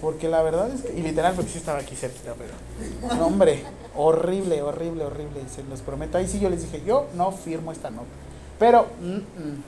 Porque 0.01 0.27
la 0.27 0.41
verdad 0.43 0.69
es 0.69 0.81
que, 0.81 0.99
y 0.99 1.01
literal, 1.01 1.33
porque 1.33 1.51
sí 1.51 1.57
estaba 1.57 1.79
aquí 1.79 1.95
cerca, 1.95 2.35
pero. 2.37 3.15
No, 3.15 3.27
hombre, 3.27 3.63
horrible, 3.95 4.61
horrible, 4.61 5.05
horrible. 5.05 5.41
Se 5.53 5.63
los 5.63 5.79
prometo. 5.79 6.17
Ahí 6.17 6.27
sí 6.27 6.39
yo 6.39 6.49
les 6.49 6.63
dije, 6.63 6.83
yo 6.85 7.07
no 7.15 7.31
firmo 7.31 7.71
esta 7.71 7.89
nota. 7.89 8.05
Pero, 8.59 8.87
mm, 9.01 9.15
mm, 9.15 9.63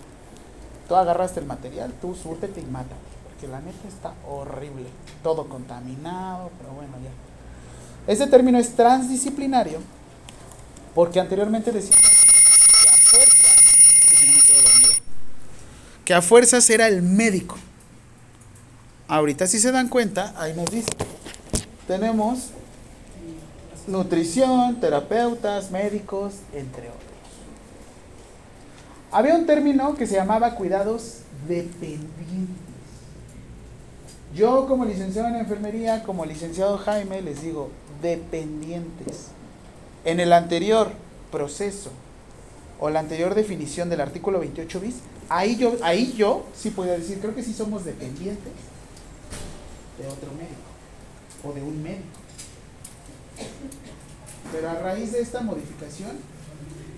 tú 0.88 0.96
agarraste 0.96 1.40
el 1.40 1.46
material, 1.46 1.94
tú 2.02 2.16
súrtete 2.16 2.62
y 2.62 2.66
mata. 2.66 2.96
que 3.40 3.48
la 3.48 3.60
neta 3.60 3.88
está 3.88 4.14
horrible. 4.28 4.86
Todo 5.22 5.48
contaminado, 5.48 6.50
pero 6.60 6.74
bueno, 6.74 6.94
ya. 7.04 8.12
Este 8.12 8.26
término 8.28 8.58
es 8.58 8.76
transdisciplinario 8.76 9.80
porque 10.96 11.20
anteriormente 11.20 11.72
decíamos 11.72 12.02
que 12.02 12.90
a 12.90 12.94
fuerzas, 12.94 14.10
que 14.10 14.26
no 14.26 14.34
me 14.34 14.42
quedo 14.42 14.62
dormido, 14.64 14.94
que 16.04 16.14
a 16.16 16.22
fuerzas 16.24 16.68
era 16.72 16.88
el 16.88 17.04
médico. 17.04 17.58
Ahorita 19.08 19.46
si 19.46 19.60
se 19.60 19.72
dan 19.72 19.90
cuenta, 19.90 20.34
ahí 20.38 20.56
nos 20.56 20.72
dice, 20.72 20.90
tenemos 21.88 22.50
nutrición, 23.86 24.80
terapeutas, 24.80 25.70
médicos, 25.70 26.36
entre 26.54 26.90
otros. 26.90 26.97
Había 29.12 29.36
un 29.36 29.46
término 29.46 29.96
que 29.96 30.06
se 30.06 30.16
llamaba 30.16 30.56
cuidados 30.56 31.20
dependientes. 31.48 32.68
Yo 34.36 34.68
como 34.68 34.86
licenciado 34.86 35.30
en 35.30 35.36
enfermería, 35.36 36.04
como 36.04 36.26
licenciado 36.26 36.78
Jaime, 36.78 37.22
les 37.22 37.42
digo, 37.42 37.72
dependientes. 38.02 39.28
En 40.04 40.20
el 40.20 40.34
anterior 40.34 40.92
proceso 41.32 41.92
o 42.80 42.90
la 42.90 43.00
anterior 43.00 43.34
definición 43.34 43.90
del 43.90 44.02
artículo 44.02 44.40
28 44.40 44.80
bis, 44.80 44.96
ahí 45.30 45.56
yo, 45.56 45.76
ahí 45.82 46.14
yo 46.16 46.46
sí 46.56 46.70
podía 46.70 46.94
decir, 46.94 47.20
creo 47.20 47.34
que 47.34 47.44
sí 47.44 47.54
somos 47.54 47.86
dependientes 47.86 48.54
de 49.98 50.08
otro 50.08 50.30
médico 50.34 50.68
o 51.44 51.54
de 51.54 51.62
un 51.62 51.82
médico. 51.82 52.04
Pero 54.52 54.70
a 54.70 54.76
raíz 54.76 55.12
de 55.14 55.22
esta 55.22 55.42
modificación, 55.42 56.12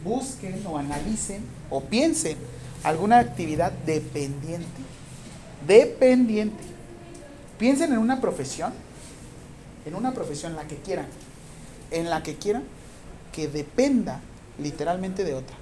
busquen 0.04 0.66
o 0.66 0.78
analicen 0.78 1.44
o 1.70 1.82
piensen 1.82 2.38
alguna 2.84 3.20
actividad 3.20 3.72
dependiente. 3.72 4.82
Dependiente. 5.68 6.64
Piensen 7.58 7.92
en 7.92 8.00
una 8.00 8.22
profesión, 8.22 8.74
en 9.86 9.96
una 9.96 10.14
profesión, 10.14 10.56
la 10.56 10.68
que 10.68 10.78
quieran, 10.78 11.08
en 11.92 12.10
la 12.10 12.24
que 12.24 12.36
quieran, 12.36 12.64
que 13.34 13.48
dependa 13.48 14.22
literalmente 14.58 15.24
de 15.24 15.34
otra. 15.34 15.56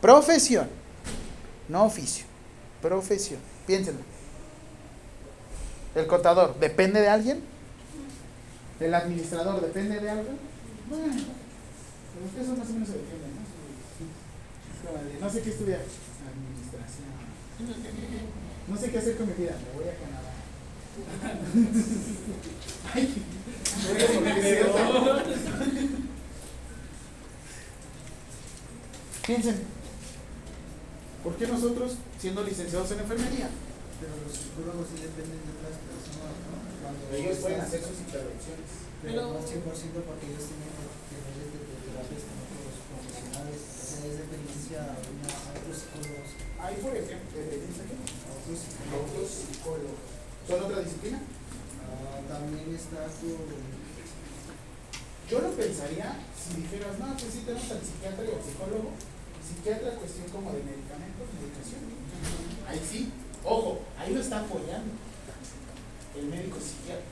Profesión, 0.00 0.68
no 1.68 1.84
oficio, 1.84 2.24
profesión. 2.80 3.40
Piénsenlo. 3.66 4.00
El 5.94 6.06
contador, 6.06 6.58
¿depende 6.58 7.00
de 7.00 7.08
alguien? 7.08 7.42
¿El 8.80 8.94
administrador 8.94 9.60
depende 9.60 10.00
de 10.00 10.10
algo? 10.10 10.30
Bueno, 10.88 11.04
pero 12.14 12.26
ustedes 12.26 12.58
más 12.58 12.68
o 12.68 12.72
menos 12.72 12.88
se. 12.88 12.94
No 15.20 15.30
sé 15.30 15.42
qué 15.42 15.50
estudiar. 15.50 15.80
Administración. 15.80 17.06
No 18.68 18.76
sé 18.76 18.90
qué 18.90 18.98
hacer 18.98 19.16
con 19.16 19.28
mi 19.28 19.34
vida. 19.34 19.56
Me 19.58 19.70
voy 19.78 19.88
a 19.88 19.96
Canadá. 19.98 20.32
Ay, 22.94 23.24
me 23.78 23.84
voy 23.94 24.02
a 24.02 24.04
universidad. 24.18 25.22
Piensen, 29.26 29.56
¿por 31.22 31.36
qué 31.36 31.46
nosotros, 31.46 31.94
siendo 32.18 32.42
licenciados 32.42 32.90
en 32.90 32.98
enfermería, 32.98 33.48
Pero 34.02 34.18
los 34.18 34.34
psicólogos 34.34 34.90
sí 34.90 34.98
dependen 34.98 35.38
de 35.46 35.54
otras 35.62 35.78
personas, 35.78 36.34
¿no? 36.42 36.58
Cuando 36.82 37.06
ellos 37.14 37.38
pueden 37.38 37.62
hacer 37.62 37.86
sus 37.86 38.02
intervenciones? 38.02 38.66
Pero 38.98 39.30
no 39.30 39.38
100% 39.38 39.62
porque 39.62 40.26
ellos 40.26 40.42
tienen 40.50 40.74
niveles 40.74 41.54
de 41.54 41.86
terapias 41.86 42.26
con 42.26 42.34
otros 42.34 42.82
profesionales. 42.90 43.62
O 43.62 43.78
sea, 43.78 44.10
es 44.10 44.26
dependencia 44.26 44.51
a, 44.76 44.96
otros 45.56 45.76
psicólogos. 45.78 46.28
Ahí, 46.60 46.76
por 46.82 46.94
ejemplo. 46.96 47.34
A 47.38 48.30
otros 48.36 48.58
A 48.58 48.62
psicólogos. 48.62 49.10
otros 49.10 49.28
psicólogos. 49.30 50.00
¿Son 50.48 50.58
otra 50.62 50.80
disciplina? 50.82 51.20
Ah, 51.22 52.18
también 52.28 52.74
está 52.74 53.06
con. 53.20 53.72
Yo 55.30 55.40
lo 55.40 55.50
pensaría 55.52 56.18
si 56.36 56.60
dijeras, 56.60 56.98
no, 56.98 57.06
pues 57.16 57.32
sí 57.32 57.40
tenemos 57.46 57.70
al 57.70 57.80
psiquiatra 57.80 58.24
y 58.24 58.34
al 58.36 58.42
psicólogo. 58.42 58.90
Psiquiatra, 59.40 59.96
cuestión 59.96 60.28
como 60.28 60.52
de 60.52 60.60
medicamentos, 60.62 61.24
medicación. 61.40 61.82
Ahí 62.68 62.80
sí, 62.82 63.10
ojo, 63.44 63.80
ahí 63.98 64.14
lo 64.14 64.20
está 64.20 64.40
apoyando 64.40 64.92
el 66.18 66.26
médico 66.26 66.58
psiquiatra. 66.60 67.06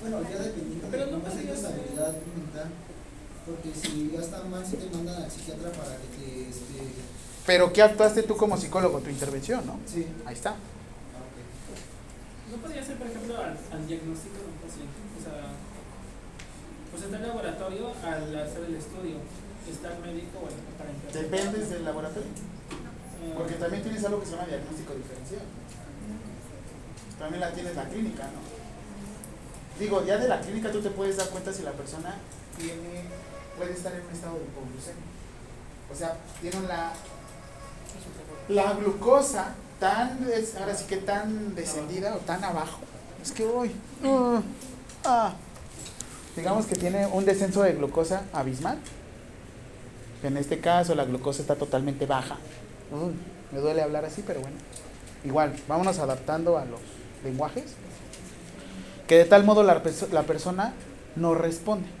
Bueno, 0.00 0.22
ya 0.22 0.38
dependiendo 0.42 0.88
Pero 0.90 1.06
de 1.06 1.12
no 1.12 1.18
cómo 1.20 1.28
es 1.28 1.34
ser. 1.40 1.50
estabilidad 1.54 2.12
mental. 2.36 2.68
Porque 3.46 3.70
si 3.74 4.10
ya 4.12 4.20
está 4.20 4.42
mal, 4.44 4.64
si 4.64 4.76
te 4.76 4.94
mandan 4.94 5.22
al 5.22 5.30
psiquiatra 5.30 5.70
para 5.72 5.96
que 5.96 6.08
te. 6.16 6.48
Este, 6.48 6.80
Pero 7.46 7.72
¿qué 7.72 7.82
actuaste 7.82 8.22
tú 8.22 8.36
como 8.36 8.56
psicólogo? 8.56 9.00
Tu 9.00 9.10
intervención, 9.10 9.66
¿no? 9.66 9.78
sí. 9.86 10.06
Ahí 10.26 10.34
está. 10.34 10.50
Ah, 10.50 11.24
ok. 11.24 12.52
¿No 12.56 12.62
podría 12.62 12.84
ser, 12.84 12.96
por 12.96 13.06
ejemplo, 13.06 13.36
al, 13.36 13.56
al 13.72 13.86
diagnóstico 13.86 14.36
de 14.36 14.44
un 14.44 14.58
paciente? 14.60 14.98
O 15.18 15.22
sea, 15.22 15.52
pues 16.90 17.02
está 17.04 17.16
el 17.16 17.26
laboratorio 17.26 17.92
al 18.04 18.36
hacer 18.38 18.64
el 18.68 18.74
estudio. 18.76 19.16
Está 19.70 19.92
el 19.94 20.00
médico 20.00 20.40
bueno, 20.40 20.56
para 20.78 20.90
interpretar. 20.90 21.22
Dependes 21.30 21.70
del 21.70 21.84
laboratorio. 21.84 22.28
Eh, 22.30 23.34
Porque 23.36 23.54
también 23.54 23.82
tienes 23.82 24.04
algo 24.04 24.20
que 24.20 24.26
se 24.26 24.32
llama 24.32 24.46
diagnóstico 24.48 24.94
diferencial. 24.94 25.42
También 27.18 27.40
la 27.40 27.52
tienes 27.52 27.76
la 27.76 27.84
clínica, 27.88 28.24
¿no? 28.24 28.40
Digo, 29.78 30.04
ya 30.04 30.16
de 30.18 30.28
la 30.28 30.40
clínica 30.40 30.72
tú 30.72 30.80
te 30.80 30.90
puedes 30.90 31.16
dar 31.18 31.28
cuenta 31.28 31.52
si 31.52 31.62
la 31.62 31.72
persona 31.72 32.16
tiene, 32.56 33.04
puede 33.60 33.74
estar 33.74 33.92
en 33.92 34.00
un 34.06 34.10
estado 34.10 34.38
de 34.38 34.44
hipoglucemia. 34.44 35.04
O 35.92 35.94
sea, 35.94 36.16
tiene 36.40 36.66
la, 36.66 36.92
la 38.48 38.72
glucosa 38.72 39.54
tan, 39.78 40.26
es- 40.32 40.56
ahora 40.56 40.74
sí 40.74 40.86
que 40.86 40.96
tan 40.96 41.54
descendida 41.54 42.14
o 42.14 42.18
tan 42.20 42.42
abajo. 42.42 42.78
Es 43.22 43.32
que 43.32 43.44
hoy, 43.44 43.70
ah, 44.02 44.40
ah. 45.04 45.32
digamos 46.34 46.64
que 46.64 46.74
tiene 46.74 47.06
un 47.06 47.26
descenso 47.26 47.62
de 47.62 47.74
glucosa 47.74 48.22
abismal. 48.32 48.78
En 50.22 50.38
este 50.38 50.58
caso 50.60 50.94
la 50.94 51.04
glucosa 51.04 51.42
está 51.42 51.56
totalmente 51.56 52.06
baja. 52.06 52.36
Me 53.52 53.60
duele 53.60 53.82
hablar 53.82 54.06
así, 54.06 54.22
pero 54.26 54.40
bueno. 54.40 54.56
Igual, 55.22 55.54
vámonos 55.68 55.98
adaptando 55.98 56.56
a 56.56 56.64
los 56.64 56.80
lenguajes. 57.24 57.74
Que 59.06 59.18
de 59.18 59.24
tal 59.26 59.44
modo 59.44 59.62
la, 59.64 59.82
la 60.12 60.22
persona 60.22 60.72
no 61.16 61.34
responde. 61.34 61.99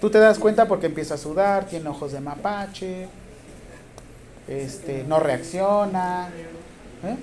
Tú 0.00 0.10
te 0.10 0.18
das 0.18 0.38
cuenta 0.38 0.68
porque 0.68 0.86
empieza 0.86 1.14
a 1.14 1.18
sudar, 1.18 1.66
tiene 1.66 1.88
ojos 1.88 2.12
de 2.12 2.20
mapache, 2.20 3.08
este, 4.46 5.04
no 5.04 5.18
reacciona, 5.18 6.28
¿eh? 7.02 7.16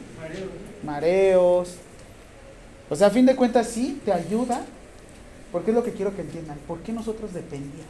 mareos. 0.84 1.76
O 2.90 2.96
sea, 2.96 3.08
a 3.08 3.12
fin 3.12 3.26
de 3.26 3.36
cuentas 3.36 3.68
sí 3.68 4.02
te 4.04 4.12
ayuda, 4.12 4.66
porque 5.52 5.72
es 5.72 5.76
lo 5.76 5.84
que 5.84 5.94
quiero 5.94 6.16
que 6.16 6.22
entiendan. 6.22 6.58
¿Por 6.68 6.80
qué 6.80 6.92
nosotros 6.92 7.34
dependíamos? 7.34 7.86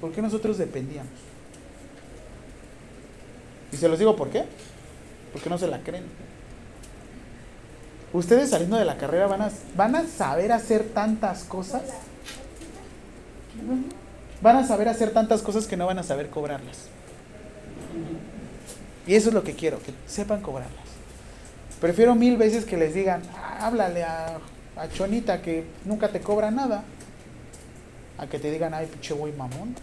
¿Por 0.00 0.12
qué 0.12 0.22
nosotros 0.22 0.58
dependíamos? 0.58 1.12
Y 3.72 3.76
se 3.76 3.88
los 3.88 3.98
digo 3.98 4.16
por 4.16 4.30
qué. 4.30 4.44
Porque 5.32 5.50
no 5.50 5.58
se 5.58 5.66
la 5.66 5.80
creen. 5.80 6.04
Ustedes 8.16 8.48
saliendo 8.48 8.78
de 8.78 8.86
la 8.86 8.96
carrera 8.96 9.26
van 9.26 9.42
a, 9.42 9.50
van 9.76 9.94
a 9.94 10.06
saber 10.06 10.50
hacer 10.50 10.84
tantas 10.84 11.44
cosas. 11.44 11.82
Van 14.40 14.56
a 14.56 14.66
saber 14.66 14.88
hacer 14.88 15.10
tantas 15.10 15.42
cosas 15.42 15.66
que 15.66 15.76
no 15.76 15.84
van 15.84 15.98
a 15.98 16.02
saber 16.02 16.30
cobrarlas. 16.30 16.88
Y 19.06 19.14
eso 19.16 19.28
es 19.28 19.34
lo 19.34 19.44
que 19.44 19.52
quiero, 19.52 19.80
que 19.82 19.92
sepan 20.06 20.40
cobrarlas. 20.40 20.86
Prefiero 21.78 22.14
mil 22.14 22.38
veces 22.38 22.64
que 22.64 22.78
les 22.78 22.94
digan, 22.94 23.20
"Ah, 23.36 23.66
háblale 23.66 24.02
a, 24.02 24.38
a 24.76 24.88
Chonita 24.88 25.42
que 25.42 25.66
nunca 25.84 26.08
te 26.08 26.20
cobra 26.20 26.50
nada, 26.50 26.84
a 28.16 28.26
que 28.26 28.38
te 28.38 28.50
digan, 28.50 28.72
ay, 28.72 28.86
pinche 28.86 29.12
güey 29.12 29.34
mamón. 29.34 29.74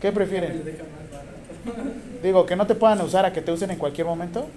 ¿Qué 0.00 0.10
prefieren? 0.10 0.62
Digo, 2.22 2.46
que 2.46 2.56
no 2.56 2.66
te 2.66 2.74
puedan 2.74 3.02
usar 3.02 3.26
a 3.26 3.32
que 3.34 3.42
te 3.42 3.52
usen 3.52 3.72
en 3.72 3.78
cualquier 3.78 4.06
momento. 4.06 4.48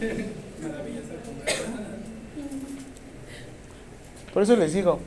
Por 4.32 4.42
eso 4.42 4.56
les 4.56 4.72
digo, 4.72 4.98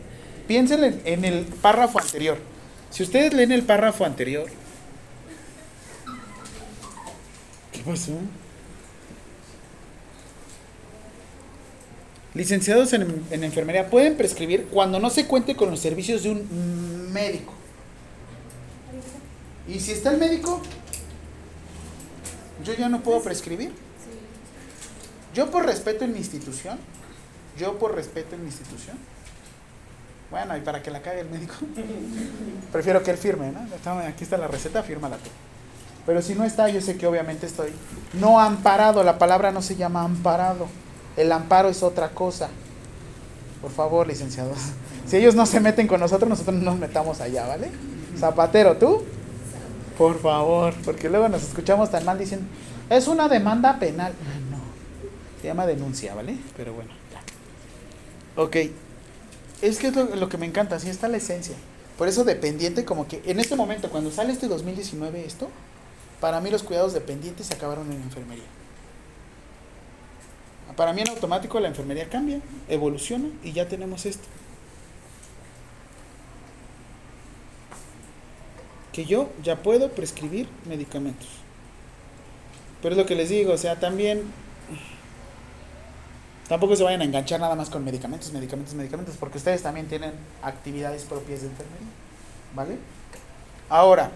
piensen 0.47 0.83
en, 0.83 1.01
en 1.03 1.25
el 1.25 1.43
párrafo 1.43 1.99
anterior. 1.99 2.37
Si 2.89 3.03
ustedes 3.03 3.33
leen 3.33 3.51
el 3.51 3.63
párrafo 3.63 4.05
anterior. 4.05 4.47
¿Qué 7.71 7.79
pasó? 7.81 8.13
Licenciados 12.33 12.93
en, 12.93 13.25
en 13.31 13.43
enfermería 13.43 13.89
pueden 13.89 14.15
prescribir 14.15 14.67
cuando 14.71 14.99
no 14.99 15.09
se 15.09 15.25
cuente 15.25 15.55
con 15.55 15.71
los 15.71 15.79
servicios 15.79 16.23
de 16.23 16.31
un 16.31 17.11
médico. 17.11 17.53
Y 19.67 19.79
si 19.81 19.91
está 19.91 20.11
el 20.11 20.19
médico, 20.19 20.61
yo 22.63 22.73
ya 22.73 22.87
no 22.87 23.01
puedo 23.01 23.21
prescribir. 23.21 23.86
Yo 25.37 25.51
por 25.51 25.67
respeto 25.67 26.03
en 26.03 26.13
mi 26.13 26.17
institución, 26.17 26.79
yo 27.59 27.77
por 27.77 27.93
respeto 27.93 28.33
en 28.33 28.41
mi 28.41 28.47
institución, 28.47 28.97
bueno, 30.31 30.57
y 30.57 30.61
para 30.61 30.81
que 30.81 30.89
la 30.89 31.03
cague 31.03 31.19
el 31.19 31.29
médico, 31.29 31.53
prefiero 32.71 33.03
que 33.03 33.11
él 33.11 33.19
firme, 33.19 33.51
¿no? 33.51 33.59
Aquí 33.99 34.23
está 34.23 34.39
la 34.39 34.47
receta, 34.47 34.81
fírmala 34.81 35.17
tú. 35.17 35.29
Pero 36.07 36.23
si 36.23 36.33
no 36.33 36.43
está, 36.43 36.69
yo 36.69 36.81
sé 36.81 36.97
que 36.97 37.05
obviamente 37.05 37.45
estoy 37.45 37.69
no 38.13 38.39
amparado. 38.39 39.03
La 39.03 39.19
palabra 39.19 39.51
no 39.51 39.61
se 39.61 39.75
llama 39.75 40.01
amparado. 40.01 40.65
El 41.15 41.31
amparo 41.31 41.69
es 41.69 41.83
otra 41.83 42.09
cosa. 42.09 42.49
Por 43.61 43.69
favor, 43.69 44.07
licenciados. 44.07 44.57
Si 45.05 45.17
ellos 45.17 45.35
no 45.35 45.45
se 45.45 45.59
meten 45.59 45.85
con 45.85 45.99
nosotros, 45.99 46.27
nosotros 46.27 46.55
no 46.55 46.71
nos 46.71 46.79
metamos 46.79 47.21
allá, 47.21 47.45
¿vale? 47.45 47.69
Zapatero, 48.17 48.77
¿tú? 48.77 49.03
Por 49.99 50.19
favor, 50.19 50.73
porque 50.83 51.09
luego 51.11 51.29
nos 51.29 51.43
escuchamos 51.43 51.91
tan 51.91 52.05
mal 52.05 52.17
diciendo, 52.17 52.47
es 52.89 53.07
una 53.07 53.27
demanda 53.27 53.77
penal. 53.77 54.13
Se 55.41 55.47
llama 55.47 55.65
denuncia, 55.65 56.15
¿vale? 56.15 56.37
Pero 56.55 56.73
bueno, 56.73 56.91
ya. 57.11 58.41
Ok, 58.41 58.55
es 59.61 59.79
que 59.79 59.87
es 59.87 59.95
lo, 59.95 60.29
que 60.29 60.37
me 60.37 60.45
encanta, 60.45 60.75
así 60.75 60.89
está 60.89 61.07
la 61.07 61.17
esencia. 61.17 61.55
Por 61.97 62.07
eso 62.07 62.23
dependiente, 62.23 62.85
como 62.85 63.07
que 63.07 63.21
en 63.25 63.39
este 63.39 63.55
momento, 63.55 63.89
cuando 63.89 64.11
sale 64.11 64.33
este 64.33 64.47
2019 64.47 65.25
esto, 65.25 65.49
para 66.21 66.39
mí 66.41 66.49
los 66.49 66.63
cuidados 66.63 66.93
dependientes 66.93 67.47
se 67.47 67.55
acabaron 67.55 67.91
en 67.91 68.01
enfermería. 68.01 68.43
Para 70.75 70.93
mí 70.93 71.01
en 71.01 71.09
automático 71.09 71.59
la 71.59 71.69
enfermería 71.69 72.07
cambia, 72.07 72.39
evoluciona 72.69 73.29
y 73.43 73.51
ya 73.51 73.67
tenemos 73.67 74.05
esto. 74.05 74.27
Que 78.93 79.05
yo 79.05 79.29
ya 79.43 79.63
puedo 79.63 79.91
prescribir 79.91 80.47
medicamentos. 80.67 81.27
Pero 82.81 82.93
es 82.93 82.97
lo 82.97 83.07
que 83.07 83.15
les 83.15 83.29
digo, 83.29 83.53
o 83.53 83.57
sea, 83.57 83.79
también 83.79 84.21
tampoco 86.47 86.75
se 86.75 86.83
vayan 86.83 87.01
a 87.01 87.03
enganchar 87.03 87.39
nada 87.39 87.55
más 87.55 87.69
con 87.69 87.83
medicamentos, 87.83 88.31
medicamentos, 88.31 88.73
medicamentos, 88.73 89.15
porque 89.17 89.37
ustedes 89.37 89.61
también 89.61 89.87
tienen 89.87 90.11
actividades 90.41 91.03
propias 91.03 91.41
de 91.41 91.47
enfermería. 91.47 91.87
¿Vale? 92.55 92.77
Ahora, 93.69 94.11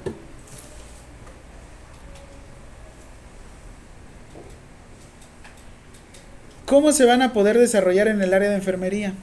¿cómo 6.65 6.91
se 6.91 7.05
van 7.05 7.21
a 7.21 7.33
poder 7.33 7.57
desarrollar 7.57 8.07
en 8.07 8.21
el 8.21 8.33
área 8.33 8.49
de 8.49 8.55
enfermería? 8.55 9.13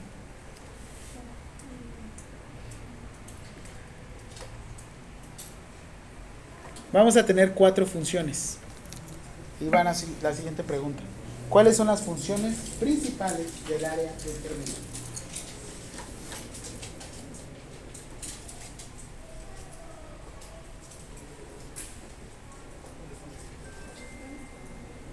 Vamos 6.92 7.16
a 7.16 7.24
tener 7.24 7.52
cuatro 7.52 7.86
funciones. 7.86 8.59
Y 9.61 9.68
van 9.68 9.86
a 9.86 9.94
la 10.22 10.34
siguiente 10.34 10.62
pregunta. 10.62 11.02
¿Cuáles 11.49 11.76
son 11.76 11.86
las 11.86 12.03
funciones 12.03 12.57
principales 12.78 13.46
del 13.66 13.84
área 13.84 14.12
de 14.12 14.30
enfermería? 14.30 14.74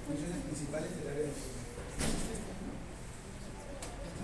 Funciones 0.06 0.44
principales 0.44 0.90
del 0.98 1.08
área 1.08 1.24
de. 1.24 1.32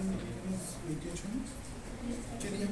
¿Unos 0.01 0.64
28 0.86 1.24
años? 1.32 1.49
¿Qué 2.41 2.49
día? 2.51 2.68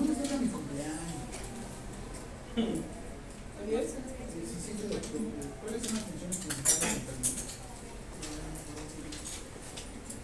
Me 0.00 0.14
toca 0.14 0.36
mi 0.40 0.48
cumpleaños. 0.48 1.18
Sí, 4.28 4.40
sí, 4.46 4.56
sí, 4.64 4.72
de 4.88 4.96
octubre. 4.96 5.40
¿Cuáles 5.60 5.82
son 5.82 5.94
las 5.96 6.04
funciones 6.04 6.36
principales 6.38 6.80
de 6.80 6.86
enfermería? 6.88 7.42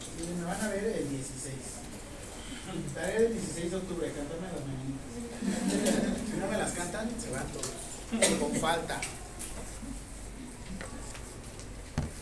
Sí, 0.00 0.22
me 0.38 0.44
van 0.44 0.60
a 0.60 0.68
ver 0.68 0.84
el 0.84 1.08
16. 1.10 1.52
Estaré 2.86 3.26
el 3.26 3.32
16 3.34 3.70
de 3.70 3.76
octubre, 3.76 4.12
cántame 4.14 4.46
las 4.54 4.64
mañanitas. 4.64 5.04
Si 6.30 6.36
no 6.38 6.46
me 6.48 6.56
las 6.56 6.72
cantan, 6.72 7.10
se 7.20 7.30
van 7.30 7.46
todos. 7.52 7.74
Con 8.38 8.52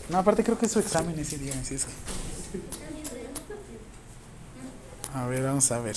No, 0.09 0.17
aparte 0.17 0.43
creo 0.43 0.57
que 0.57 0.65
es 0.65 0.71
su 0.71 0.79
examen 0.79 1.17
ese 1.17 1.37
día, 1.37 1.53
es. 1.53 1.87
A 5.13 5.25
ver, 5.27 5.43
vamos 5.43 5.71
a 5.71 5.79
ver. 5.79 5.95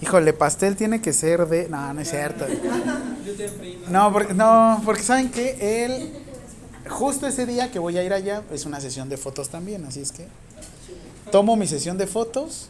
Híjole, 0.00 0.32
pastel 0.32 0.76
tiene 0.76 1.00
que 1.00 1.12
ser 1.12 1.46
de. 1.46 1.68
No, 1.68 1.92
no 1.92 2.00
es 2.00 2.10
cierto. 2.10 2.46
No, 3.88 4.12
porque, 4.12 4.34
no, 4.34 4.82
porque 4.84 5.02
saben 5.02 5.30
que 5.30 5.84
él, 5.84 6.12
justo 6.88 7.26
ese 7.26 7.46
día 7.46 7.70
que 7.70 7.78
voy 7.78 7.96
a 7.98 8.04
ir 8.04 8.12
allá, 8.12 8.42
es 8.50 8.66
una 8.66 8.80
sesión 8.80 9.08
de 9.08 9.16
fotos 9.16 9.48
también, 9.48 9.84
así 9.84 10.00
es 10.00 10.12
que 10.12 10.26
tomo 11.30 11.56
mi 11.56 11.66
sesión 11.66 11.98
de 11.98 12.06
fotos 12.06 12.68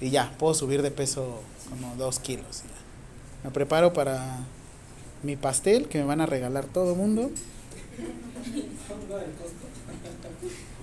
y 0.00 0.10
ya, 0.10 0.34
puedo 0.38 0.54
subir 0.54 0.82
de 0.82 0.90
peso 0.90 1.40
como 1.70 1.94
dos 1.96 2.18
kilos. 2.18 2.62
Me 3.44 3.50
preparo 3.50 3.92
para 3.92 4.38
mi 5.22 5.36
pastel 5.36 5.88
que 5.88 5.98
me 5.98 6.04
van 6.04 6.20
a 6.20 6.26
regalar 6.26 6.64
todo 6.66 6.92
el 6.92 6.98
mundo. 6.98 7.30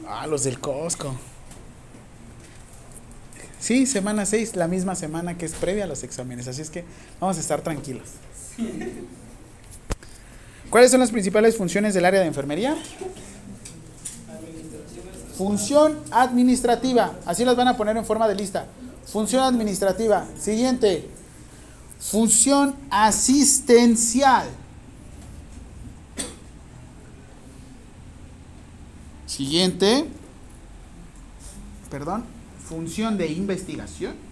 Ah, 0.07 0.27
los 0.27 0.43
del 0.43 0.59
Costco. 0.59 1.15
Sí, 3.59 3.85
semana 3.85 4.25
6, 4.25 4.55
la 4.55 4.67
misma 4.67 4.95
semana 4.95 5.37
que 5.37 5.45
es 5.45 5.53
previa 5.53 5.83
a 5.83 5.87
los 5.87 6.03
exámenes, 6.03 6.47
así 6.47 6.61
es 6.61 6.69
que 6.69 6.85
vamos 7.19 7.37
a 7.37 7.41
estar 7.41 7.61
tranquilos. 7.61 8.07
¿Cuáles 10.69 10.91
son 10.91 10.99
las 10.99 11.11
principales 11.11 11.57
funciones 11.57 11.93
del 11.93 12.05
área 12.05 12.21
de 12.21 12.27
enfermería? 12.27 12.77
Función 15.37 15.99
administrativa. 16.11 17.17
Así 17.25 17.43
las 17.43 17.55
van 17.55 17.67
a 17.67 17.77
poner 17.77 17.97
en 17.97 18.05
forma 18.05 18.27
de 18.27 18.35
lista. 18.35 18.67
Función 19.05 19.43
administrativa. 19.43 20.25
Siguiente. 20.39 21.07
Función 21.99 22.75
asistencial. 22.89 24.49
Siguiente. 29.25 30.07
Perdón. 31.89 32.23
Función 32.67 33.17
de 33.17 33.27
investigación. 33.27 34.29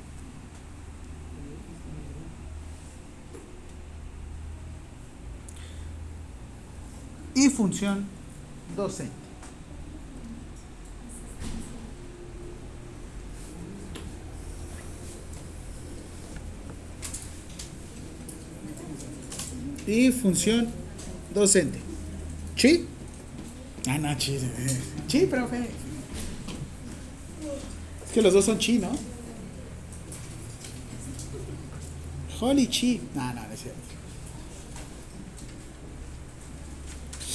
y 7.38 7.50
función 7.50 8.06
docente. 8.76 9.17
Y 19.88 20.12
función 20.12 20.68
docente. 21.34 21.80
¿Sí? 22.56 22.86
Ah, 23.88 23.98
no, 23.98 24.16
chi. 24.18 24.38
Sí, 25.08 25.26
profe. 25.26 25.70
Es 28.06 28.12
que 28.14 28.22
los 28.22 28.34
dos 28.34 28.44
son 28.46 28.60
chi, 28.60 28.80
¿no? 28.80 28.92
Holy 32.40 32.68
chi. 32.68 33.02
No, 33.16 33.34
no, 33.34 33.48
no 33.48 33.54
es 33.54 33.62
cierto. 33.62 33.80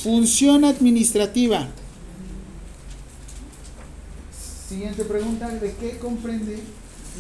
Función 0.03 0.65
administrativa. 0.65 1.69
Siguiente 4.69 5.05
pregunta, 5.05 5.49
¿de 5.49 5.75
qué 5.75 5.99
comprende 5.99 6.59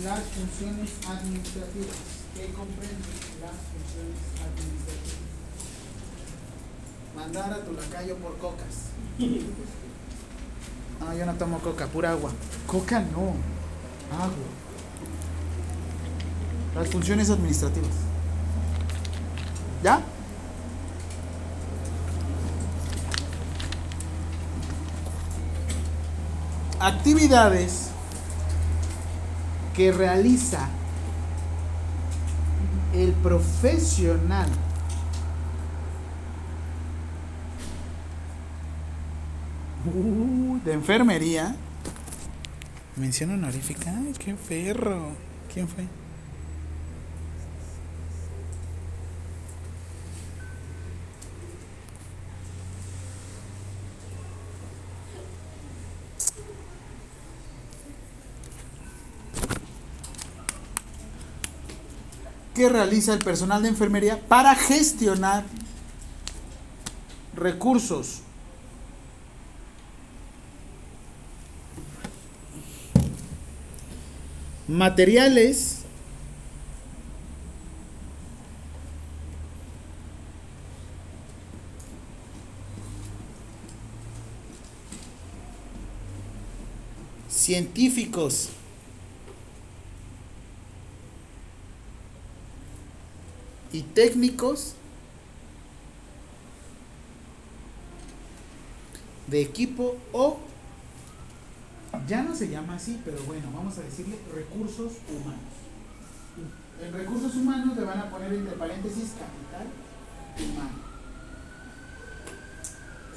las 0.04 0.20
funciones 0.24 0.90
administrativas? 1.06 1.96
¿Qué 2.34 2.46
comprende 2.52 3.08
las 3.40 3.56
funciones 3.70 4.18
administrativas? 4.40 5.22
Mandar 7.16 7.52
a 7.52 7.64
tu 7.64 7.72
lacayo 7.72 8.16
por 8.16 8.36
cocas. 8.38 8.90
No, 11.00 11.14
yo 11.16 11.26
no 11.26 11.34
tomo 11.34 11.58
coca, 11.58 11.86
pura 11.86 12.12
agua. 12.12 12.30
Coca 12.66 13.00
no, 13.00 13.34
agua. 14.12 14.48
Las 16.74 16.88
funciones 16.88 17.28
administrativas. 17.28 17.90
¿Ya? 19.82 20.02
actividades 26.82 27.90
que 29.74 29.92
realiza 29.92 30.68
el 32.92 33.12
profesional 33.12 34.48
uh, 39.94 40.60
de 40.64 40.72
enfermería. 40.72 41.54
Mención 42.96 43.30
honorífica. 43.30 43.94
Ay, 43.96 44.12
qué 44.18 44.34
perro. 44.34 45.10
¿Quién 45.52 45.68
fue? 45.68 45.86
que 62.54 62.68
realiza 62.68 63.14
el 63.14 63.18
personal 63.18 63.62
de 63.62 63.70
enfermería 63.70 64.20
para 64.20 64.54
gestionar 64.54 65.44
recursos 67.34 68.20
materiales 74.72 75.82
científicos. 87.28 88.48
Y 93.74 93.82
técnicos 93.82 94.74
de 99.26 99.40
equipo 99.40 99.96
o 100.12 100.38
ya 102.12 102.20
no 102.20 102.36
se 102.36 102.52
llama 102.52 102.76
así, 102.76 103.00
pero 103.08 103.24
bueno, 103.24 103.48
vamos 103.56 103.72
a 103.78 103.88
decirle 103.88 104.20
recursos 104.36 105.00
humanos. 105.08 105.48
En 106.76 106.92
recursos 106.92 107.32
humanos 107.40 107.72
le 107.72 107.88
van 107.88 108.04
a 108.04 108.10
poner 108.12 108.36
entre 108.36 108.52
paréntesis 108.52 109.16
capital 109.16 109.64
humano. 110.36 110.76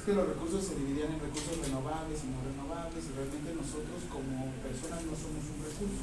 que 0.00 0.16
los 0.16 0.24
recursos 0.32 0.64
se 0.64 0.80
dividían 0.80 1.12
en 1.12 1.20
recursos 1.20 1.60
renovables 1.60 2.24
y 2.24 2.32
no 2.32 2.40
renovables 2.40 3.04
y 3.04 3.12
realmente 3.12 3.52
nosotros 3.52 4.00
como 4.08 4.48
personas 4.64 5.04
no 5.04 5.12
somos 5.12 5.44
un 5.44 5.60
recurso, 5.60 6.00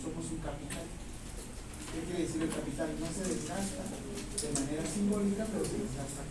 somos 0.00 0.24
un 0.32 0.40
capital. 0.40 0.88
¿Qué 1.92 1.98
quiere 2.08 2.24
decir 2.24 2.40
el 2.40 2.56
capital? 2.56 2.88
No 3.04 3.08
se 3.12 3.36
desgasta 3.36 3.84
de 3.84 4.48
manera 4.56 4.84
simbólica, 4.88 5.44
pero 5.44 5.60
se 5.60 5.76
desgasta. 5.76 6.24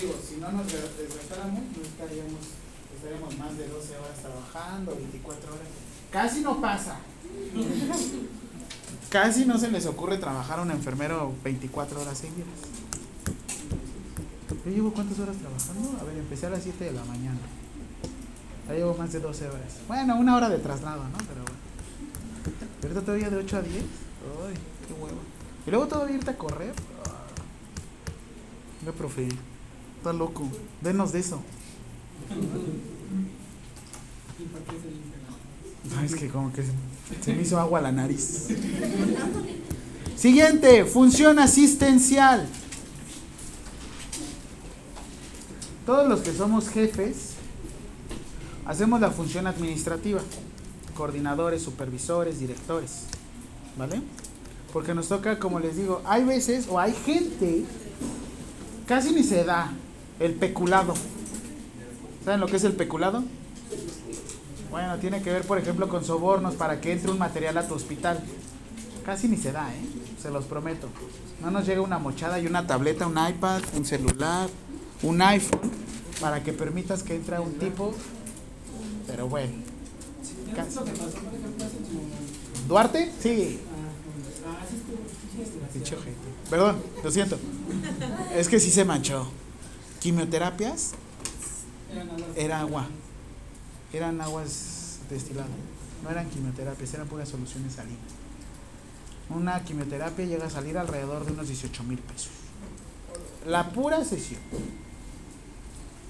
Digo, 0.00 0.16
si 0.16 0.40
no 0.40 0.48
nos 0.48 0.64
desgastáramos, 0.64 1.76
no 1.76 1.82
estaríamos, 1.84 2.57
estaríamos 2.98 3.38
más 3.38 3.56
de 3.56 3.68
12 3.68 3.96
horas 3.96 4.18
trabajando, 4.20 4.94
24 4.94 5.54
horas. 5.54 5.68
Casi 6.10 6.40
no 6.40 6.60
pasa. 6.60 6.96
Casi 9.10 9.46
no 9.46 9.58
se 9.58 9.70
les 9.70 9.86
ocurre 9.86 10.18
trabajar 10.18 10.58
a 10.58 10.62
un 10.62 10.70
enfermero 10.70 11.32
24 11.44 12.00
horas 12.00 12.18
seguidas. 12.18 12.48
¿Yo 14.64 14.70
llevo 14.70 14.92
cuántas 14.92 15.18
horas 15.18 15.36
trabajando? 15.36 15.98
A 15.98 16.04
ver, 16.04 16.18
empecé 16.18 16.46
a 16.46 16.50
las 16.50 16.62
7 16.62 16.84
de 16.84 16.92
la 16.92 17.04
mañana. 17.04 17.38
Ya 18.66 18.74
llevo 18.74 18.94
más 18.94 19.12
de 19.12 19.20
12 19.20 19.48
horas. 19.48 19.76
Bueno, 19.86 20.16
una 20.16 20.36
hora 20.36 20.48
de 20.50 20.58
traslado, 20.58 21.04
¿no? 21.04 21.18
Pero 21.18 21.42
bueno. 21.42 21.58
Ahorita 22.82 23.00
todavía 23.00 23.30
de 23.30 23.36
8 23.36 23.56
a 23.56 23.62
10. 23.62 23.74
Ay, 23.76 24.54
qué 24.86 24.92
huevo. 24.92 25.18
Y 25.66 25.70
luego 25.70 25.86
todavía 25.86 26.16
irte 26.16 26.30
a 26.30 26.36
correr. 26.36 26.74
Venga, 28.80 28.92
profe. 28.92 29.28
Está 29.96 30.12
loco. 30.12 30.48
Denos 30.82 31.12
de 31.12 31.20
eso. 31.20 31.40
No, 35.94 36.02
es 36.02 36.14
que 36.14 36.28
como 36.28 36.52
que 36.52 36.62
se 37.24 37.34
me 37.34 37.42
hizo 37.42 37.58
agua 37.58 37.80
la 37.80 37.92
nariz. 37.92 38.48
Siguiente, 40.16 40.84
función 40.84 41.38
asistencial. 41.38 42.46
Todos 45.86 46.08
los 46.08 46.20
que 46.20 46.32
somos 46.32 46.68
jefes 46.68 47.34
hacemos 48.66 49.00
la 49.00 49.10
función 49.10 49.46
administrativa. 49.46 50.20
Coordinadores, 50.94 51.62
supervisores, 51.62 52.40
directores. 52.40 53.04
¿Vale? 53.78 54.02
Porque 54.72 54.94
nos 54.94 55.08
toca, 55.08 55.38
como 55.38 55.60
les 55.60 55.76
digo, 55.76 56.02
hay 56.04 56.24
veces 56.24 56.66
o 56.68 56.78
hay 56.78 56.92
gente, 56.92 57.64
casi 58.86 59.12
ni 59.12 59.22
se 59.22 59.44
da 59.44 59.72
el 60.20 60.34
peculado. 60.34 60.94
¿Saben 62.24 62.40
lo 62.40 62.46
que 62.46 62.56
es 62.56 62.64
el 62.64 62.74
peculado? 62.74 63.22
Bueno, 64.70 64.98
tiene 64.98 65.22
que 65.22 65.32
ver, 65.32 65.44
por 65.44 65.58
ejemplo, 65.58 65.88
con 65.88 66.04
sobornos 66.04 66.54
para 66.54 66.80
que 66.80 66.92
entre 66.92 67.10
un 67.10 67.18
material 67.18 67.56
a 67.58 67.66
tu 67.66 67.74
hospital. 67.74 68.22
Casi 69.04 69.28
ni 69.28 69.36
se 69.36 69.52
da, 69.52 69.72
¿eh? 69.74 69.80
Se 70.20 70.30
los 70.30 70.44
prometo. 70.44 70.88
No 71.40 71.50
nos 71.50 71.66
llega 71.66 71.80
una 71.80 71.98
mochada 71.98 72.38
y 72.38 72.46
una 72.46 72.66
tableta, 72.66 73.06
un 73.06 73.16
iPad, 73.16 73.62
un 73.74 73.84
celular, 73.84 74.48
un 75.02 75.22
iPhone, 75.22 75.70
para 76.20 76.42
que 76.42 76.52
permitas 76.52 77.02
que 77.02 77.14
entre 77.16 77.38
un 77.38 77.54
tipo. 77.54 77.94
Pero 79.06 79.28
bueno. 79.28 79.54
¿Qué 80.54 80.60
es 80.60 80.74
lo 80.74 80.84
que 80.84 80.90
pasó, 80.90 81.12
por 81.12 81.34
ejemplo, 81.34 81.64
hace 81.64 81.76
tu... 81.76 82.68
¿Duarte? 82.68 83.12
Sí. 83.20 83.60
Pinche 85.72 85.94
ojete. 85.94 86.16
Perdón, 86.50 86.82
lo 87.02 87.10
siento. 87.10 87.38
Es 88.34 88.48
que 88.48 88.60
sí 88.60 88.70
se 88.70 88.84
manchó. 88.84 89.26
Quimioterapias 90.00 90.92
era 92.36 92.60
agua. 92.60 92.86
Eran 93.92 94.20
aguas 94.20 94.98
destiladas. 95.10 95.50
No 96.02 96.10
eran 96.10 96.28
quimioterapias, 96.30 96.94
eran 96.94 97.08
puras 97.08 97.28
soluciones 97.28 97.74
salinas. 97.74 97.98
Una 99.30 99.62
quimioterapia 99.62 100.24
llega 100.24 100.46
a 100.46 100.50
salir 100.50 100.78
alrededor 100.78 101.24
de 101.26 101.32
unos 101.32 101.48
18 101.48 101.82
mil 101.84 101.98
pesos. 101.98 102.30
La 103.46 103.70
pura 103.70 104.04
sesión. 104.04 104.40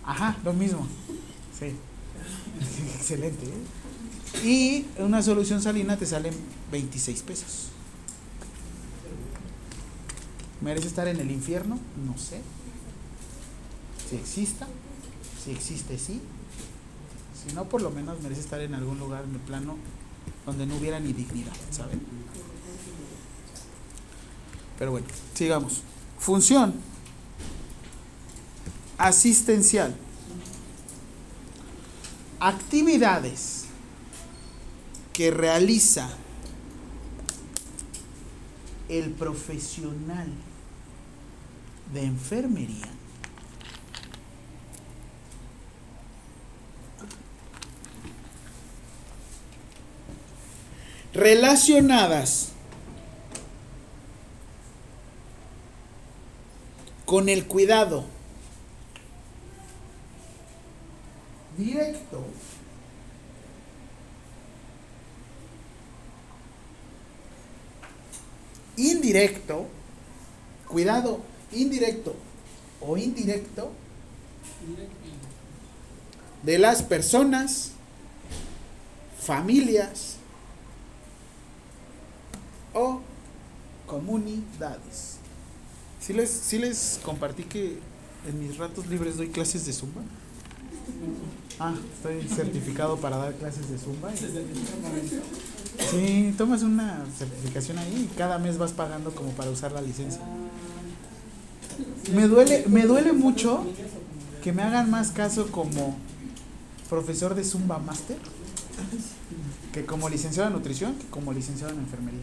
Ajá, 0.05 0.37
lo 0.45 0.53
mismo. 0.53 0.87
Sí. 1.59 1.75
Excelente. 2.95 3.47
¿eh? 3.47 4.47
Y 4.47 4.87
una 5.01 5.23
solución 5.23 5.61
salina 5.61 5.97
te 5.97 6.07
sale 6.07 6.31
26 6.71 7.23
pesos. 7.23 7.69
¿Merece 10.61 10.89
estar 10.89 11.09
en 11.09 11.21
el 11.21 11.31
infierno? 11.31 11.79
No 12.07 12.17
sé. 12.19 12.41
Si 14.09 14.17
exista, 14.17 14.67
si 15.45 15.53
existe, 15.53 15.99
sí. 15.99 16.21
Si 17.47 17.55
no, 17.55 17.65
por 17.65 17.83
lo 17.83 17.91
menos 17.91 18.21
merece 18.21 18.41
estar 18.41 18.61
en 18.61 18.75
algún 18.75 18.99
lugar 18.99 19.25
en 19.25 19.35
el 19.35 19.41
plano 19.41 19.77
donde 20.45 20.67
no 20.67 20.77
hubiera 20.77 20.99
ni 20.99 21.13
dignidad, 21.13 21.53
¿saben? 21.71 22.01
Pero 24.79 24.93
bueno, 24.93 25.07
sigamos. 25.35 25.83
Función 26.19 26.75
asistencial. 28.97 29.97
Actividades 32.41 33.65
que 35.13 35.31
realiza 35.31 36.09
el 38.89 39.11
profesional 39.11 40.29
de 41.93 42.05
enfermería 42.05 42.89
relacionadas 51.19 52.51
con 57.05 57.29
el 57.29 57.47
cuidado 57.47 58.05
directo 61.57 62.25
indirecto 68.77 69.67
cuidado 70.69 71.21
indirecto 71.51 72.15
o 72.81 72.97
indirecto 72.97 73.73
de 76.45 76.59
las 76.59 76.85
personas 76.85 77.73
familias 79.21 80.08
o 82.75 83.01
comunidades. 83.87 85.19
Si 86.01 86.13
les, 86.13 86.31
sí 86.31 86.59
les 86.59 87.01
compartí 87.05 87.45
que 87.45 87.79
en 88.29 88.39
mis 88.39 88.57
ratos 88.57 88.87
libres 88.87 89.17
doy 89.17 89.29
clases 89.29 89.67
de 89.67 89.73
zumba. 89.73 90.03
Ah, 91.59 91.75
estoy 91.95 92.23
certificado 92.29 92.97
para 92.99 93.17
dar 93.17 93.35
clases 93.35 93.69
de 93.69 93.79
zumba. 93.79 94.11
Sí, 95.91 96.35
tomas 96.37 96.63
una 96.63 97.05
certificación 97.17 97.79
ahí 97.79 98.09
y 98.11 98.17
cada 98.17 98.39
mes 98.39 98.59
vas 98.59 98.73
pagando 98.73 99.15
como 99.15 99.31
para 99.31 99.51
usar 99.51 99.73
la 99.73 99.81
licencia. 99.81 100.21
Me 102.13 102.27
duele, 102.27 102.65
me 102.69 102.85
duele 102.85 103.13
mucho 103.13 103.65
que 104.43 104.53
me 104.53 104.63
hagan 104.63 104.91
más 104.91 105.11
caso 105.11 105.51
como 105.51 105.97
profesor 106.89 107.35
de 107.35 107.45
zumba 107.45 107.79
máster 107.79 108.17
que 109.73 109.85
como 109.85 110.09
licenciado 110.09 110.49
en 110.49 110.55
nutrición 110.55 110.95
que 110.95 111.07
como 111.07 111.33
licenciado 111.33 111.73
en 111.73 111.81
enfermería. 111.81 112.23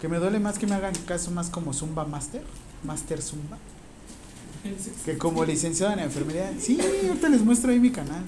Que 0.00 0.08
me 0.08 0.18
duele 0.18 0.40
más 0.40 0.58
que 0.58 0.66
me 0.66 0.74
hagan 0.74 0.94
caso 1.06 1.30
más 1.30 1.50
como 1.50 1.74
Zumba 1.74 2.04
Master, 2.06 2.42
Master 2.84 3.20
Zumba, 3.20 3.58
que 5.04 5.18
como 5.18 5.44
licenciado 5.44 5.92
en 5.92 6.00
enfermería. 6.00 6.52
Sí, 6.58 6.78
ahorita 6.80 7.28
les 7.28 7.42
muestro 7.42 7.70
ahí 7.70 7.80
mi 7.80 7.90
canal. 7.90 8.24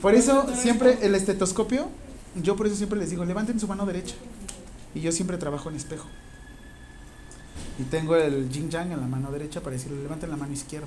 Por 0.00 0.14
eso 0.14 0.46
siempre 0.54 0.98
el 1.02 1.14
estetoscopio, 1.14 1.88
yo 2.40 2.54
por 2.56 2.66
eso 2.66 2.76
siempre 2.76 2.98
les 2.98 3.10
digo, 3.10 3.24
levanten 3.24 3.58
su 3.58 3.66
mano 3.66 3.84
derecha. 3.84 4.14
Y 4.94 5.00
yo 5.00 5.12
siempre 5.12 5.36
trabajo 5.36 5.68
en 5.68 5.76
espejo. 5.76 6.06
Y 7.78 7.82
tengo 7.82 8.16
el 8.16 8.48
yin 8.48 8.70
yang 8.70 8.92
en 8.92 9.00
la 9.00 9.06
mano 9.06 9.30
derecha 9.30 9.60
para 9.60 9.76
decirle, 9.76 10.02
levanten 10.02 10.30
la 10.30 10.36
mano 10.36 10.52
izquierda. 10.52 10.86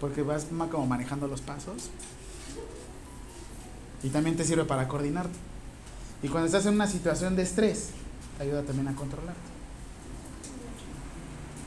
Porque 0.00 0.22
vas 0.22 0.46
como 0.70 0.86
manejando 0.86 1.28
los 1.28 1.40
pasos. 1.40 1.90
Y 4.02 4.08
también 4.08 4.36
te 4.36 4.44
sirve 4.44 4.64
para 4.64 4.88
coordinarte. 4.88 5.51
Y 6.22 6.28
cuando 6.28 6.46
estás 6.46 6.66
en 6.66 6.74
una 6.74 6.86
situación 6.86 7.34
de 7.36 7.42
estrés, 7.42 7.90
te 8.38 8.44
ayuda 8.44 8.62
también 8.62 8.88
a 8.88 8.94
controlarte. 8.94 9.40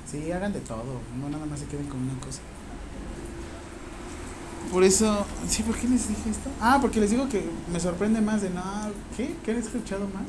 Sí, 0.10 0.32
hagan 0.32 0.54
de 0.54 0.62
todo, 0.62 1.02
no 1.20 1.30
nada 1.30 1.46
más 1.46 1.60
se 1.60 1.66
queden 1.66 1.88
con 1.88 2.00
una 2.02 2.20
cosa. 2.20 2.40
Por 4.72 4.84
eso, 4.84 5.26
sí, 5.48 5.64
¿por 5.64 5.76
qué 5.76 5.88
les 5.88 6.08
dije 6.08 6.30
esto? 6.30 6.50
Ah, 6.60 6.80
porque 6.82 7.00
les 7.00 7.12
digo 7.12 7.28
que 7.30 7.44
me 7.72 7.80
sorprende 7.80 8.22
más 8.22 8.42
de 8.42 8.50
no, 8.50 8.64
¿qué? 9.16 9.36
¿Qué 9.44 9.52
he 9.52 9.58
escuchado 9.58 10.08
mal? 10.08 10.26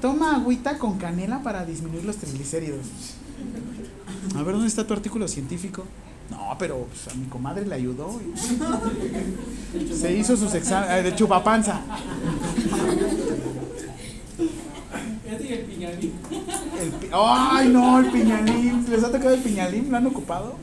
Toma 0.00 0.36
agüita 0.36 0.78
con 0.78 0.98
canela 0.98 1.42
para 1.42 1.64
disminuir 1.64 2.04
los 2.04 2.16
triglicéridos. 2.16 2.86
A 4.34 4.42
ver, 4.42 4.52
¿dónde 4.54 4.68
está 4.68 4.86
tu 4.86 4.92
artículo 4.92 5.28
científico? 5.28 5.84
No, 6.30 6.56
pero 6.58 6.86
pues, 6.86 7.14
a 7.14 7.18
mi 7.18 7.26
comadre 7.26 7.66
le 7.66 7.74
ayudó. 7.74 8.20
y- 8.20 9.94
Se 9.94 10.12
hizo 10.16 10.36
sus 10.36 10.54
exámenes 10.54 11.04
de 11.04 11.14
chupapanza. 11.14 11.80
El 15.26 15.60
piñalín. 15.64 16.12
El 16.80 16.92
¡Ay, 17.12 17.68
no! 17.68 17.98
El 18.00 18.10
piñalín. 18.10 18.86
¿Les 18.88 19.02
ha 19.04 19.10
tocado 19.12 19.34
el 19.34 19.40
piñalín? 19.42 19.90
¿Lo 19.90 19.96
han 19.96 20.06
ocupado? 20.06 20.56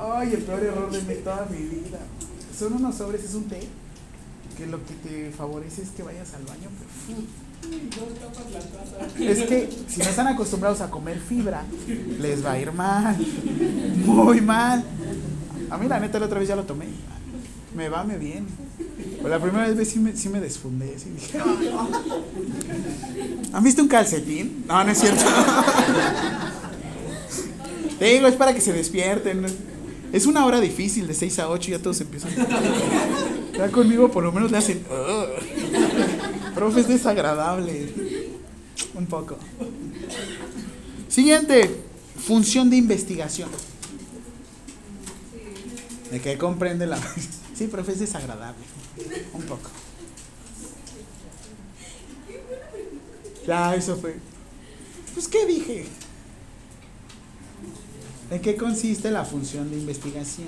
¡Ay, 0.00 0.32
el 0.34 0.42
peor 0.42 0.62
error 0.64 0.90
de 0.90 1.02
mi- 1.02 1.20
toda 1.22 1.46
mi 1.50 1.58
vida! 1.58 1.98
Son 2.58 2.72
unos 2.74 2.94
sobres, 2.96 3.22
es 3.24 3.34
un 3.34 3.44
té. 3.44 3.60
Que 4.56 4.66
lo 4.66 4.78
que 4.84 4.94
te 4.94 5.30
favorece 5.30 5.82
es 5.82 5.90
que 5.90 6.02
vayas 6.02 6.34
al 6.34 6.42
baño. 6.44 6.68
pero, 7.06 7.20
Es 9.20 9.42
que 9.42 9.68
si 9.88 9.98
no 9.98 10.04
están 10.04 10.26
acostumbrados 10.28 10.80
a 10.80 10.90
comer 10.90 11.18
fibra, 11.20 11.64
les 12.20 12.44
va 12.44 12.52
a 12.52 12.58
ir 12.58 12.72
mal. 12.72 13.16
Muy 14.04 14.40
mal. 14.40 14.84
A 15.70 15.78
mí, 15.78 15.88
la 15.88 16.00
neta, 16.00 16.18
la 16.18 16.26
otra 16.26 16.38
vez 16.38 16.48
ya 16.48 16.56
lo 16.56 16.64
tomé. 16.64 16.86
Me 17.74 17.88
va, 17.88 18.04
me 18.04 18.18
viene. 18.18 18.46
Pero 19.16 19.28
la 19.28 19.38
primera 19.40 19.68
vez 19.68 19.88
sí 19.88 19.98
me, 19.98 20.16
sí 20.16 20.28
me 20.28 20.40
desfundé. 20.40 20.98
Sí 20.98 21.10
dije, 21.10 21.38
"Ay, 21.38 21.70
no". 21.72 21.88
¿Han 23.56 23.62
visto 23.64 23.82
un 23.82 23.88
calcetín? 23.88 24.64
No, 24.66 24.82
no 24.84 24.90
es 24.90 24.98
cierto. 24.98 25.24
Te 27.98 28.04
digo, 28.06 28.26
es 28.26 28.34
para 28.34 28.52
que 28.54 28.60
se 28.60 28.72
despierten. 28.72 29.46
Es 30.12 30.26
una 30.26 30.44
hora 30.44 30.60
difícil, 30.60 31.06
de 31.06 31.14
6 31.14 31.38
a 31.38 31.48
8, 31.48 31.70
ya 31.70 31.78
todos 31.78 32.00
empiezan. 32.00 32.30
Ya 33.56 33.68
conmigo 33.70 34.10
por 34.10 34.24
lo 34.24 34.32
menos 34.32 34.50
le 34.50 34.58
hacen. 34.58 34.82
Profe, 36.62 36.78
es 36.78 36.86
desagradable. 36.86 37.92
Un 38.94 39.06
poco. 39.06 39.36
Siguiente, 41.08 41.82
función 42.24 42.70
de 42.70 42.76
investigación. 42.76 43.50
De 46.12 46.20
que 46.20 46.38
comprende 46.38 46.86
la. 46.86 47.00
Sí, 47.54 47.66
profe, 47.66 47.92
es 47.92 47.98
desagradable. 47.98 48.64
Un 49.34 49.42
poco. 49.42 49.70
Ya, 53.44 53.74
eso 53.74 53.96
fue. 53.96 54.14
Pues, 55.14 55.26
¿qué 55.26 55.44
dije? 55.46 55.86
¿En 58.30 58.40
qué 58.40 58.56
consiste 58.56 59.10
la 59.10 59.24
función 59.24 59.68
de 59.68 59.78
investigación? 59.78 60.46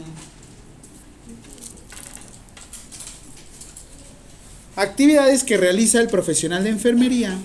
Actividades 4.76 5.44
que 5.44 5.56
realiza 5.56 6.00
el 6.00 6.08
profesional 6.08 6.64
de 6.64 6.70
enfermería 6.70 7.38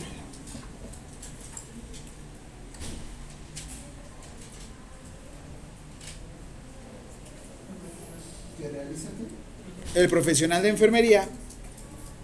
el 9.95 10.09
profesional 10.09 10.61
de 10.63 10.69
enfermería 10.69 11.27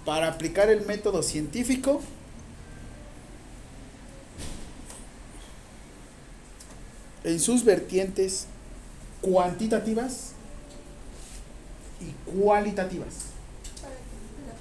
para 0.05 0.27
aplicar 0.27 0.69
el 0.69 0.85
método 0.85 1.23
científico 1.23 2.01
en 7.23 7.39
sus 7.39 7.65
vertientes 7.65 8.47
cuantitativas 9.21 10.33
y 11.99 12.31
cualitativas. 12.31 13.34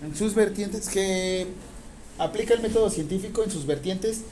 En 0.03 0.15
sus 0.15 0.35
vertientes 0.35 0.89
que 0.89 1.47
aplica 2.19 2.55
el 2.55 2.61
método 2.61 2.91
científico 2.91 3.43
en 3.43 3.51
sus 3.51 3.67
vertientes 3.67 4.23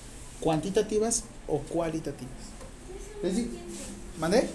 cuantitativas 0.41 1.25
o 1.47 1.59
cualitativas. 1.59 2.33
¿Mandé? 4.19 4.49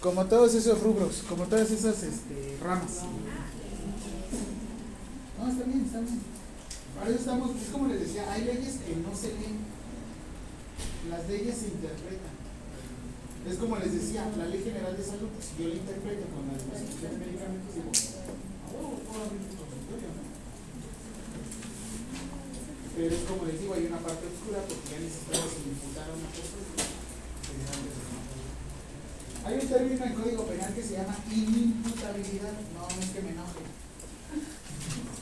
Como 0.00 0.24
todos 0.26 0.54
esos 0.54 0.80
rubros, 0.80 1.24
como 1.28 1.44
todas 1.44 1.70
esas 1.70 2.02
este, 2.02 2.56
ramas. 2.62 3.02
No, 5.38 5.48
está 5.50 5.64
bien, 5.64 5.84
está 5.84 6.00
bien. 6.00 6.20
Estamos, 7.14 7.50
es 7.62 7.68
como 7.70 7.88
les 7.88 8.00
decía, 8.00 8.32
hay 8.32 8.44
leyes 8.44 8.76
que 8.86 8.96
no 8.96 9.14
se 9.14 9.28
leen. 9.28 9.58
Las 11.10 11.28
leyes 11.28 11.56
se 11.56 11.66
interpretan. 11.66 12.34
Es 13.46 13.56
como 13.58 13.76
les 13.76 13.92
decía, 13.92 14.26
la 14.36 14.46
ley 14.46 14.60
general 14.62 14.96
de 14.96 15.04
salud, 15.04 15.28
si 15.38 15.62
yo 15.62 15.68
la 15.68 15.76
interpreto 15.76 16.26
con 16.34 16.48
la 16.48 16.54
de 16.58 17.18
medicamentos, 17.18 17.74
digo, 17.74 17.90
"Ah, 17.94 18.74
huevo, 18.74 18.98
puedo 19.06 19.22
abrir 19.22 19.40
un 19.40 19.54
consultorio, 19.54 20.08
¿no?". 20.10 20.22
Pero 22.96 23.14
es 23.14 23.22
como 23.28 23.44
les 23.44 23.60
digo, 23.60 23.74
hay 23.74 23.84
una 23.86 23.98
parte 23.98 24.24
oscura 24.26 24.64
porque 24.64 24.88
ya 24.90 24.98
necesitamos 24.98 25.52
imputar 25.68 26.08
a 26.08 26.16
una 26.16 26.32
persona. 26.32 26.64
Hay 29.44 29.54
un 29.60 29.68
término 29.68 30.04
en 30.04 30.14
código 30.14 30.46
penal 30.46 30.74
que 30.74 30.82
se 30.82 30.94
llama 30.94 31.14
inimputabilidad. 31.30 32.52
No, 32.72 32.88
no 32.88 33.02
es 33.02 33.10
que 33.10 33.20
me 33.20 33.30
enoje. 33.36 33.60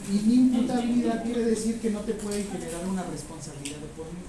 Inimputabilidad 0.09 1.25
quiere 1.25 1.45
decir 1.47 1.81
que 1.81 1.91
no 1.91 2.01
te 2.01 2.15
pueden 2.15 2.47
generar 2.49 2.87
una 2.87 3.03
responsabilidad 3.03 3.79
de 3.79 3.89
por 3.89 4.07
medio. 4.07 4.29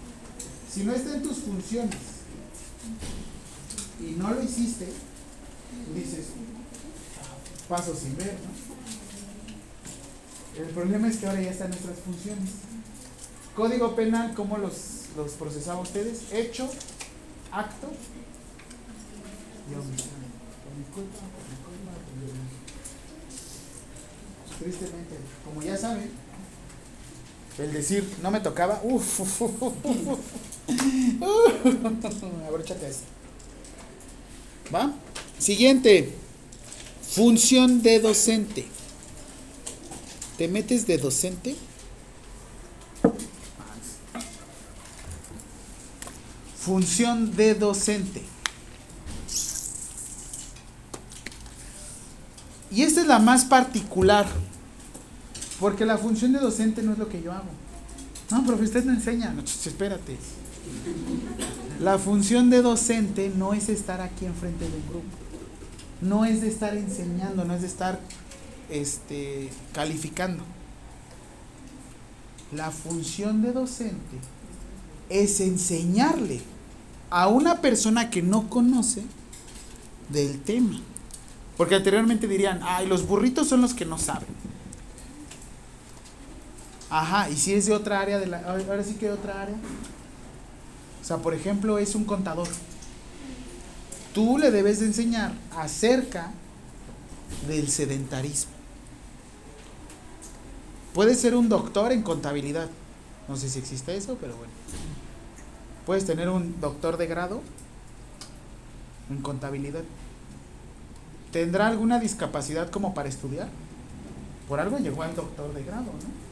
Si 0.72 0.84
no 0.84 0.94
está 0.94 1.16
en 1.16 1.22
tus 1.22 1.38
funciones 1.38 1.98
y 4.02 4.16
no 4.18 4.34
lo 4.34 4.42
hiciste, 4.42 4.88
dices, 5.96 6.28
paso 7.70 7.96
sin 7.96 8.18
ver, 8.18 8.34
¿no? 8.44 8.66
El 10.62 10.70
problema 10.70 11.10
es 11.10 11.18
que 11.18 11.28
ahora 11.28 11.42
ya 11.42 11.52
están 11.52 11.70
nuestras 11.70 12.00
funciones. 12.00 12.50
Código 13.56 13.96
penal, 13.96 14.34
¿cómo 14.36 14.58
los, 14.58 15.06
los 15.16 15.32
procesaba 15.34 15.80
ustedes? 15.80 16.24
Hecho, 16.34 16.70
acto. 17.52 17.88
Tristemente, 24.60 25.16
como 25.46 25.62
ya 25.62 25.78
saben, 25.78 26.12
el 27.58 27.72
decir 27.72 28.06
no 28.22 28.30
me 28.30 28.42
tocaba, 28.42 28.82
uff, 28.84 29.22
uf, 29.22 29.42
uf, 29.42 29.62
uf, 29.62 29.76
uf. 29.84 30.20
abróchate 32.48 32.88
así. 32.88 33.04
¿Va? 34.74 34.94
Siguiente, 35.40 36.14
función 37.02 37.82
de 37.82 38.00
docente. 38.02 38.66
¿Te 40.38 40.50
metes 40.50 40.86
de 40.86 40.98
docente? 40.98 41.56
Función 46.66 47.36
de 47.36 47.54
docente. 47.54 48.24
Y 52.72 52.82
esta 52.82 53.02
es 53.02 53.08
la 53.08 53.20
más 53.20 53.46
particular, 53.46 54.26
porque 55.60 55.86
la 55.86 56.00
función 56.00 56.34
de 56.34 56.40
docente 56.40 56.82
no 56.82 56.94
es 56.94 56.98
lo 56.98 57.08
que 57.08 57.22
yo 57.22 57.34
hago. 57.34 57.46
No, 58.32 58.44
profe, 58.48 58.64
usted 58.64 58.84
no 58.84 58.94
enseña. 58.94 59.30
No, 59.30 59.44
espérate. 59.44 60.18
La 61.80 62.00
función 62.00 62.50
de 62.50 62.64
docente 62.64 63.32
no 63.38 63.54
es 63.54 63.70
estar 63.70 64.02
aquí 64.02 64.26
enfrente 64.26 64.68
de 64.68 64.76
un 64.76 64.88
grupo. 64.90 65.06
No 66.02 66.26
es 66.26 66.42
de 66.42 66.48
estar 66.48 66.76
enseñando, 66.76 67.46
no 67.46 67.54
es 67.54 67.62
de 67.62 67.68
estar 67.68 68.00
este, 68.72 69.52
calificando. 69.72 70.44
La 72.52 72.72
función 72.72 73.44
de 73.44 73.52
docente 73.52 74.18
es 75.10 75.40
enseñarle 75.42 76.55
a 77.16 77.30
una 77.30 77.62
persona 77.62 78.10
que 78.10 78.22
no 78.22 78.50
conoce 78.50 79.02
del 80.10 80.42
tema. 80.42 80.82
Porque 81.56 81.76
anteriormente 81.76 82.28
dirían, 82.28 82.60
ay, 82.62 82.88
los 82.88 83.08
burritos 83.08 83.48
son 83.48 83.62
los 83.62 83.74
que 83.74 83.86
no 83.86 83.98
saben. 83.98 84.28
Ajá, 86.90 87.30
y 87.30 87.38
si 87.38 87.54
es 87.54 87.68
de 87.68 87.74
otra 87.74 88.02
área, 88.02 88.20
de 88.20 88.28
la, 88.28 88.40
ahora 88.40 88.84
sí 88.84 88.96
que 88.96 89.06
de 89.06 89.14
otra 89.14 89.44
área. 89.44 89.56
O 91.02 91.06
sea, 91.06 91.16
por 91.20 91.34
ejemplo, 91.34 91.78
es 91.78 91.96
un 91.96 92.04
contador. 92.04 92.50
Tú 94.14 94.38
le 94.38 94.52
debes 94.52 94.82
de 94.82 94.88
enseñar 94.88 95.32
acerca 95.56 96.34
del 97.48 97.70
sedentarismo. 97.70 98.52
Puedes 100.94 101.22
ser 101.22 101.34
un 101.34 101.48
doctor 101.48 101.94
en 101.94 102.02
contabilidad. 102.02 102.70
No 103.30 103.38
sé 103.38 103.48
si 103.48 103.60
existe 103.60 103.96
eso, 103.96 104.18
pero 104.20 104.36
bueno. 104.36 104.52
Puedes 105.86 106.06
tener 106.06 106.30
un 106.30 106.60
doctor 106.60 106.98
de 106.98 107.08
grado 107.08 107.42
en 109.10 109.22
contabilidad. 109.22 109.84
¿Tendrá 111.32 111.68
alguna 111.68 112.00
discapacidad 112.00 112.70
como 112.70 112.94
para 112.94 113.10
estudiar? 113.10 113.50
Por 114.50 114.60
algo 114.60 114.78
llegó 114.78 115.04
al 115.04 115.16
doctor 115.16 115.54
de 115.54 115.64
grado, 115.64 115.84
¿no? 115.84 116.26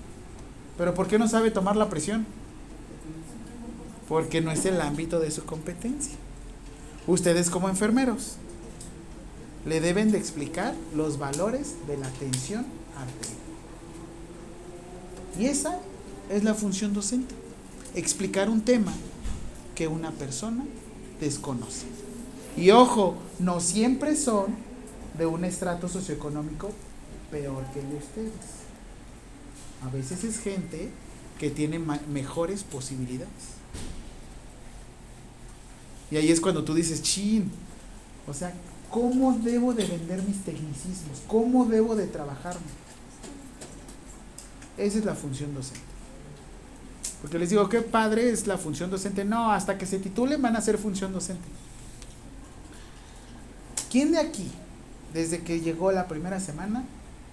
Pero 0.77 0.93
¿por 0.93 1.07
qué 1.07 1.19
no 1.19 1.27
sabe 1.27 1.51
tomar 1.51 1.75
la 1.75 1.89
presión? 1.89 2.25
Porque 4.07 4.41
no 4.41 4.51
es 4.51 4.65
el 4.65 4.81
ámbito 4.81 5.19
de 5.19 5.29
su 5.29 5.45
competencia. 5.45 6.15
Ustedes 7.05 7.49
como 7.49 7.69
enfermeros 7.69 8.37
le 9.65 9.81
deben 9.81 10.11
de 10.11 10.17
explicar 10.17 10.73
los 10.95 11.19
valores 11.19 11.75
de 11.87 11.97
la 11.97 12.07
atención 12.07 12.65
arterial. 12.97 13.37
Y 15.39 15.45
esa 15.45 15.79
es 16.29 16.43
la 16.43 16.53
función 16.53 16.93
docente. 16.93 17.35
Explicar 17.95 18.49
un 18.49 18.61
tema 18.61 18.93
que 19.75 19.87
una 19.87 20.11
persona 20.11 20.65
desconoce. 21.19 21.85
Y 22.55 22.71
ojo, 22.71 23.15
no 23.39 23.59
siempre 23.59 24.15
son 24.15 24.55
de 25.17 25.25
un 25.25 25.45
estrato 25.45 25.87
socioeconómico 25.87 26.71
peor 27.31 27.63
que 27.73 27.79
el 27.79 27.89
de 27.89 27.95
ustedes. 27.95 28.31
A 29.81 29.89
veces 29.89 30.23
es 30.23 30.39
gente 30.39 30.89
que 31.39 31.49
tiene 31.49 31.79
mejores 31.79 32.63
posibilidades. 32.63 33.53
Y 36.11 36.17
ahí 36.17 36.31
es 36.31 36.39
cuando 36.39 36.63
tú 36.63 36.73
dices, 36.73 37.01
chin, 37.01 37.51
o 38.27 38.33
sea, 38.33 38.53
¿cómo 38.89 39.33
debo 39.39 39.73
de 39.73 39.85
vender 39.85 40.21
mis 40.23 40.43
tecnicismos? 40.43 41.21
¿Cómo 41.27 41.65
debo 41.65 41.95
de 41.95 42.05
trabajarme? 42.05 42.61
Esa 44.77 44.99
es 44.99 45.05
la 45.05 45.15
función 45.15 45.53
docente. 45.53 45.92
Porque 47.23 47.39
les 47.39 47.49
digo, 47.49 47.69
qué 47.69 47.79
padre 47.79 48.31
es 48.31 48.47
la 48.47 48.57
función 48.57 48.91
docente. 48.91 49.23
No, 49.23 49.53
hasta 49.53 49.77
que 49.77 49.85
se 49.85 49.97
titulen 49.97 50.41
van 50.41 50.57
a 50.57 50.61
ser 50.61 50.77
función 50.77 51.13
docente. 51.13 51.47
¿Quién 53.89 54.11
de 54.11 54.19
aquí, 54.19 54.51
desde 55.13 55.41
que 55.41 55.61
llegó 55.61 55.93
la 55.93 56.09
primera 56.09 56.41
semana, 56.41 56.83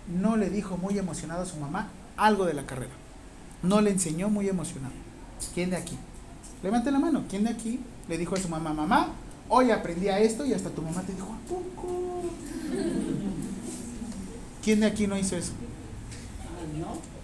no 0.07 0.37
le 0.37 0.49
dijo 0.49 0.77
muy 0.77 0.97
emocionado 0.97 1.43
a 1.43 1.47
su 1.47 1.57
mamá 1.57 1.89
algo 2.17 2.45
de 2.45 2.55
la 2.55 2.67
carrera? 2.67 2.93
No 3.65 3.81
le 3.81 3.91
enseñó 3.91 4.31
muy 4.31 4.49
emocionado. 4.49 4.95
¿Quién 5.55 5.71
de 5.71 5.77
aquí? 5.77 5.99
Levante 6.63 6.93
la 6.93 7.01
mano. 7.01 7.25
¿Quién 7.29 7.43
de 7.43 7.51
aquí 7.51 7.81
le 8.09 8.17
dijo 8.17 8.37
a 8.37 8.39
su 8.39 8.49
mamá, 8.49 8.73
mamá, 8.73 9.09
hoy 9.49 9.73
aprendí 9.73 10.07
a 10.07 10.21
esto 10.21 10.47
y 10.47 10.55
hasta 10.55 10.71
tu 10.71 10.83
mamá 10.83 11.03
te 11.03 11.15
dijo, 11.15 11.33
¿a 11.33 11.49
poco? 11.49 12.31
¿Quién 14.63 14.79
de 14.79 14.87
aquí 14.87 15.09
no 15.09 15.19
hizo 15.19 15.37
eso? 15.37 15.51
No. 16.79 17.20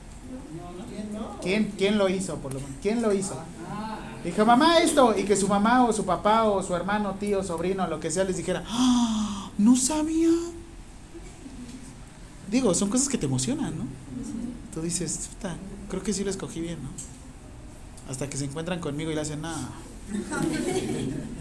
¿Quién? 1.46 1.72
¿Quién, 1.78 1.96
lo 1.96 2.08
hizo, 2.08 2.34
por 2.38 2.52
lo 2.52 2.58
menos? 2.60 2.74
¿Quién 2.82 3.00
lo 3.00 3.12
hizo? 3.12 3.40
Dijo, 4.24 4.44
mamá, 4.44 4.78
esto, 4.78 5.16
y 5.16 5.22
que 5.22 5.36
su 5.36 5.46
mamá 5.46 5.84
o 5.84 5.92
su 5.92 6.04
papá 6.04 6.42
o 6.44 6.60
su 6.60 6.74
hermano, 6.74 7.14
tío, 7.20 7.44
sobrino, 7.44 7.86
lo 7.86 8.00
que 8.00 8.10
sea, 8.10 8.24
les 8.24 8.36
dijera, 8.36 8.64
¡Ah! 8.66 9.48
no 9.56 9.76
sabía. 9.76 10.30
Digo, 12.50 12.74
son 12.74 12.90
cosas 12.90 13.08
que 13.08 13.16
te 13.16 13.26
emocionan, 13.26 13.78
¿no? 13.78 13.84
Tú 14.74 14.82
dices, 14.82 15.30
"Puta, 15.34 15.56
creo 15.88 16.02
que 16.02 16.12
sí 16.12 16.24
lo 16.24 16.30
escogí 16.30 16.60
bien, 16.60 16.78
¿no? 16.82 16.88
Hasta 18.10 18.28
que 18.28 18.36
se 18.36 18.46
encuentran 18.46 18.80
conmigo 18.80 19.12
y 19.12 19.14
le 19.14 19.20
hacen, 19.20 19.40
nada. 19.42 19.68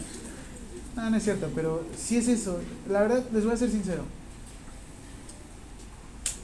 No, 0.96 1.10
no 1.10 1.18
es 1.18 1.24
cierto, 1.24 1.52
pero 1.54 1.84
sí 1.98 2.16
es 2.16 2.30
eso. 2.30 2.58
La 2.90 3.02
verdad, 3.02 3.22
les 3.34 3.44
voy 3.44 3.54
a 3.54 3.58
ser 3.58 3.70
sincero. 3.70 4.06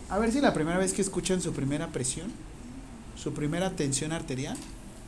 A 0.10 0.20
ver 0.20 0.30
si 0.30 0.42
la 0.42 0.54
primera 0.54 0.78
vez 0.78 0.92
que 0.92 1.02
escuchan 1.02 1.40
su 1.40 1.54
primera 1.54 1.88
presión, 1.88 2.34
su 3.22 3.34
primera 3.34 3.76
tensión 3.76 4.14
arterial, 4.14 4.58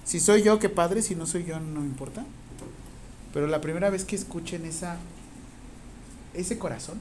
si 0.05 0.20
soy 0.20 0.43
yo, 0.43 0.59
qué 0.59 0.70
padre, 0.70 1.01
si 1.01 1.16
no 1.16 1.26
soy 1.26 1.45
yo, 1.45 1.59
no 1.59 1.80
me 1.80 1.88
importa. 1.88 2.24
Pero 3.34 3.47
la 3.47 3.59
primera 3.59 3.89
vez 3.89 4.05
que 4.05 4.16
escuchen 4.16 4.66
esa, 4.66 4.97
ese 6.36 6.59
corazón, 6.59 6.99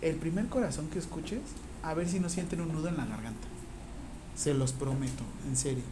el 0.00 0.14
primer 0.14 0.46
corazón 0.46 0.88
que 0.90 1.00
escuches, 1.00 1.40
a 1.82 1.94
ver 1.94 2.08
si 2.08 2.20
no 2.20 2.28
sienten 2.28 2.60
un 2.60 2.72
nudo 2.72 2.88
en 2.88 2.96
la 2.96 3.06
garganta. 3.06 3.48
Se 4.36 4.54
los 4.54 4.72
prometo, 4.72 5.24
en 5.48 5.56
serio. 5.56 5.82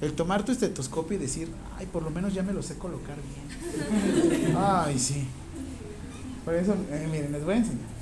El 0.00 0.14
tomar 0.14 0.44
tu 0.44 0.50
estetoscopio 0.50 1.16
y 1.16 1.20
decir, 1.20 1.48
ay, 1.76 1.86
por 1.86 2.02
lo 2.02 2.10
menos 2.10 2.34
ya 2.34 2.42
me 2.42 2.52
lo 2.52 2.62
sé 2.62 2.76
colocar 2.76 3.16
bien. 3.16 4.56
Ay, 4.56 4.98
sí. 4.98 5.26
Por 6.44 6.54
eso, 6.54 6.74
eh, 6.90 7.08
miren, 7.10 7.32
les 7.32 7.44
voy 7.44 7.54
a 7.54 7.56
enseñar. 7.58 7.97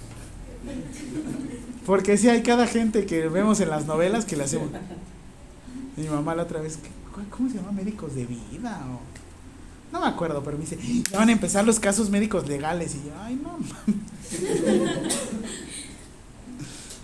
Porque 1.85 2.17
sí 2.17 2.29
hay 2.29 2.43
cada 2.43 2.67
gente 2.67 3.07
que 3.07 3.29
vemos 3.29 3.61
en 3.61 3.71
las 3.71 3.87
novelas 3.87 4.25
que 4.25 4.37
le 4.37 4.45
hacemos. 4.45 4.69
Mi 5.97 6.09
mamá 6.09 6.35
la 6.35 6.43
otra 6.43 6.61
vez, 6.61 6.77
¿qué- 6.79 6.91
¿cómo 7.31 7.49
se 7.49 7.57
llama? 7.57 7.73
Médicos 7.73 8.15
de 8.15 8.27
vida 8.27 8.83
o... 8.91 9.01
No 9.93 10.01
me 10.01 10.07
acuerdo, 10.09 10.43
pero 10.43 10.59
me 10.59 10.65
dice, 10.65 10.77
ya 11.11 11.19
van 11.19 11.29
a 11.29 11.33
empezar 11.33 11.65
los 11.65 11.79
casos 11.79 12.11
médicos 12.11 12.49
legales. 12.49 12.95
Y 12.97 13.07
yo, 13.09 13.13
ay, 13.23 13.41
no. 13.43 13.51
mames". 13.59 15.17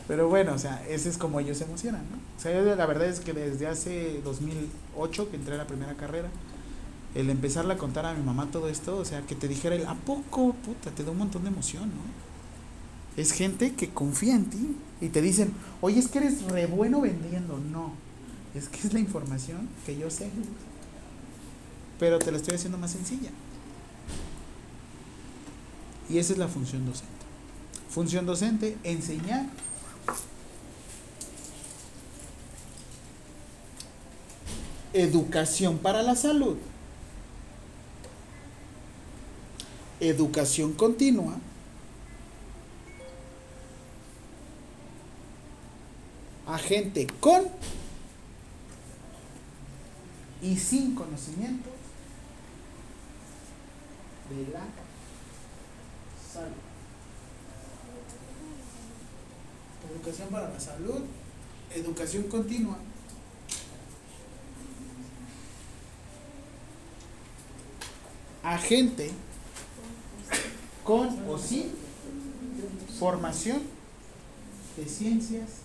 Pero 0.09 0.29
bueno, 0.29 0.53
o 0.55 0.59
sea, 0.59 0.85
ese 0.89 1.09
es 1.09 1.17
como 1.17 1.39
ellos 1.41 1.57
se 1.59 1.65
emocionan, 1.65 2.03
¿no? 2.11 2.17
O 2.37 2.41
sea, 2.41 2.53
yo 2.53 2.75
la 2.75 2.87
verdad 2.87 3.07
es 3.07 3.21
que 3.21 3.33
desde 3.33 3.67
hace 3.69 4.21
2008 4.25 5.31
que 5.31 5.37
entré 5.37 5.55
a 5.55 5.59
la 5.59 5.67
primera 5.67 5.95
carrera, 5.95 6.29
el 7.15 7.31
empezarle 7.31 7.75
a 7.75 7.79
contar 7.79 8.05
a 8.05 8.13
mi 8.15 8.23
mamá 8.23 8.49
todo 8.51 8.69
esto, 8.69 8.97
o 8.97 9.05
sea, 9.05 9.23
que 9.23 9.37
te 9.37 9.47
dijera 9.47 9.77
el, 9.77 9.87
¿a 9.87 9.95
poco? 9.95 10.55
Puta, 10.55 10.91
te 10.91 11.05
da 11.05 11.13
un 11.13 11.19
montón 11.19 11.43
de 11.45 11.49
emoción, 11.51 11.85
¿no? 11.89 12.32
Es 13.17 13.33
gente 13.33 13.75
que 13.75 13.91
confía 13.91 14.35
en 14.35 14.47
ti 14.47 14.77
y 15.01 15.09
te 15.09 15.21
dicen, 15.21 15.53
oye, 15.81 15.99
es 15.99 16.09
que 16.09 16.19
eres 16.19 16.43
re 16.45 16.67
bueno 16.67 17.01
vendiendo. 17.01 17.59
No, 17.59 17.93
es 18.55 18.69
que 18.69 18.87
es 18.87 18.93
la 18.93 19.01
información 19.01 19.69
que 19.85 19.99
yo 19.99 20.11
sé, 20.11 20.31
pero 21.99 22.19
te 22.19 22.31
la 22.31 22.39
estoy 22.39 22.55
haciendo 22.55 22.79
más 22.79 22.93
sencilla. 22.93 23.31
Y 26.09 26.19
esa 26.19 26.33
es 26.33 26.39
la 26.39 26.49
función 26.49 26.85
docente. 26.87 27.13
Función 27.89 28.27
docente, 28.27 28.77
enseñar. 28.85 29.47
Educación 34.95 35.79
para 35.79 36.03
la 36.03 36.17
salud. 36.17 36.57
Educación 40.01 40.73
continua. 40.73 41.39
A 46.53 46.59
gente 46.59 47.07
con 47.19 47.49
y 50.43 50.55
sin 50.55 50.95
conocimientos 50.95 51.73
de 54.29 54.53
la 54.53 54.61
salud. 56.31 56.53
Educación 59.95 60.29
para 60.29 60.51
la 60.51 60.61
salud, 60.61 61.01
educación 61.75 62.25
continua. 62.25 62.77
A 68.43 68.59
gente 68.59 69.11
con 70.85 71.31
o 71.31 71.39
sin 71.39 71.73
formación 72.99 73.63
de 74.77 74.87
ciencias 74.87 75.62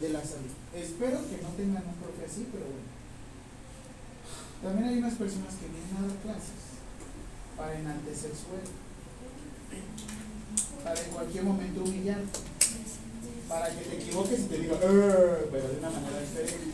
de 0.00 0.08
la 0.10 0.20
salud. 0.20 0.52
Espero 0.74 1.18
que 1.28 1.42
no 1.42 1.48
tengan 1.56 1.86
un 1.86 1.94
profe 1.94 2.24
así, 2.26 2.46
pero 2.52 2.64
bueno. 2.66 2.96
También 4.62 4.88
hay 4.88 4.98
unas 4.98 5.14
personas 5.14 5.54
que 5.54 5.68
vienen 5.68 5.96
a 5.96 6.06
dar 6.08 6.16
clases 6.20 6.60
para 7.56 7.78
enaltecer 7.78 8.32
su 8.32 8.52
ego, 8.52 8.72
para 10.84 11.00
en 11.00 11.10
cualquier 11.10 11.44
momento 11.44 11.84
humillarte, 11.84 12.40
para 13.48 13.68
que 13.70 13.84
te 13.84 13.96
equivoques 13.96 14.40
y 14.40 14.44
te 14.44 14.58
diga, 14.58 14.76
pero 14.80 15.68
de 15.68 15.78
una 15.78 15.90
manera 15.90 16.20
diferente. 16.20 16.72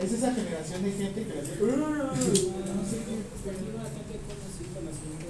Es 0.00 0.12
esa 0.12 0.32
generación 0.32 0.82
de 0.82 0.92
gente 0.92 1.26
que 1.26 1.34
le 1.34 1.40
hace. 1.40 1.52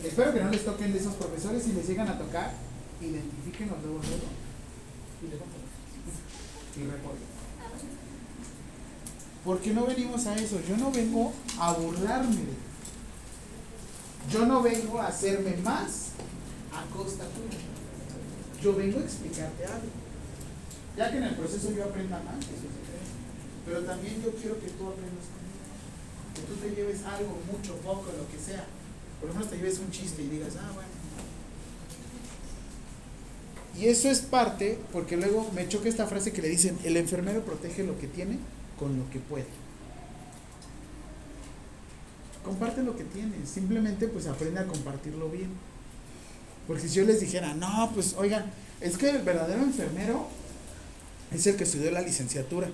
Espero 0.04 0.32
que 0.32 0.40
no 0.40 0.50
les 0.50 0.64
toquen 0.64 0.92
de 0.92 0.98
esos 0.98 1.14
profesores 1.14 1.62
si 1.62 1.72
les 1.72 1.88
llegan 1.88 2.08
a 2.08 2.18
tocar, 2.18 2.52
identifiquen 3.00 3.68
los 3.68 3.82
luego 3.82 3.98
luego 3.98 4.28
y 5.22 5.26
levanten 5.26 5.59
y 6.76 6.84
reporten. 6.84 7.30
Porque 9.44 9.72
no 9.72 9.86
venimos 9.86 10.26
a 10.26 10.36
eso. 10.36 10.60
Yo 10.68 10.76
no 10.76 10.90
vengo 10.90 11.32
a 11.58 11.72
burlarme. 11.72 12.70
Yo 14.30 14.46
no 14.46 14.62
vengo 14.62 15.00
a 15.00 15.06
hacerme 15.08 15.56
más 15.58 16.10
a 16.72 16.84
costa 16.94 17.24
tuya. 17.24 17.58
Yo 18.62 18.74
vengo 18.74 18.98
a 19.00 19.02
explicarte 19.02 19.64
algo. 19.64 19.88
Ya 20.96 21.10
que 21.10 21.16
en 21.16 21.24
el 21.24 21.34
proceso 21.34 21.72
yo 21.72 21.84
aprenda 21.84 22.20
más, 22.22 22.36
eso. 22.38 22.68
Pero 23.64 23.80
también 23.82 24.22
yo 24.22 24.32
quiero 24.32 24.60
que 24.60 24.68
tú 24.68 24.88
aprendas 24.88 25.26
conmigo. 25.32 25.64
Que 26.34 26.42
tú 26.42 26.54
te 26.56 26.70
lleves 26.74 27.02
algo, 27.04 27.38
mucho, 27.50 27.76
poco, 27.76 28.12
lo 28.12 28.28
que 28.30 28.38
sea. 28.38 28.66
Por 29.20 29.28
lo 29.30 29.34
menos 29.34 29.50
te 29.50 29.56
lleves 29.56 29.78
un 29.78 29.90
chiste 29.90 30.22
y 30.22 30.28
digas, 30.28 30.54
ah, 30.60 30.72
bueno. 30.74 30.89
Y 33.80 33.88
eso 33.88 34.10
es 34.10 34.20
parte, 34.20 34.78
porque 34.92 35.16
luego 35.16 35.50
me 35.54 35.66
choca 35.66 35.88
esta 35.88 36.06
frase 36.06 36.32
que 36.32 36.42
le 36.42 36.48
dicen, 36.48 36.78
el 36.84 36.98
enfermero 36.98 37.42
protege 37.42 37.82
lo 37.82 37.98
que 37.98 38.06
tiene 38.06 38.36
con 38.78 38.98
lo 38.98 39.08
que 39.08 39.20
puede. 39.20 39.46
Comparte 42.44 42.82
lo 42.82 42.94
que 42.94 43.04
tienes, 43.04 43.48
simplemente 43.48 44.06
pues 44.06 44.26
aprende 44.26 44.60
a 44.60 44.66
compartirlo 44.66 45.30
bien. 45.30 45.48
Porque 46.66 46.88
si 46.88 46.96
yo 46.96 47.04
les 47.04 47.20
dijera, 47.20 47.54
no, 47.54 47.90
pues 47.94 48.14
oigan, 48.18 48.52
es 48.82 48.98
que 48.98 49.08
el 49.08 49.22
verdadero 49.22 49.62
enfermero 49.62 50.28
es 51.32 51.46
el 51.46 51.56
que 51.56 51.64
estudió 51.64 51.90
la 51.90 52.02
licenciatura. 52.02 52.68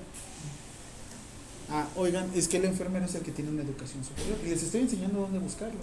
Ah, 1.70 1.87
oigan, 1.95 2.28
es 2.35 2.49
que 2.49 2.57
el 2.57 2.65
enfermero 2.65 3.07
es 3.07 3.15
el 3.15 3.23
que 3.23 3.31
tiene 3.31 3.51
una 3.51 3.62
educación 3.62 4.03
superior. 4.05 4.39
Y 4.45 4.49
les 4.49 4.62
estoy 4.65 4.81
enseñando 4.81 5.20
dónde 5.20 5.39
buscarlo. 5.39 5.78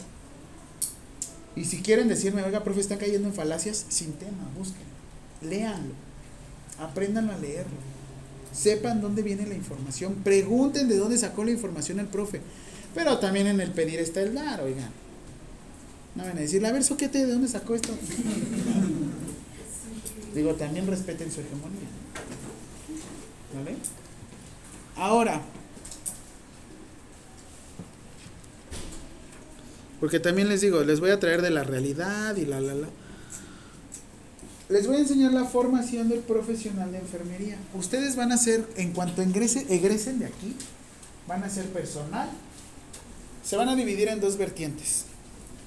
Y 1.56 1.64
si 1.64 1.82
quieren 1.82 2.10
decirme, 2.10 2.44
oiga, 2.44 2.62
profe, 2.64 2.82
están 2.82 2.98
cayendo 2.98 3.30
en 3.30 3.34
falacias, 3.34 3.86
sin 3.88 4.12
tema, 4.14 4.50
busquen. 4.58 5.03
Léanlo. 5.44 5.94
Apréndanlo 6.80 7.34
a 7.34 7.38
leerlo. 7.38 7.78
Sepan 8.52 9.02
dónde 9.02 9.22
viene 9.22 9.48
la 9.48 9.56
información. 9.56 10.16
Pregunten 10.24 10.88
de 10.88 10.98
dónde 10.98 11.18
sacó 11.18 11.44
la 11.44 11.52
información 11.52 12.00
el 12.00 12.08
profe. 12.08 12.42
Pero 12.94 13.18
también 13.20 13.48
en 13.48 13.60
el 13.60 13.72
pedir 13.72 14.00
está 14.00 14.22
el 14.22 14.36
dar, 14.36 14.62
oigan. 14.62 14.92
No 16.16 16.24
van 16.24 16.38
a 16.38 16.42
decir, 16.42 16.64
a 16.66 16.72
ver, 16.72 16.84
soquete, 16.84 17.26
¿de 17.26 17.32
dónde 17.32 17.48
sacó 17.48 17.74
esto? 17.74 17.94
Digo, 20.36 20.54
también 20.56 20.88
respeten 20.88 21.32
su 21.32 21.42
hegemonía. 21.42 21.88
¿Vale? 23.56 23.76
Ahora, 24.96 25.42
porque 30.00 30.20
también 30.20 30.50
les 30.50 30.62
digo, 30.62 30.84
les 30.84 31.00
voy 31.00 31.12
a 31.12 31.20
traer 31.20 31.42
de 31.42 31.50
la 31.50 31.64
realidad 31.64 32.36
y 32.36 32.46
la, 32.46 32.60
la, 32.60 32.74
la. 32.74 32.88
Les 34.70 34.88
voy 34.88 34.98
a 34.98 35.00
enseñar 35.00 35.34
la 35.34 35.44
formación 35.44 36.10
del 36.10 36.20
profesional 36.20 36.92
de 36.92 37.00
enfermería. 37.00 37.58
Ustedes 37.74 38.16
van 38.16 38.32
a 38.32 38.38
ser, 38.38 38.68
en 38.78 38.94
cuanto 38.94 39.22
ingrese, 39.22 39.66
egresen 39.70 40.20
de 40.20 40.26
aquí, 40.26 40.56
van 41.28 41.44
a 41.44 41.50
ser 41.50 41.66
personal. 41.68 42.30
Se 43.44 43.58
van 43.58 43.68
a 43.68 43.76
dividir 43.76 44.08
en 44.08 44.22
dos 44.22 44.38
vertientes. 44.38 45.06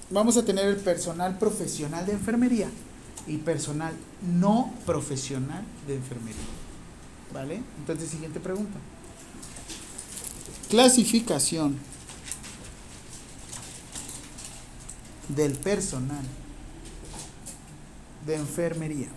Vamos 0.09 0.37
a 0.37 0.45
tener 0.45 0.65
el 0.65 0.77
personal 0.77 1.37
profesional 1.37 2.05
de 2.05 2.13
enfermería 2.13 2.69
y 3.27 3.37
personal 3.37 3.93
no 4.21 4.73
profesional 4.85 5.63
de 5.85 5.95
enfermería. 5.95 6.41
¿Vale? 7.33 7.61
Entonces, 7.79 8.09
siguiente 8.09 8.39
pregunta. 8.39 8.79
Clasificación 10.69 11.77
del 15.29 15.53
personal 15.53 16.25
de 18.27 18.35
enfermería. 18.35 19.07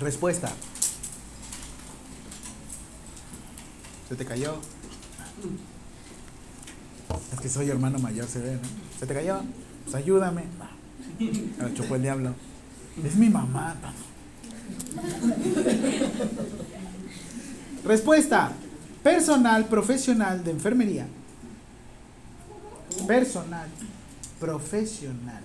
Respuesta. 0.00 0.52
¿Se 4.08 4.16
te 4.16 4.24
cayó? 4.24 4.56
Es 7.32 7.40
que 7.40 7.48
soy 7.48 7.70
hermano 7.70 8.00
mayor, 8.00 8.26
se 8.26 8.40
ve, 8.40 8.54
¿no? 8.54 8.60
¿Se 8.98 9.06
te 9.06 9.14
cayó? 9.14 9.42
Pues 9.84 9.94
ayúdame. 9.94 10.42
Me 11.18 11.74
chupó 11.74 11.96
el 11.96 12.02
diablo. 12.02 12.34
Es 13.04 13.16
mi 13.16 13.28
mamá. 13.28 13.74
Respuesta. 17.84 18.52
Personal 19.02 19.66
profesional 19.66 20.44
de 20.44 20.50
enfermería. 20.52 21.06
Personal 23.06 23.68
profesional 24.38 25.42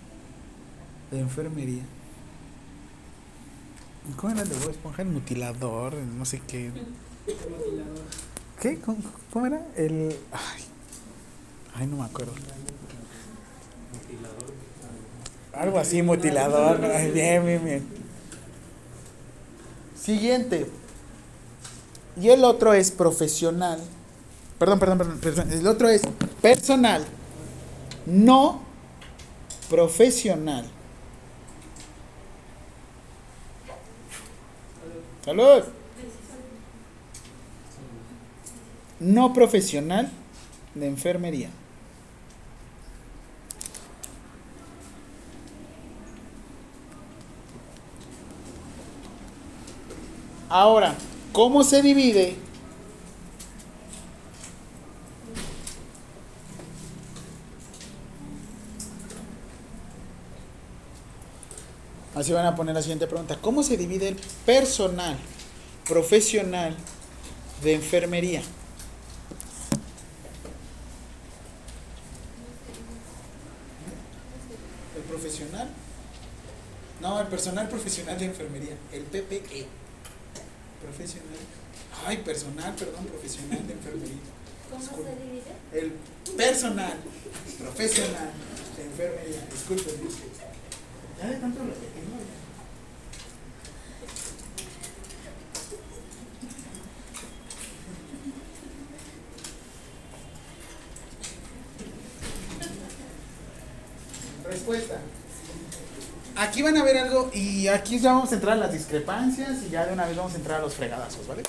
de 1.12 1.20
enfermería. 1.20 1.84
¿Cómo 4.16 4.34
era 4.34 4.44
el 4.44 4.50
de 4.50 4.56
Bob 4.56 4.70
Esponja? 4.70 5.02
El 5.02 5.10
mutilador, 5.10 5.96
no 5.96 6.26
sé 6.26 6.42
qué. 6.48 6.72
¿Qué? 8.62 8.80
¿Cómo, 8.80 8.98
cómo 9.32 9.46
era? 9.46 9.66
El. 9.76 10.16
Ay, 10.32 10.64
ay, 11.76 11.88
no 11.88 11.98
me 11.98 12.06
acuerdo. 12.06 12.34
Algo 15.58 15.80
así, 15.80 16.02
mutilador. 16.02 16.80
Bien, 17.14 17.46
bien, 17.46 17.66
bien. 17.66 17.88
Siguiente. 20.00 20.70
Y 22.22 22.30
el 22.30 22.44
otro 22.44 22.74
es 22.74 22.92
profesional. 22.92 23.82
Perdón, 24.60 24.80
perdón, 24.80 24.98
perdón, 25.00 25.20
perdón. 25.20 25.52
El 25.52 25.68
otro 25.68 25.90
es 25.90 26.02
personal. 26.42 27.06
No 28.06 28.62
profesional. 29.70 30.66
Salud. 35.26 35.64
No 39.00 39.34
profesional 39.34 40.10
de 40.74 40.88
enfermería. 40.88 41.50
Ahora, 50.50 50.96
¿cómo 51.34 51.64
se 51.64 51.82
divide? 51.82 52.36
Así 62.16 62.32
van 62.32 62.46
a 62.46 62.56
poner 62.56 62.74
la 62.74 62.82
siguiente 62.82 63.08
pregunta. 63.08 63.38
¿Cómo 63.42 63.62
se 63.62 63.78
divide 63.78 64.08
el 64.08 64.16
personal 64.46 65.18
profesional 65.88 66.76
de 67.62 67.76
enfermería? 67.76 68.42
¿El 74.96 75.04
profesional? 75.04 75.68
No, 77.02 77.20
el 77.20 77.28
personal 77.28 77.68
profesional 77.68 78.18
de 78.18 78.26
enfermería, 78.26 78.76
el 78.92 79.04
PPE. 79.04 79.87
Profesional. 80.82 81.38
Ay, 82.06 82.18
personal, 82.18 82.76
perdón, 82.76 83.06
profesional 83.06 83.66
de 83.68 83.74
enfermería. 83.74 84.18
¿Cómo 84.70 84.84
se 84.84 84.96
divide? 84.96 85.54
El 85.74 85.94
personal 86.36 86.98
profesional 87.60 88.32
de 88.76 88.84
enfermería. 88.84 89.48
Disculpen. 89.52 89.96
Ya 91.20 91.28
de 91.28 91.36
tanto 91.38 91.60
repetirlo. 91.64 92.18
ya. 92.20 92.38
Respuesta. 104.50 105.02
Aquí 106.36 106.62
van 106.62 106.78
a 106.78 106.84
ver 106.84 106.98
algo 106.98 107.26
y 107.38 107.68
aquí 107.68 108.00
ya 108.00 108.14
vamos 108.14 108.32
a 108.32 108.36
entrar 108.36 108.54
a 108.58 108.62
las 108.62 108.74
discrepancias 108.74 109.58
y 109.68 109.70
ya 109.70 109.86
de 109.86 109.94
una 109.94 110.06
vez 110.06 110.18
vamos 110.18 110.34
a 110.34 110.38
entrar 110.38 110.60
a 110.60 110.64
los 110.64 110.74
fregadazos, 110.74 111.28
¿vale? 111.28 111.44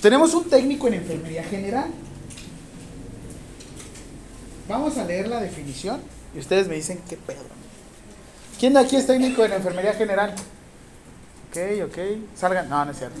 Tenemos 0.00 0.34
un 0.34 0.44
técnico 0.50 0.88
en 0.88 0.94
enfermería 0.94 1.44
general. 1.44 1.90
Vamos 4.68 4.98
a 4.98 5.04
leer 5.04 5.28
la 5.28 5.40
definición 5.40 6.00
y 6.34 6.40
ustedes 6.40 6.66
me 6.66 6.74
dicen 6.74 7.00
qué 7.08 7.16
pedo. 7.16 7.44
¿Quién 8.58 8.74
de 8.74 8.80
aquí 8.80 8.96
es 8.96 9.06
técnico 9.06 9.44
en 9.44 9.52
enfermería 9.52 9.94
general? 9.94 10.34
Ok, 11.48 11.56
ok. 11.84 11.98
Salgan. 12.34 12.68
No, 12.68 12.84
no 12.84 12.90
es 12.90 12.98
cierto. 12.98 13.16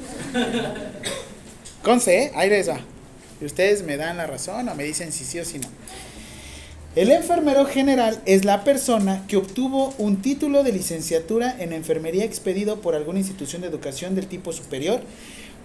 Conce, 1.84 2.24
¿eh? 2.24 2.32
ahí. 2.34 2.50
Y 3.40 3.44
ustedes 3.44 3.84
me 3.84 3.96
dan 3.96 4.16
la 4.16 4.26
razón 4.26 4.68
o 4.68 4.74
me 4.74 4.82
dicen 4.82 5.12
si 5.12 5.24
sí 5.24 5.38
o 5.38 5.44
si 5.44 5.60
no. 5.60 5.68
El 6.96 7.10
enfermero 7.10 7.66
general 7.66 8.20
es 8.24 8.46
la 8.46 8.64
persona 8.64 9.24
que 9.28 9.36
obtuvo 9.36 9.94
un 9.98 10.22
título 10.22 10.62
de 10.62 10.72
licenciatura 10.72 11.54
en 11.58 11.74
enfermería 11.74 12.24
expedido 12.24 12.80
por 12.80 12.94
alguna 12.94 13.18
institución 13.18 13.60
de 13.60 13.68
educación 13.68 14.14
del 14.14 14.26
tipo 14.26 14.52
superior 14.52 15.00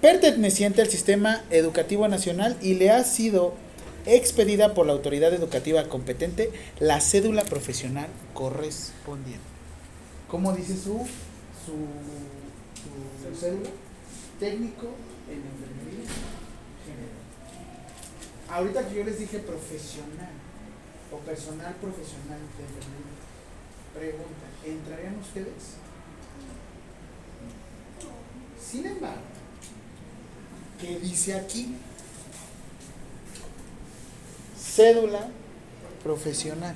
perteneciente 0.02 0.82
al 0.82 0.90
sistema 0.90 1.42
educativo 1.50 2.10
nacional 2.10 2.58
y 2.62 2.74
le 2.74 2.92
ha 2.92 3.04
sido 3.06 3.54
expedida 4.06 4.74
por 4.74 4.86
la 4.86 4.92
autoridad 4.92 5.34
educativa 5.34 5.88
competente 5.88 6.52
la 6.80 7.00
cédula 7.00 7.46
profesional 7.46 8.08
correspondiente. 8.34 9.40
¿Cómo 10.28 10.52
dice 10.52 10.74
su, 10.74 11.08
su, 11.66 11.78
su 13.24 13.40
cédula? 13.40 13.70
Técnico 14.42 14.88
en 15.30 15.38
enfermería 15.38 16.10
general. 16.84 17.14
Ahorita 18.50 18.90
que 18.90 18.96
yo 18.96 19.04
les 19.06 19.20
dije 19.20 19.40
profesional 19.40 20.43
o 21.14 21.18
personal 21.20 21.74
profesional 21.76 22.40
de 22.58 22.64
enfermería, 22.64 23.14
pregunta, 23.94 24.46
¿entrarían 24.66 25.18
ustedes? 25.20 25.78
Sin 28.60 28.86
embargo, 28.88 29.22
¿qué 30.82 31.00
dice 31.00 31.36
aquí? 31.36 31.76
Cédula 34.58 35.28
profesional. 36.04 36.76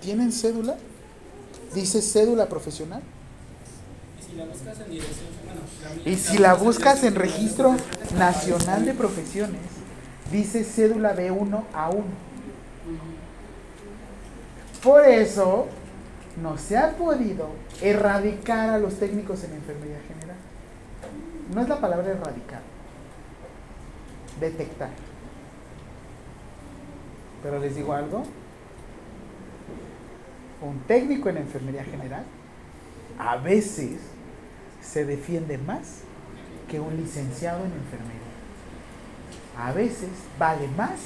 ¿Tienen 0.00 0.32
cédula? 0.32 0.76
¿Dice 1.74 2.00
cédula 2.00 2.48
profesional? 2.48 3.02
Y 4.18 4.24
si 4.24 4.36
la 4.36 4.44
buscas 4.46 4.80
en 4.80 4.90
dirección, 4.90 5.26
bueno, 5.44 5.60
la 5.82 5.90
mía- 5.94 6.12
Y 6.12 6.16
si 6.16 6.38
la 6.38 6.54
buscas 6.54 7.02
en 7.04 7.14
dirección- 7.14 7.16
registro 7.16 7.76
nacional 8.16 8.84
de 8.86 8.94
profesiones, 8.94 9.60
dice 10.30 10.64
cédula 10.64 11.14
B1 11.14 11.62
a 11.72 11.90
1. 11.90 12.04
Por 14.82 15.04
eso 15.04 15.66
no 16.40 16.58
se 16.58 16.76
ha 16.76 16.90
podido 16.92 17.48
erradicar 17.82 18.70
a 18.70 18.78
los 18.78 18.98
técnicos 18.98 19.42
en 19.44 19.54
enfermería 19.54 20.00
general. 20.06 20.36
No 21.52 21.62
es 21.62 21.68
la 21.68 21.80
palabra 21.80 22.08
erradicar, 22.08 22.60
detectar. 24.40 24.90
Pero 27.42 27.58
les 27.58 27.76
digo 27.76 27.92
algo, 27.92 28.24
un 30.62 30.80
técnico 30.80 31.28
en 31.28 31.38
enfermería 31.38 31.84
general 31.84 32.24
a 33.18 33.36
veces 33.36 34.00
se 34.82 35.04
defiende 35.04 35.58
más 35.58 36.00
que 36.68 36.80
un 36.80 36.96
licenciado 36.96 37.64
en 37.64 37.72
enfermería. 37.72 38.25
A 39.58 39.72
veces 39.72 40.10
vale 40.38 40.68
más, 40.76 41.00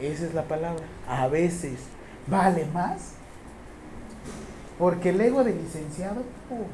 esa 0.00 0.24
es 0.26 0.34
la 0.34 0.44
palabra, 0.44 0.84
a 1.08 1.28
veces 1.28 1.80
vale 2.26 2.66
más, 2.74 3.14
porque 4.78 5.10
el 5.10 5.20
ego 5.20 5.42
del 5.42 5.58
licenciado, 5.62 6.20
uf, 6.50 6.68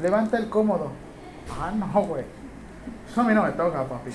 levanta 0.00 0.38
el 0.38 0.48
cómodo. 0.48 0.90
Ah, 1.50 1.70
no, 1.70 2.02
güey. 2.02 2.24
Eso 3.08 3.20
a 3.20 3.24
mí 3.24 3.34
no 3.34 3.42
me 3.44 3.50
toca, 3.50 3.84
papi. 3.84 4.10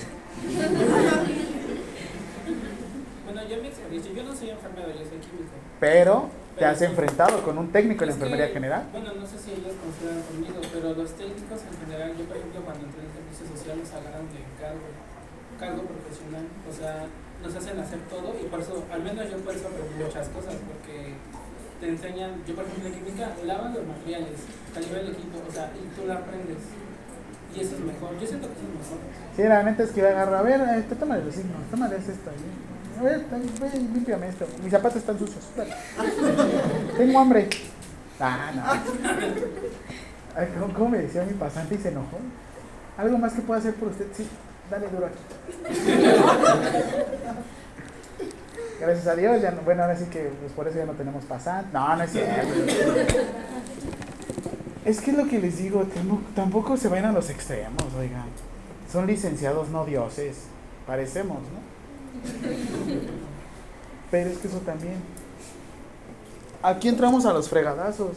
Bueno, 3.24 3.48
yo 3.48 3.62
mi 3.62 3.68
experiencia, 3.68 4.12
yo 4.12 4.22
no 4.24 4.34
soy 4.34 4.50
enfermero, 4.50 4.88
yo 4.88 4.98
soy 4.98 5.18
químico. 5.18 5.52
Pero 5.80 6.28
te 6.58 6.64
has 6.64 6.82
enfrentado 6.82 7.42
con 7.42 7.56
un 7.58 7.72
técnico 7.72 8.04
en 8.04 8.10
que, 8.10 8.14
enfermería 8.14 8.48
general. 8.48 8.84
Bueno, 8.92 9.12
no 9.14 9.26
sé 9.26 9.38
si 9.38 9.52
ellos 9.52 9.72
consideran 9.80 10.22
conmigo, 10.28 10.60
pero 10.72 10.94
los 10.94 11.10
técnicos 11.16 11.60
en 11.64 11.76
general, 11.80 12.12
yo 12.16 12.24
por 12.24 12.36
ejemplo 12.36 12.60
cuando 12.62 12.86
entré 12.86 13.00
en 13.02 13.12
servicio 13.12 13.44
social 13.56 13.78
nos 13.80 13.90
agarran 13.92 14.26
de 14.28 14.40
cargo, 14.60 14.86
cargo 15.58 15.82
profesional, 15.88 16.44
o 16.68 16.72
sea, 16.72 17.08
nos 17.42 17.52
hacen 17.56 17.78
hacer 17.80 18.00
todo 18.06 18.36
y 18.36 18.44
por 18.46 18.60
eso, 18.60 18.84
al 18.92 19.02
menos 19.02 19.30
yo 19.30 19.36
por 19.40 19.54
eso 19.54 19.66
aprendí 19.68 19.96
muchas 19.96 20.28
cosas, 20.28 20.54
porque 20.68 21.16
te 21.80 21.88
enseñan, 21.88 22.44
yo 22.46 22.54
por 22.54 22.64
ejemplo 22.64 22.88
en 22.88 22.94
química, 22.94 23.32
lavan 23.44 23.74
los 23.74 23.86
materiales, 23.86 24.38
calibra 24.74 25.00
el 25.00 25.10
equipo, 25.16 25.42
o 25.42 25.52
sea, 25.52 25.72
y 25.74 25.82
tú 25.96 26.06
lo 26.06 26.14
aprendes. 26.14 26.62
Y 27.52 27.60
eso 27.60 27.76
es 27.76 27.80
mejor, 27.80 28.16
yo 28.16 28.26
siento 28.26 28.48
que 28.48 28.54
eso 28.54 28.64
es 28.64 28.72
mejor. 28.80 28.98
Sí, 29.36 29.42
la 29.42 29.62
neta 29.62 29.82
es 29.82 29.90
que 29.90 30.00
agarra, 30.00 30.38
a 30.38 30.42
ver, 30.42 30.60
este, 30.78 30.94
tómale 30.94 31.24
los 31.24 31.34
signos, 31.34 31.60
tómale 31.70 31.96
esto. 31.96 32.30
A 32.30 32.71
ve 33.00 33.24
y 33.74 33.78
límpiame 33.78 34.28
esto. 34.28 34.46
Mis 34.62 34.70
zapatos 34.72 34.98
están 34.98 35.18
sucios. 35.18 35.44
Tengo 36.96 37.18
hambre. 37.18 37.48
Ah, 38.20 38.50
no. 38.54 38.62
¿Cómo, 40.74 40.88
me 40.90 40.98
decía 40.98 41.24
mi 41.24 41.34
pasante 41.34 41.74
y 41.74 41.78
se 41.78 41.88
enojó? 41.88 42.18
¿Algo 42.96 43.18
más 43.18 43.32
que 43.32 43.42
pueda 43.42 43.60
hacer 43.60 43.74
por 43.74 43.88
usted? 43.88 44.06
Sí, 44.14 44.26
dale 44.70 44.86
duro 44.88 45.06
aquí. 45.06 45.18
Gracias 48.80 49.06
a 49.06 49.14
Dios, 49.14 49.40
ya 49.40 49.50
no- 49.52 49.62
bueno, 49.62 49.82
ahora 49.82 49.96
sí 49.96 50.06
que 50.06 50.30
pues, 50.40 50.52
por 50.52 50.66
eso 50.68 50.78
ya 50.78 50.86
no 50.86 50.92
tenemos 50.92 51.24
pasante. 51.24 51.68
No, 51.72 51.96
no 51.96 52.02
es 52.02 52.10
cierto. 52.10 52.48
Es 54.84 55.00
que 55.00 55.12
es 55.12 55.16
lo 55.16 55.26
que 55.28 55.38
les 55.38 55.58
digo, 55.58 55.84
tampoco, 55.84 56.22
tampoco 56.34 56.76
se 56.76 56.88
vayan 56.88 57.06
a 57.06 57.12
los 57.12 57.30
extremos, 57.30 57.84
oigan. 57.96 58.24
Son 58.90 59.06
licenciados, 59.06 59.68
no 59.68 59.84
dioses. 59.84 60.38
Parecemos, 60.86 61.38
¿no? 61.38 61.71
Pero 64.10 64.30
es 64.30 64.38
que 64.38 64.48
eso 64.48 64.58
también. 64.58 64.96
Aquí 66.62 66.88
entramos 66.88 67.24
a 67.26 67.32
los 67.32 67.48
fregadazos. 67.48 68.16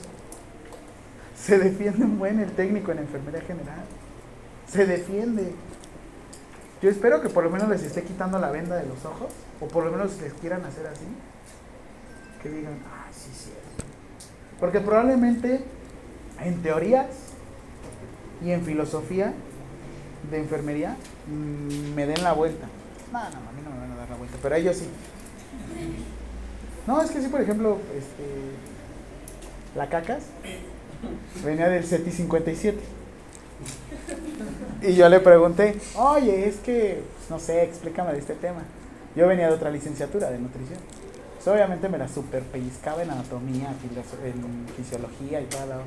Se 1.37 1.57
defiende 1.57 2.05
un 2.05 2.19
buen 2.19 2.39
el 2.39 2.51
técnico 2.51 2.91
en 2.91 2.99
enfermería 2.99 3.41
general. 3.41 3.83
Se 4.67 4.85
defiende. 4.85 5.53
Yo 6.81 6.89
espero 6.89 7.21
que 7.21 7.29
por 7.29 7.43
lo 7.43 7.49
menos 7.49 7.69
les 7.69 7.83
esté 7.83 8.03
quitando 8.03 8.37
la 8.39 8.51
venda 8.51 8.75
de 8.75 8.85
los 8.85 9.03
ojos. 9.05 9.31
O 9.61 9.67
por 9.67 9.85
lo 9.85 9.91
menos 9.91 10.19
les 10.21 10.33
quieran 10.33 10.63
hacer 10.65 10.85
así. 10.87 11.05
Que 12.43 12.49
digan, 12.49 12.77
ah, 12.87 13.07
sí, 13.11 13.29
sí. 13.33 13.51
Porque 14.59 14.79
probablemente 14.79 15.61
en 16.41 16.61
teorías 16.61 17.07
y 18.43 18.51
en 18.51 18.63
filosofía 18.63 19.33
de 20.29 20.39
enfermería 20.39 20.95
mm, 21.27 21.93
me 21.95 22.05
den 22.05 22.23
la 22.23 22.33
vuelta. 22.33 22.67
No, 23.11 23.19
no, 23.19 23.25
a 23.25 23.51
mí 23.51 23.61
no 23.63 23.69
me 23.69 23.79
van 23.79 23.91
a 23.91 23.95
dar 23.95 24.09
la 24.09 24.15
vuelta, 24.15 24.37
pero 24.41 24.55
a 24.55 24.57
ellos 24.57 24.77
sí. 24.77 24.87
No, 26.87 27.01
es 27.01 27.11
que 27.11 27.21
sí, 27.21 27.27
por 27.27 27.41
ejemplo, 27.41 27.79
este, 27.95 28.23
la 29.75 29.89
cacas 29.89 30.23
venía 31.43 31.69
del 31.69 31.83
CETI 31.85 32.11
57. 32.11 32.79
Y 34.81 34.93
yo 34.93 35.09
le 35.09 35.19
pregunté, 35.19 35.79
oye, 35.95 36.47
es 36.47 36.57
que, 36.57 37.01
pues, 37.15 37.29
no 37.29 37.39
sé, 37.39 37.63
explícame 37.63 38.13
de 38.13 38.19
este 38.19 38.35
tema. 38.35 38.61
Yo 39.15 39.27
venía 39.27 39.47
de 39.47 39.53
otra 39.53 39.71
licenciatura 39.71 40.29
de 40.29 40.39
nutrición. 40.39 40.79
Obviamente 41.47 41.89
me 41.89 41.99
la 41.99 42.07
super 42.07 42.41
pellizcaba 42.41 43.03
en 43.03 43.11
anatomía, 43.11 43.69
en 43.69 44.65
fisiología 44.75 45.41
y 45.41 45.45
toda 45.45 45.65
la... 45.67 45.77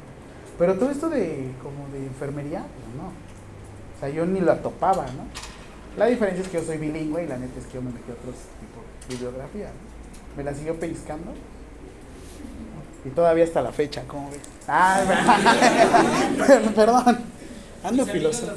Pero 0.57 0.75
todo 0.75 0.91
esto 0.91 1.09
de, 1.09 1.51
como 1.61 1.89
de 1.93 2.07
enfermería, 2.07 2.61
pues 2.61 2.97
no. 2.97 3.09
O 3.09 4.01
sea, 4.01 4.09
yo 4.09 4.25
ni 4.25 4.41
la 4.41 4.63
topaba, 4.63 5.07
¿no? 5.07 5.25
La 5.97 6.07
diferencia 6.07 6.43
es 6.43 6.49
que 6.49 6.59
yo 6.59 6.65
soy 6.65 6.79
bilingüe 6.79 7.25
y 7.25 7.27
la 7.27 7.39
neta 7.39 7.59
es 7.59 7.67
que 7.67 7.75
yo 7.75 7.83
me 7.83 7.91
metí 7.91 8.11
a 8.11 8.15
otros 8.15 8.35
tipos 8.61 8.85
de 9.09 9.15
bibliografía. 9.15 9.67
¿no? 9.67 10.37
Me 10.37 10.45
la 10.45 10.55
siguió 10.55 10.79
pellizcando. 10.79 11.33
Y 13.05 13.11
todavía 13.11 13.45
hasta 13.45 13.63
la 13.63 13.73
fecha, 13.73 14.03
¿cómo 14.07 14.31
ves? 14.31 14.41
Ah, 14.67 15.03
perdón. 16.75 17.19
Ando 17.83 18.07
filoso. 18.07 18.53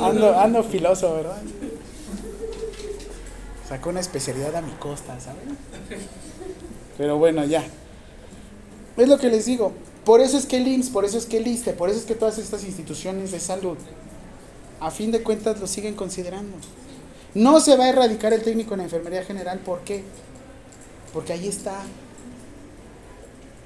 Ando, 0.00 0.38
ando 0.38 0.62
filoso, 0.62 1.14
¿verdad? 1.14 1.42
Sacó 3.68 3.90
una 3.90 4.00
especialidad 4.00 4.54
a 4.54 4.60
mi 4.60 4.72
costa, 4.72 5.18
¿sabes? 5.18 5.42
Pero 6.98 7.16
bueno, 7.16 7.44
ya. 7.44 7.64
Es 8.96 9.08
lo 9.08 9.18
que 9.18 9.28
les 9.28 9.46
digo. 9.46 9.72
Por 10.04 10.20
eso 10.20 10.36
es 10.36 10.44
que 10.44 10.58
el 10.58 10.68
IMSS, 10.68 10.90
por 10.90 11.04
eso 11.04 11.16
es 11.16 11.24
que 11.24 11.38
el 11.38 11.46
ISTE, 11.46 11.72
por 11.72 11.88
eso 11.88 11.98
es 11.98 12.04
que 12.04 12.14
todas 12.14 12.38
estas 12.38 12.62
instituciones 12.64 13.32
de 13.32 13.40
salud, 13.40 13.78
a 14.80 14.90
fin 14.90 15.10
de 15.10 15.22
cuentas, 15.22 15.60
lo 15.60 15.66
siguen 15.66 15.94
considerando. 15.94 16.56
No 17.34 17.60
se 17.60 17.76
va 17.76 17.84
a 17.84 17.88
erradicar 17.88 18.32
el 18.32 18.42
técnico 18.42 18.74
en 18.74 18.82
enfermería 18.82 19.24
general, 19.24 19.58
¿por 19.58 19.80
qué? 19.80 20.04
Porque 21.12 21.32
ahí 21.32 21.48
está. 21.48 21.82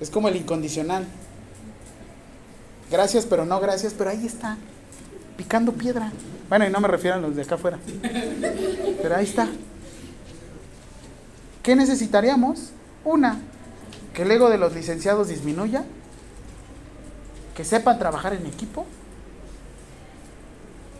Es 0.00 0.10
como 0.10 0.28
el 0.28 0.36
incondicional. 0.36 1.06
Gracias, 2.90 3.26
pero 3.26 3.44
no 3.44 3.60
gracias, 3.60 3.94
pero 3.96 4.10
ahí 4.10 4.26
está. 4.26 4.56
Picando 5.36 5.72
piedra. 5.72 6.12
Bueno, 6.48 6.66
y 6.66 6.70
no 6.70 6.80
me 6.80 6.88
refiero 6.88 7.16
a 7.16 7.20
los 7.20 7.36
de 7.36 7.42
acá 7.42 7.56
afuera. 7.56 7.78
Pero 9.02 9.16
ahí 9.16 9.24
está. 9.24 9.48
¿Qué 11.62 11.76
necesitaríamos? 11.76 12.70
Una, 13.04 13.38
que 14.14 14.22
el 14.22 14.30
ego 14.30 14.48
de 14.48 14.56
los 14.56 14.74
licenciados 14.74 15.28
disminuya, 15.28 15.84
que 17.54 17.64
sepan 17.64 17.98
trabajar 17.98 18.32
en 18.32 18.46
equipo, 18.46 18.86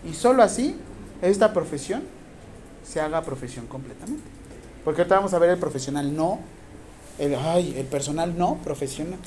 y 0.09 0.15
solo 0.15 0.43
así 0.43 0.77
esta 1.23 1.53
profesión 1.53 2.03
se 2.85 3.01
haga 3.01 3.23
profesión 3.23 3.67
completamente. 3.67 4.25
Porque 4.85 5.03
ahorita 5.03 5.17
vamos 5.17 5.35
a 5.35 5.39
ver 5.39 5.51
el 5.51 5.59
profesional 5.59 6.15
no, 6.15 6.41
el, 7.19 7.35
ay, 7.35 7.75
el 7.77 7.87
personal 7.87 8.37
no 8.39 8.57
profesional. 8.65 9.19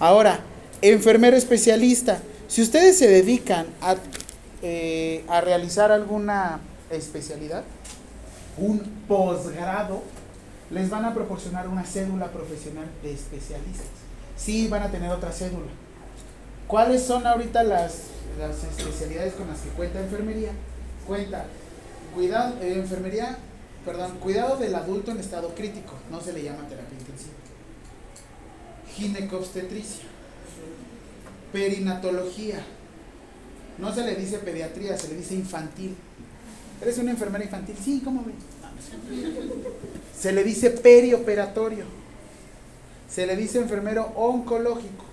Ahora, 0.00 0.40
enfermero 0.82 1.36
especialista. 1.36 2.20
Si 2.48 2.62
ustedes 2.62 2.98
se 2.98 3.08
dedican 3.08 3.66
a, 3.80 3.96
eh, 4.62 5.24
a 5.28 5.40
realizar 5.40 5.92
alguna 5.92 6.60
especialidad, 6.90 7.64
un 8.56 8.80
posgrado, 9.06 10.02
les 10.70 10.90
van 10.90 11.04
a 11.04 11.14
proporcionar 11.14 11.68
una 11.68 11.84
cédula 11.84 12.28
profesional 12.28 12.86
de 13.02 13.12
especialistas. 13.12 13.86
Sí, 14.36 14.68
van 14.68 14.82
a 14.82 14.90
tener 14.90 15.10
otra 15.10 15.32
cédula. 15.32 15.70
¿Cuáles 16.68 17.02
son 17.02 17.26
ahorita 17.26 17.64
las, 17.64 18.02
las 18.38 18.62
especialidades 18.62 19.32
con 19.32 19.48
las 19.48 19.58
que 19.60 19.70
cuenta 19.70 20.00
enfermería? 20.00 20.50
Cuenta 21.06 21.46
cuidado, 22.14 22.56
eh, 22.60 22.74
enfermería, 22.74 23.38
perdón, 23.84 24.18
cuidado 24.18 24.58
del 24.58 24.74
adulto 24.74 25.10
en 25.10 25.18
estado 25.18 25.54
crítico, 25.54 25.94
no 26.10 26.20
se 26.20 26.34
le 26.34 26.42
llama 26.42 26.68
terapia 26.68 26.98
intensiva. 26.98 27.32
Ginecobstetricia, 28.94 30.04
perinatología, 31.52 32.62
no 33.78 33.94
se 33.94 34.04
le 34.04 34.14
dice 34.16 34.38
pediatría, 34.38 34.98
se 34.98 35.08
le 35.08 35.16
dice 35.16 35.34
infantil. 35.34 35.96
¿Eres 36.82 36.98
una 36.98 37.12
enfermera 37.12 37.44
infantil? 37.44 37.76
Sí, 37.82 38.02
¿cómo 38.04 38.24
ven? 38.24 38.36
Se 40.16 40.32
le 40.32 40.44
dice 40.44 40.70
perioperatorio. 40.70 41.84
Se 43.08 43.26
le 43.26 43.36
dice 43.36 43.58
enfermero 43.58 44.12
oncológico. 44.14 45.07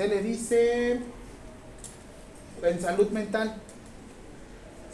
Se 0.00 0.08
le 0.08 0.22
dice 0.22 0.98
en 2.62 2.80
salud 2.80 3.10
mental. 3.10 3.54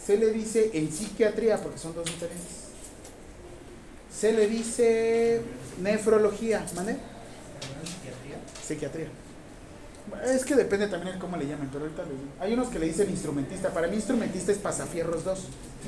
Se 0.04 0.16
le 0.16 0.32
dice 0.32 0.72
en 0.74 0.90
psiquiatría, 0.90 1.58
porque 1.58 1.78
son 1.78 1.94
dos 1.94 2.06
diferentes. 2.06 2.64
Se 4.12 4.32
le 4.32 4.48
dice 4.48 5.42
nefrología, 5.80 6.66
¿mande? 6.74 6.94
¿En 6.94 7.86
psiquiatría? 7.86 8.36
Psiquiatría. 8.66 9.06
Es 10.34 10.44
que 10.44 10.56
depende 10.56 10.88
también 10.88 11.14
de 11.14 11.20
cómo 11.20 11.36
le 11.36 11.46
llaman, 11.46 11.68
pero 11.70 11.84
ahorita 11.84 12.02
les 12.02 12.10
digo. 12.10 12.32
Hay 12.40 12.54
unos 12.54 12.66
que 12.66 12.80
le 12.80 12.86
dicen 12.86 13.08
instrumentista. 13.08 13.72
Para 13.72 13.86
mí 13.86 13.94
instrumentista 13.94 14.50
es 14.50 14.58
pasafierros 14.58 15.22
2. 15.22 15.44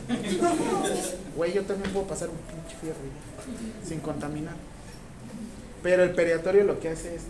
Güey, 1.37 1.55
yo 1.55 1.65
también 1.65 1.93
puedo 1.93 2.07
pasar 2.07 2.29
un 2.29 2.37
pinche 2.37 2.77
fierro 2.81 2.99
ya, 3.03 3.89
sin 3.89 3.99
contaminar. 3.99 4.55
Pero 5.83 6.05
el 6.05 6.15
pediatorio 6.15 6.63
lo 6.63 6.79
que 6.79 6.91
hace 6.91 7.17
es 7.17 7.23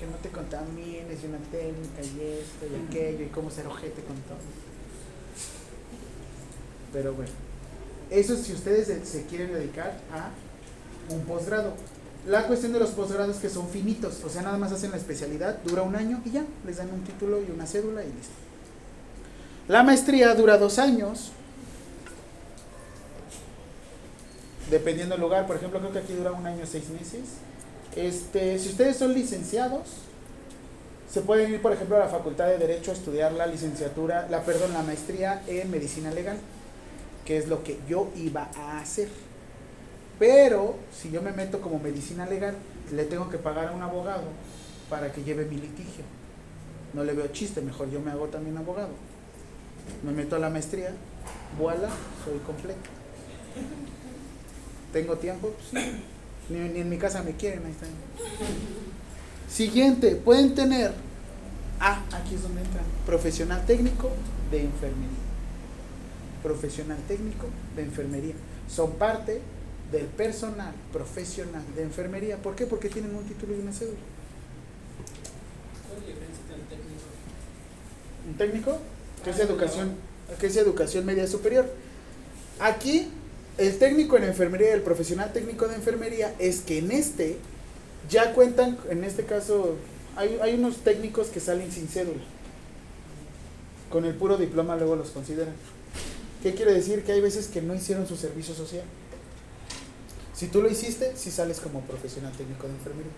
que 0.00 0.06
no 0.06 0.16
te 0.22 0.30
contamines 0.30 1.22
y 1.22 1.26
una 1.26 1.38
técnica 1.52 2.00
y 2.02 2.40
esto 2.40 2.66
y 2.66 2.88
aquello 2.88 3.24
y 3.24 3.28
cómo 3.28 3.50
ser 3.50 3.66
ojete 3.66 4.02
con 4.02 4.16
todo. 4.22 4.38
Pero 6.92 7.12
bueno, 7.14 7.30
eso 8.10 8.34
es 8.34 8.40
si 8.40 8.52
ustedes 8.54 8.86
se- 8.86 9.04
se 9.04 9.26
quieren 9.26 9.52
dedicar 9.52 9.98
a 10.12 10.30
un 11.12 11.20
posgrado. 11.24 11.74
La 12.26 12.46
cuestión 12.46 12.72
de 12.72 12.80
los 12.80 12.90
posgrados 12.90 13.36
que 13.36 13.48
son 13.48 13.68
finitos, 13.68 14.22
o 14.24 14.28
sea, 14.28 14.42
nada 14.42 14.58
más 14.58 14.72
hacen 14.72 14.90
la 14.90 14.96
especialidad, 14.96 15.58
dura 15.64 15.82
un 15.82 15.94
año 15.96 16.20
y 16.24 16.30
ya, 16.30 16.44
les 16.66 16.76
dan 16.78 16.90
un 16.92 17.02
título 17.04 17.40
y 17.42 17.50
una 17.50 17.66
cédula 17.66 18.02
y 18.02 18.06
listo. 18.08 18.32
La 19.68 19.82
maestría 19.82 20.34
dura 20.34 20.58
dos 20.58 20.78
años, 20.78 21.30
dependiendo 24.70 25.14
del 25.14 25.22
lugar, 25.22 25.46
por 25.46 25.56
ejemplo, 25.56 25.78
creo 25.80 25.92
que 25.92 25.98
aquí 26.00 26.12
dura 26.12 26.32
un 26.32 26.46
año 26.46 26.64
seis 26.66 26.88
meses. 26.90 27.20
Este, 27.96 28.58
si 28.58 28.68
ustedes 28.68 28.96
son 28.96 29.12
licenciados, 29.14 29.88
se 31.10 31.22
pueden 31.22 31.52
ir, 31.52 31.60
por 31.60 31.72
ejemplo, 31.72 31.96
a 31.96 32.00
la 32.00 32.08
Facultad 32.08 32.46
de 32.46 32.58
Derecho 32.58 32.92
a 32.92 32.94
estudiar 32.94 33.32
la 33.32 33.46
licenciatura, 33.46 34.28
la 34.30 34.42
perdón, 34.44 34.72
la 34.72 34.82
maestría 34.82 35.42
en 35.48 35.70
medicina 35.70 36.12
legal, 36.12 36.36
que 37.24 37.36
es 37.36 37.48
lo 37.48 37.64
que 37.64 37.78
yo 37.88 38.08
iba 38.16 38.48
a 38.56 38.78
hacer. 38.78 39.08
Pero 40.20 40.76
si 40.92 41.10
yo 41.10 41.20
me 41.20 41.32
meto 41.32 41.60
como 41.60 41.80
medicina 41.80 42.26
legal, 42.26 42.54
le 42.92 43.04
tengo 43.04 43.28
que 43.28 43.38
pagar 43.38 43.68
a 43.68 43.72
un 43.72 43.82
abogado 43.82 44.24
para 44.88 45.10
que 45.10 45.24
lleve 45.24 45.46
mi 45.46 45.56
litigio. 45.56 46.04
No 46.92 47.02
le 47.04 47.12
veo 47.12 47.26
chiste, 47.28 47.60
mejor 47.60 47.90
yo 47.90 48.00
me 48.00 48.12
hago 48.12 48.26
también 48.28 48.56
abogado. 48.56 48.90
Me 50.04 50.12
meto 50.12 50.36
a 50.36 50.38
la 50.38 50.50
maestría, 50.50 50.92
voilà, 51.58 51.88
soy 52.24 52.38
completo. 52.40 52.78
¿Tengo 54.92 55.16
tiempo? 55.16 55.52
Pues, 55.72 55.84
sí. 55.84 55.92
Ni, 56.50 56.58
ni 56.68 56.80
en 56.80 56.88
mi 56.88 56.98
casa 56.98 57.22
me 57.22 57.32
quieren, 57.32 57.64
ahí 57.64 57.72
está. 57.72 57.86
Siguiente, 59.48 60.16
pueden 60.16 60.54
tener, 60.54 60.92
ah, 61.80 62.02
aquí 62.12 62.34
es 62.34 62.42
donde 62.42 62.60
entra, 62.60 62.82
profesional 63.06 63.64
técnico 63.66 64.10
de 64.50 64.64
enfermería. 64.64 65.08
Profesional 66.42 66.98
técnico 67.08 67.46
de 67.76 67.82
enfermería. 67.82 68.34
Son 68.68 68.92
parte 68.92 69.40
del 69.90 70.06
personal 70.06 70.72
profesional 70.92 71.62
de 71.74 71.82
enfermería. 71.82 72.36
¿Por 72.36 72.54
qué? 72.54 72.66
Porque 72.66 72.88
tienen 72.88 73.14
un 73.14 73.24
título 73.24 73.54
y 73.56 73.60
una 73.60 73.72
cédula. 73.72 73.98
¿Cuál 75.88 75.98
es 75.98 76.02
la 76.02 76.08
diferencia 76.08 76.42
entre 76.42 76.56
el 76.56 76.68
técnico? 76.68 77.02
Un 78.28 78.34
técnico, 78.34 78.78
que 79.24 79.30
es 79.30 79.38
educación, 79.40 79.96
que 80.38 80.46
es 80.46 80.56
educación 80.56 81.04
media 81.04 81.26
superior. 81.26 81.68
Aquí, 82.60 83.08
el 83.60 83.78
técnico 83.78 84.16
en 84.16 84.24
enfermería 84.24 84.70
y 84.70 84.72
el 84.72 84.80
profesional 84.80 85.34
técnico 85.34 85.68
de 85.68 85.74
enfermería 85.74 86.34
es 86.38 86.62
que 86.62 86.78
en 86.78 86.90
este 86.90 87.36
ya 88.08 88.32
cuentan, 88.32 88.78
en 88.88 89.04
este 89.04 89.24
caso, 89.24 89.76
hay, 90.16 90.38
hay 90.40 90.54
unos 90.54 90.78
técnicos 90.78 91.28
que 91.28 91.40
salen 91.40 91.70
sin 91.70 91.86
cédula. 91.86 92.22
Con 93.90 94.06
el 94.06 94.14
puro 94.14 94.38
diploma 94.38 94.76
luego 94.76 94.96
los 94.96 95.10
consideran. 95.10 95.54
¿Qué 96.42 96.54
quiere 96.54 96.72
decir? 96.72 97.04
Que 97.04 97.12
hay 97.12 97.20
veces 97.20 97.48
que 97.48 97.60
no 97.60 97.74
hicieron 97.74 98.08
su 98.08 98.16
servicio 98.16 98.54
social. 98.54 98.84
Si 100.34 100.46
tú 100.46 100.62
lo 100.62 100.70
hiciste, 100.70 101.12
sí 101.14 101.30
sales 101.30 101.60
como 101.60 101.82
profesional 101.82 102.32
técnico 102.32 102.66
de 102.66 102.72
enfermería. 102.72 103.12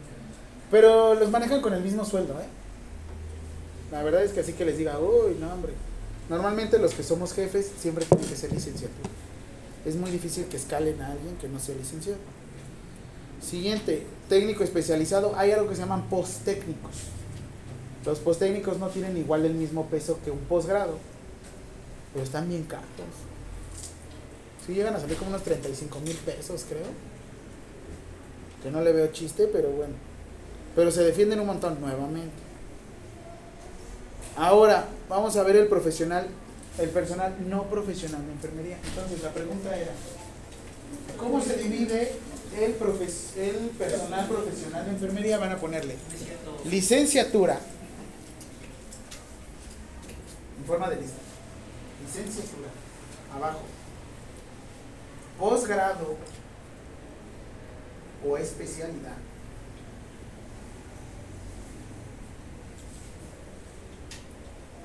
Pero 0.73 1.15
los 1.15 1.31
manejan 1.31 1.61
con 1.61 1.73
el 1.73 1.83
mismo 1.83 2.05
sueldo, 2.05 2.33
¿eh? 2.41 2.47
La 3.93 4.03
verdad 4.03 4.25
es 4.25 4.33
que 4.33 4.41
así 4.41 4.55
que 4.55 4.65
les 4.65 4.77
diga, 4.77 4.99
uy, 4.99 5.37
no, 5.39 5.53
hombre. 5.53 5.73
Normalmente 6.29 6.81
los 6.81 6.95
que 6.95 7.05
somos 7.05 7.33
jefes 7.33 7.71
siempre 7.79 8.05
tienen 8.07 8.27
que 8.27 8.35
ser 8.35 8.51
licenciatura. 8.53 9.22
Es 9.85 9.97
muy 9.97 10.11
difícil 10.11 10.47
que 10.47 10.57
escalen 10.57 11.01
a 11.01 11.13
alguien 11.13 11.37
que 11.37 11.49
no 11.49 11.59
sea 11.59 11.75
licenciado. 11.75 12.19
Siguiente, 13.41 14.07
técnico 14.29 14.63
especializado. 14.63 15.35
Hay 15.37 15.51
algo 15.51 15.69
que 15.69 15.75
se 15.75 15.83
llaman 15.83 16.09
posttécnicos. 16.09 16.93
Los 18.05 18.19
posttécnicos 18.21 18.79
no 18.79 18.89
tienen 18.89 19.17
igual 19.17 19.45
el 19.45 19.55
mismo 19.55 19.87
peso 19.87 20.19
que 20.25 20.31
un 20.31 20.39
posgrado, 20.41 20.99
pero 22.13 22.25
están 22.25 22.49
bien 22.49 22.65
caros. 22.65 22.87
Sí 24.67 24.75
llegan 24.75 24.95
a 24.95 25.01
salir 25.01 25.17
como 25.17 25.31
unos 25.31 25.43
35 25.43 26.01
mil 26.01 26.17
pesos, 26.17 26.65
creo. 26.69 26.87
Que 28.63 28.71
no 28.71 28.81
le 28.81 28.93
veo 28.93 29.09
chiste, 29.09 29.49
pero 29.53 29.71
bueno. 29.71 29.95
Pero 30.77 30.91
se 30.91 31.03
defienden 31.03 31.41
un 31.41 31.47
montón 31.47 31.81
nuevamente. 31.81 32.31
Ahora, 34.37 34.87
vamos 35.09 35.37
a 35.37 35.43
ver 35.43 35.57
el 35.57 35.67
profesional, 35.67 36.27
el 36.79 36.89
personal 36.91 37.35
no 37.49 37.65
profesional 37.65 38.25
de 38.27 38.33
enfermería. 38.33 38.79
Entonces, 38.85 39.23
la 39.23 39.31
pregunta 39.31 39.77
era, 39.77 39.93
¿cómo 41.19 41.41
se 41.41 41.57
divide 41.57 42.13
el, 42.59 42.79
profes- 42.79 43.37
el 43.37 43.57
personal 43.79 44.27
profesional 44.29 44.85
de 44.87 44.91
enfermería? 44.93 45.39
Van 45.39 45.53
a 45.53 45.59
ponerle 45.59 45.97
licenciatura, 46.65 47.59
en 50.59 50.65
forma 50.65 50.89
de 50.91 50.97
lista, 50.97 51.19
licenciatura, 52.07 52.69
abajo, 53.35 53.61
posgrado 55.39 56.17
o 58.25 58.37
especialidad. 58.39 59.17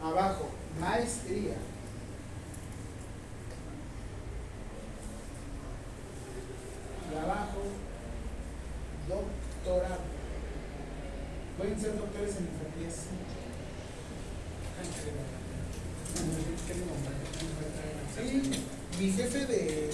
Abajo, 0.04 0.50
maestría. 0.80 1.56
Y 7.14 7.18
abajo, 7.18 7.62
doctorado. 9.08 10.02
Pueden 11.58 11.80
ser 11.80 11.98
doctores 11.98 12.36
en 12.38 12.48
enfermería, 12.48 12.92
sí. 12.92 13.10
Sí, 18.16 18.52
mi 19.00 19.12
jefe 19.12 19.46
de, 19.46 19.92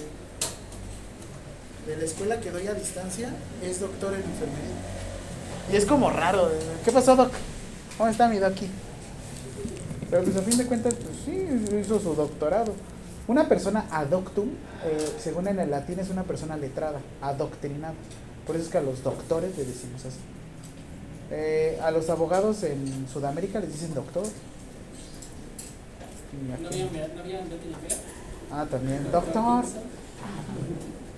de 1.87 1.97
la 1.97 2.03
escuela 2.03 2.39
que 2.39 2.51
doy 2.51 2.67
a 2.67 2.73
distancia 2.73 3.29
es 3.61 3.79
doctor 3.79 4.13
en 4.13 4.21
enfermería. 4.21 4.75
Y 5.71 5.75
es 5.75 5.85
como 5.85 6.09
raro. 6.09 6.49
¿eh? 6.49 6.59
¿Qué 6.83 6.91
pasó, 6.91 7.15
Doc? 7.15 7.31
¿Cómo 7.97 8.09
está 8.09 8.27
mi 8.27 8.37
Doc? 8.39 8.55
Pero 10.09 10.23
pues 10.23 10.35
a 10.35 10.41
fin 10.41 10.57
de 10.57 10.65
cuentas, 10.65 10.93
pues 10.95 11.17
sí, 11.25 11.47
hizo 11.79 11.99
su 11.99 12.13
doctorado. 12.13 12.73
Una 13.27 13.47
persona 13.47 13.85
adoctum, 13.89 14.49
eh, 14.83 15.13
según 15.17 15.47
en 15.47 15.59
el 15.59 15.71
latín, 15.71 15.99
es 15.99 16.09
una 16.09 16.23
persona 16.23 16.57
letrada, 16.57 16.99
adoctrinada. 17.21 17.93
Por 18.45 18.55
eso 18.55 18.65
es 18.65 18.71
que 18.71 18.77
a 18.77 18.81
los 18.81 19.01
doctores 19.01 19.57
le 19.57 19.63
decimos 19.63 20.03
así. 20.05 20.19
Eh, 21.31 21.79
a 21.81 21.89
los 21.91 22.09
abogados 22.09 22.63
en 22.63 23.07
Sudamérica 23.11 23.59
les 23.61 23.71
dicen 23.71 23.93
doctor. 23.93 24.25
¿No 26.61 26.67
había, 26.67 27.07
no 27.15 27.21
había? 27.21 27.41
Ah, 28.51 28.65
también. 28.69 29.09
Doctor. 29.09 29.63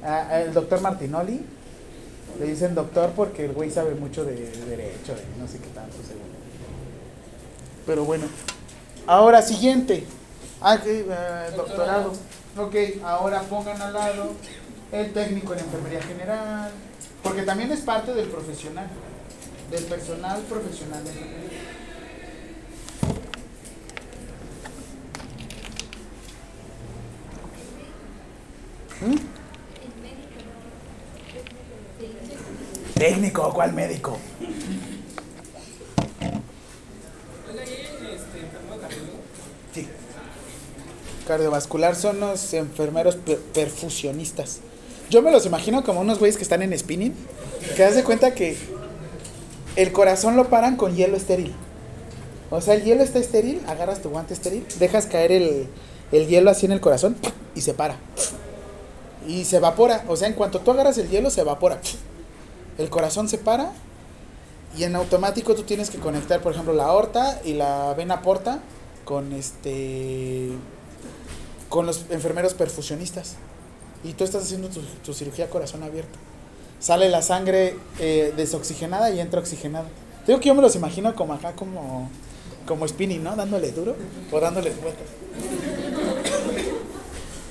Ah, 0.04 0.42
el 0.42 0.54
doctor 0.54 0.82
Martinoli. 0.82 1.42
Le 2.40 2.46
dicen 2.46 2.76
doctor 2.76 3.12
porque 3.16 3.46
el 3.46 3.54
güey 3.54 3.72
sabe 3.72 3.96
mucho 3.96 4.26
de, 4.26 4.36
de 4.36 4.66
derecho, 4.66 5.16
de 5.16 5.24
no 5.40 5.48
sé 5.48 5.58
qué 5.58 5.70
tanto, 5.74 5.96
según. 6.06 6.28
Pero 7.86 8.06
bueno. 8.06 8.26
Ahora, 9.08 9.42
siguiente. 9.42 10.06
Ah, 10.68 10.82
que, 10.82 11.02
eh, 11.08 11.52
doctorado. 11.56 12.12
Ok, 12.58 12.76
ahora 13.04 13.42
pongan 13.44 13.80
al 13.84 13.94
lado 13.94 14.34
el 14.92 15.14
técnico 15.14 15.54
en 15.54 15.60
enfermería 15.60 16.02
general. 16.02 16.72
Porque 17.22 17.44
también 17.44 17.72
es 17.72 17.82
parte 17.82 18.16
del 18.16 18.30
profesional. 18.30 18.88
Del 19.70 19.84
personal 19.84 20.42
profesional 20.42 21.04
de 21.04 21.12
enfermería. 21.12 21.60
¿Mm? 29.02 29.36
Técnico, 32.96 33.54
¿cuál 33.54 33.74
médico? 33.74 34.18
Oiga, 37.48 37.64
¿y 37.64 37.70
hay 37.70 38.16
este, 38.16 38.40
enfermo 38.40 38.78
cardíaco? 38.82 39.20
Sí. 39.72 39.88
Cardiovascular 41.28 41.96
son 41.96 42.20
los 42.20 42.54
enfermeros 42.54 43.16
per- 43.16 43.40
perfusionistas. 43.40 44.60
Yo 45.10 45.22
me 45.22 45.32
los 45.32 45.46
imagino 45.46 45.84
como 45.84 46.02
unos 46.02 46.20
güeyes 46.20 46.38
que 46.38 46.44
están 46.44 46.62
en 46.62 46.78
spinning, 46.78 47.14
que 47.76 47.84
haz 47.84 47.96
de 47.96 48.04
cuenta 48.04 48.34
que 48.34 48.58
el 49.76 49.92
corazón 49.92 50.36
lo 50.36 50.50
paran 50.50 50.78
con 50.78 50.96
hielo 50.96 51.18
estéril. 51.18 51.54
O 52.52 52.62
sea, 52.62 52.76
el 52.76 52.84
hielo 52.84 53.04
está 53.04 53.20
estéril, 53.20 53.62
agarras 53.68 54.02
tu 54.02 54.10
guante 54.10 54.34
estéril, 54.34 54.66
dejas 54.80 55.06
caer 55.08 55.32
el, 55.32 55.68
el 56.12 56.28
hielo 56.28 56.50
así 56.52 56.66
en 56.66 56.72
el 56.72 56.80
corazón 56.82 57.16
y 57.56 57.62
se 57.62 57.74
para. 57.74 57.98
Y 59.28 59.46
se 59.46 59.58
evapora. 59.58 60.06
O 60.08 60.16
sea, 60.16 60.28
en 60.28 60.36
cuanto 60.36 60.60
tú 60.60 60.72
agarras 60.72 60.98
el 60.98 61.10
hielo, 61.10 61.30
se 61.30 61.42
evapora. 61.42 61.80
El 62.78 62.90
corazón 62.90 63.28
se 63.30 63.38
para 63.38 63.72
y 64.78 64.84
en 64.84 64.96
automático 64.96 65.56
tú 65.56 65.64
tienes 65.64 65.90
que 65.90 65.98
conectar, 66.00 66.42
por 66.42 66.52
ejemplo, 66.52 66.74
la 66.74 66.86
aorta 66.86 67.42
y 67.44 67.54
la 67.54 67.94
vena 67.96 68.22
porta 68.22 68.60
con 69.06 69.34
este 69.34 70.50
con 71.70 71.86
los 71.86 72.06
enfermeros 72.10 72.54
perfusionistas. 72.54 73.36
Y 74.04 74.14
tú 74.14 74.24
estás 74.24 74.44
haciendo 74.44 74.70
tu, 74.70 75.14
cirugía 75.14 75.50
corazón 75.50 75.84
abierto. 75.84 76.18
Sale 76.80 77.10
la 77.10 77.22
sangre 77.22 77.76
eh, 78.00 78.34
desoxigenada 78.36 79.10
y 79.10 79.20
entra 79.20 79.40
oxigenada. 79.40 79.88
Digo 80.28 80.40
que 80.40 80.48
yo 80.48 80.56
me 80.56 80.62
los 80.62 80.76
imagino 80.76 81.16
como 81.16 81.34
acá, 81.34 81.54
como, 81.54 82.10
como 82.68 82.88
spinning, 82.88 83.24
¿no? 83.24 83.36
Dándole 83.36 83.72
duro 83.72 83.96
o 84.32 84.40
dándole 84.40 84.72
vueltas. 84.72 85.06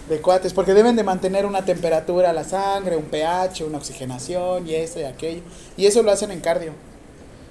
De 0.08 0.20
cuates, 0.20 0.52
porque 0.52 0.74
deben 0.74 0.96
de 0.96 1.02
mantener 1.02 1.46
una 1.46 1.64
temperatura 1.64 2.28
a 2.28 2.32
la 2.34 2.44
sangre, 2.44 2.94
un 2.94 3.04
pH, 3.04 3.64
una 3.64 3.78
oxigenación 3.78 4.68
y 4.68 4.74
eso 4.74 5.00
y 5.00 5.04
aquello. 5.04 5.40
Y 5.78 5.86
eso 5.86 6.02
lo 6.02 6.10
hacen 6.10 6.30
en 6.30 6.40
cardio. 6.40 6.72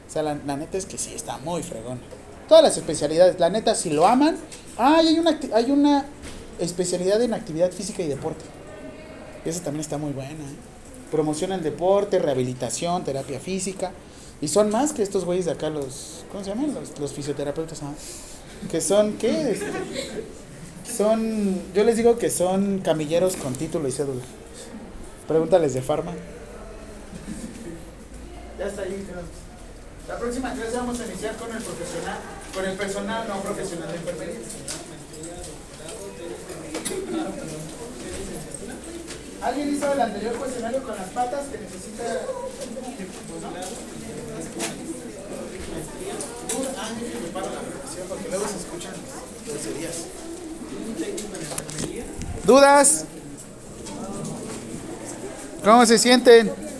O 0.07 0.11
sea, 0.11 0.21
la, 0.21 0.37
la 0.45 0.55
neta 0.55 0.77
es 0.77 0.85
que 0.85 0.99
sí, 0.99 1.15
está 1.15 1.39
muy 1.39 1.63
fregón. 1.63 1.99
Todas 2.47 2.63
las 2.63 2.77
especialidades, 2.77 3.39
la 3.39 3.49
neta, 3.49 3.73
si 3.73 3.89
lo 3.89 4.05
aman. 4.05 4.37
Ah, 4.77 4.97
hay 4.99 5.17
una, 5.17 5.39
hay 5.53 5.71
una 5.71 6.05
especialidad 6.59 7.21
en 7.21 7.33
actividad 7.33 7.71
física 7.71 8.03
y 8.03 8.07
deporte. 8.07 8.43
Esa 9.45 9.63
también 9.63 9.81
está 9.81 9.97
muy 9.97 10.11
buena. 10.11 10.31
¿eh? 10.31 10.55
Promocionan 11.11 11.61
deporte, 11.61 12.19
rehabilitación, 12.19 13.03
terapia 13.03 13.39
física. 13.39 13.91
Y 14.41 14.47
son 14.47 14.69
más 14.71 14.93
que 14.93 15.03
estos 15.03 15.25
güeyes 15.25 15.45
de 15.45 15.51
acá, 15.51 15.69
los. 15.69 16.25
¿Cómo 16.31 16.43
se 16.43 16.49
llaman? 16.49 16.73
Los, 16.73 16.99
los 16.99 17.13
fisioterapeutas. 17.13 17.81
ah. 17.83 17.93
Que 18.71 18.81
son, 18.81 19.13
¿qué? 19.17 19.51
Este, 19.51 19.65
son. 20.97 21.61
Yo 21.73 21.83
les 21.83 21.97
digo 21.97 22.17
que 22.17 22.29
son 22.29 22.79
camilleros 22.79 23.35
con 23.35 23.53
título 23.53 23.87
y 23.87 23.91
cédula. 23.91 24.21
Pregúntales 25.27 25.73
de 25.73 25.81
farma. 25.81 26.13
Ya 28.59 28.67
está 28.67 28.81
ahí. 28.81 29.05
La 30.07 30.17
próxima 30.19 30.53
clase 30.53 30.75
vamos 30.75 30.99
a 30.99 31.05
iniciar 31.05 31.35
con 31.37 31.49
el 31.49 31.63
profesional, 31.63 32.17
con 32.53 32.65
el 32.65 32.75
personal 32.75 33.27
no 33.27 33.39
profesional 33.41 33.89
de 33.89 33.95
enfermería. 33.97 34.35
¿Alguien 39.41 39.75
hizo 39.75 39.91
el 39.91 40.01
anterior 40.01 40.35
cuestionario 40.35 40.83
con 40.83 40.95
las 40.95 41.09
patas 41.09 41.47
que 41.47 41.57
necesita? 41.59 42.03
¿no? 43.41 43.49
Déjenme 46.99 47.27
paro 47.33 47.47
la 47.47 47.61
grabación 47.61 48.07
porque 48.07 48.29
luego 48.29 48.47
se 48.47 48.57
escuchan 48.57 48.93
groserías. 49.45 50.05
¿Dudas? 52.45 53.05
¿Cómo 55.63 55.85
se 55.85 55.97
sienten? 55.97 56.62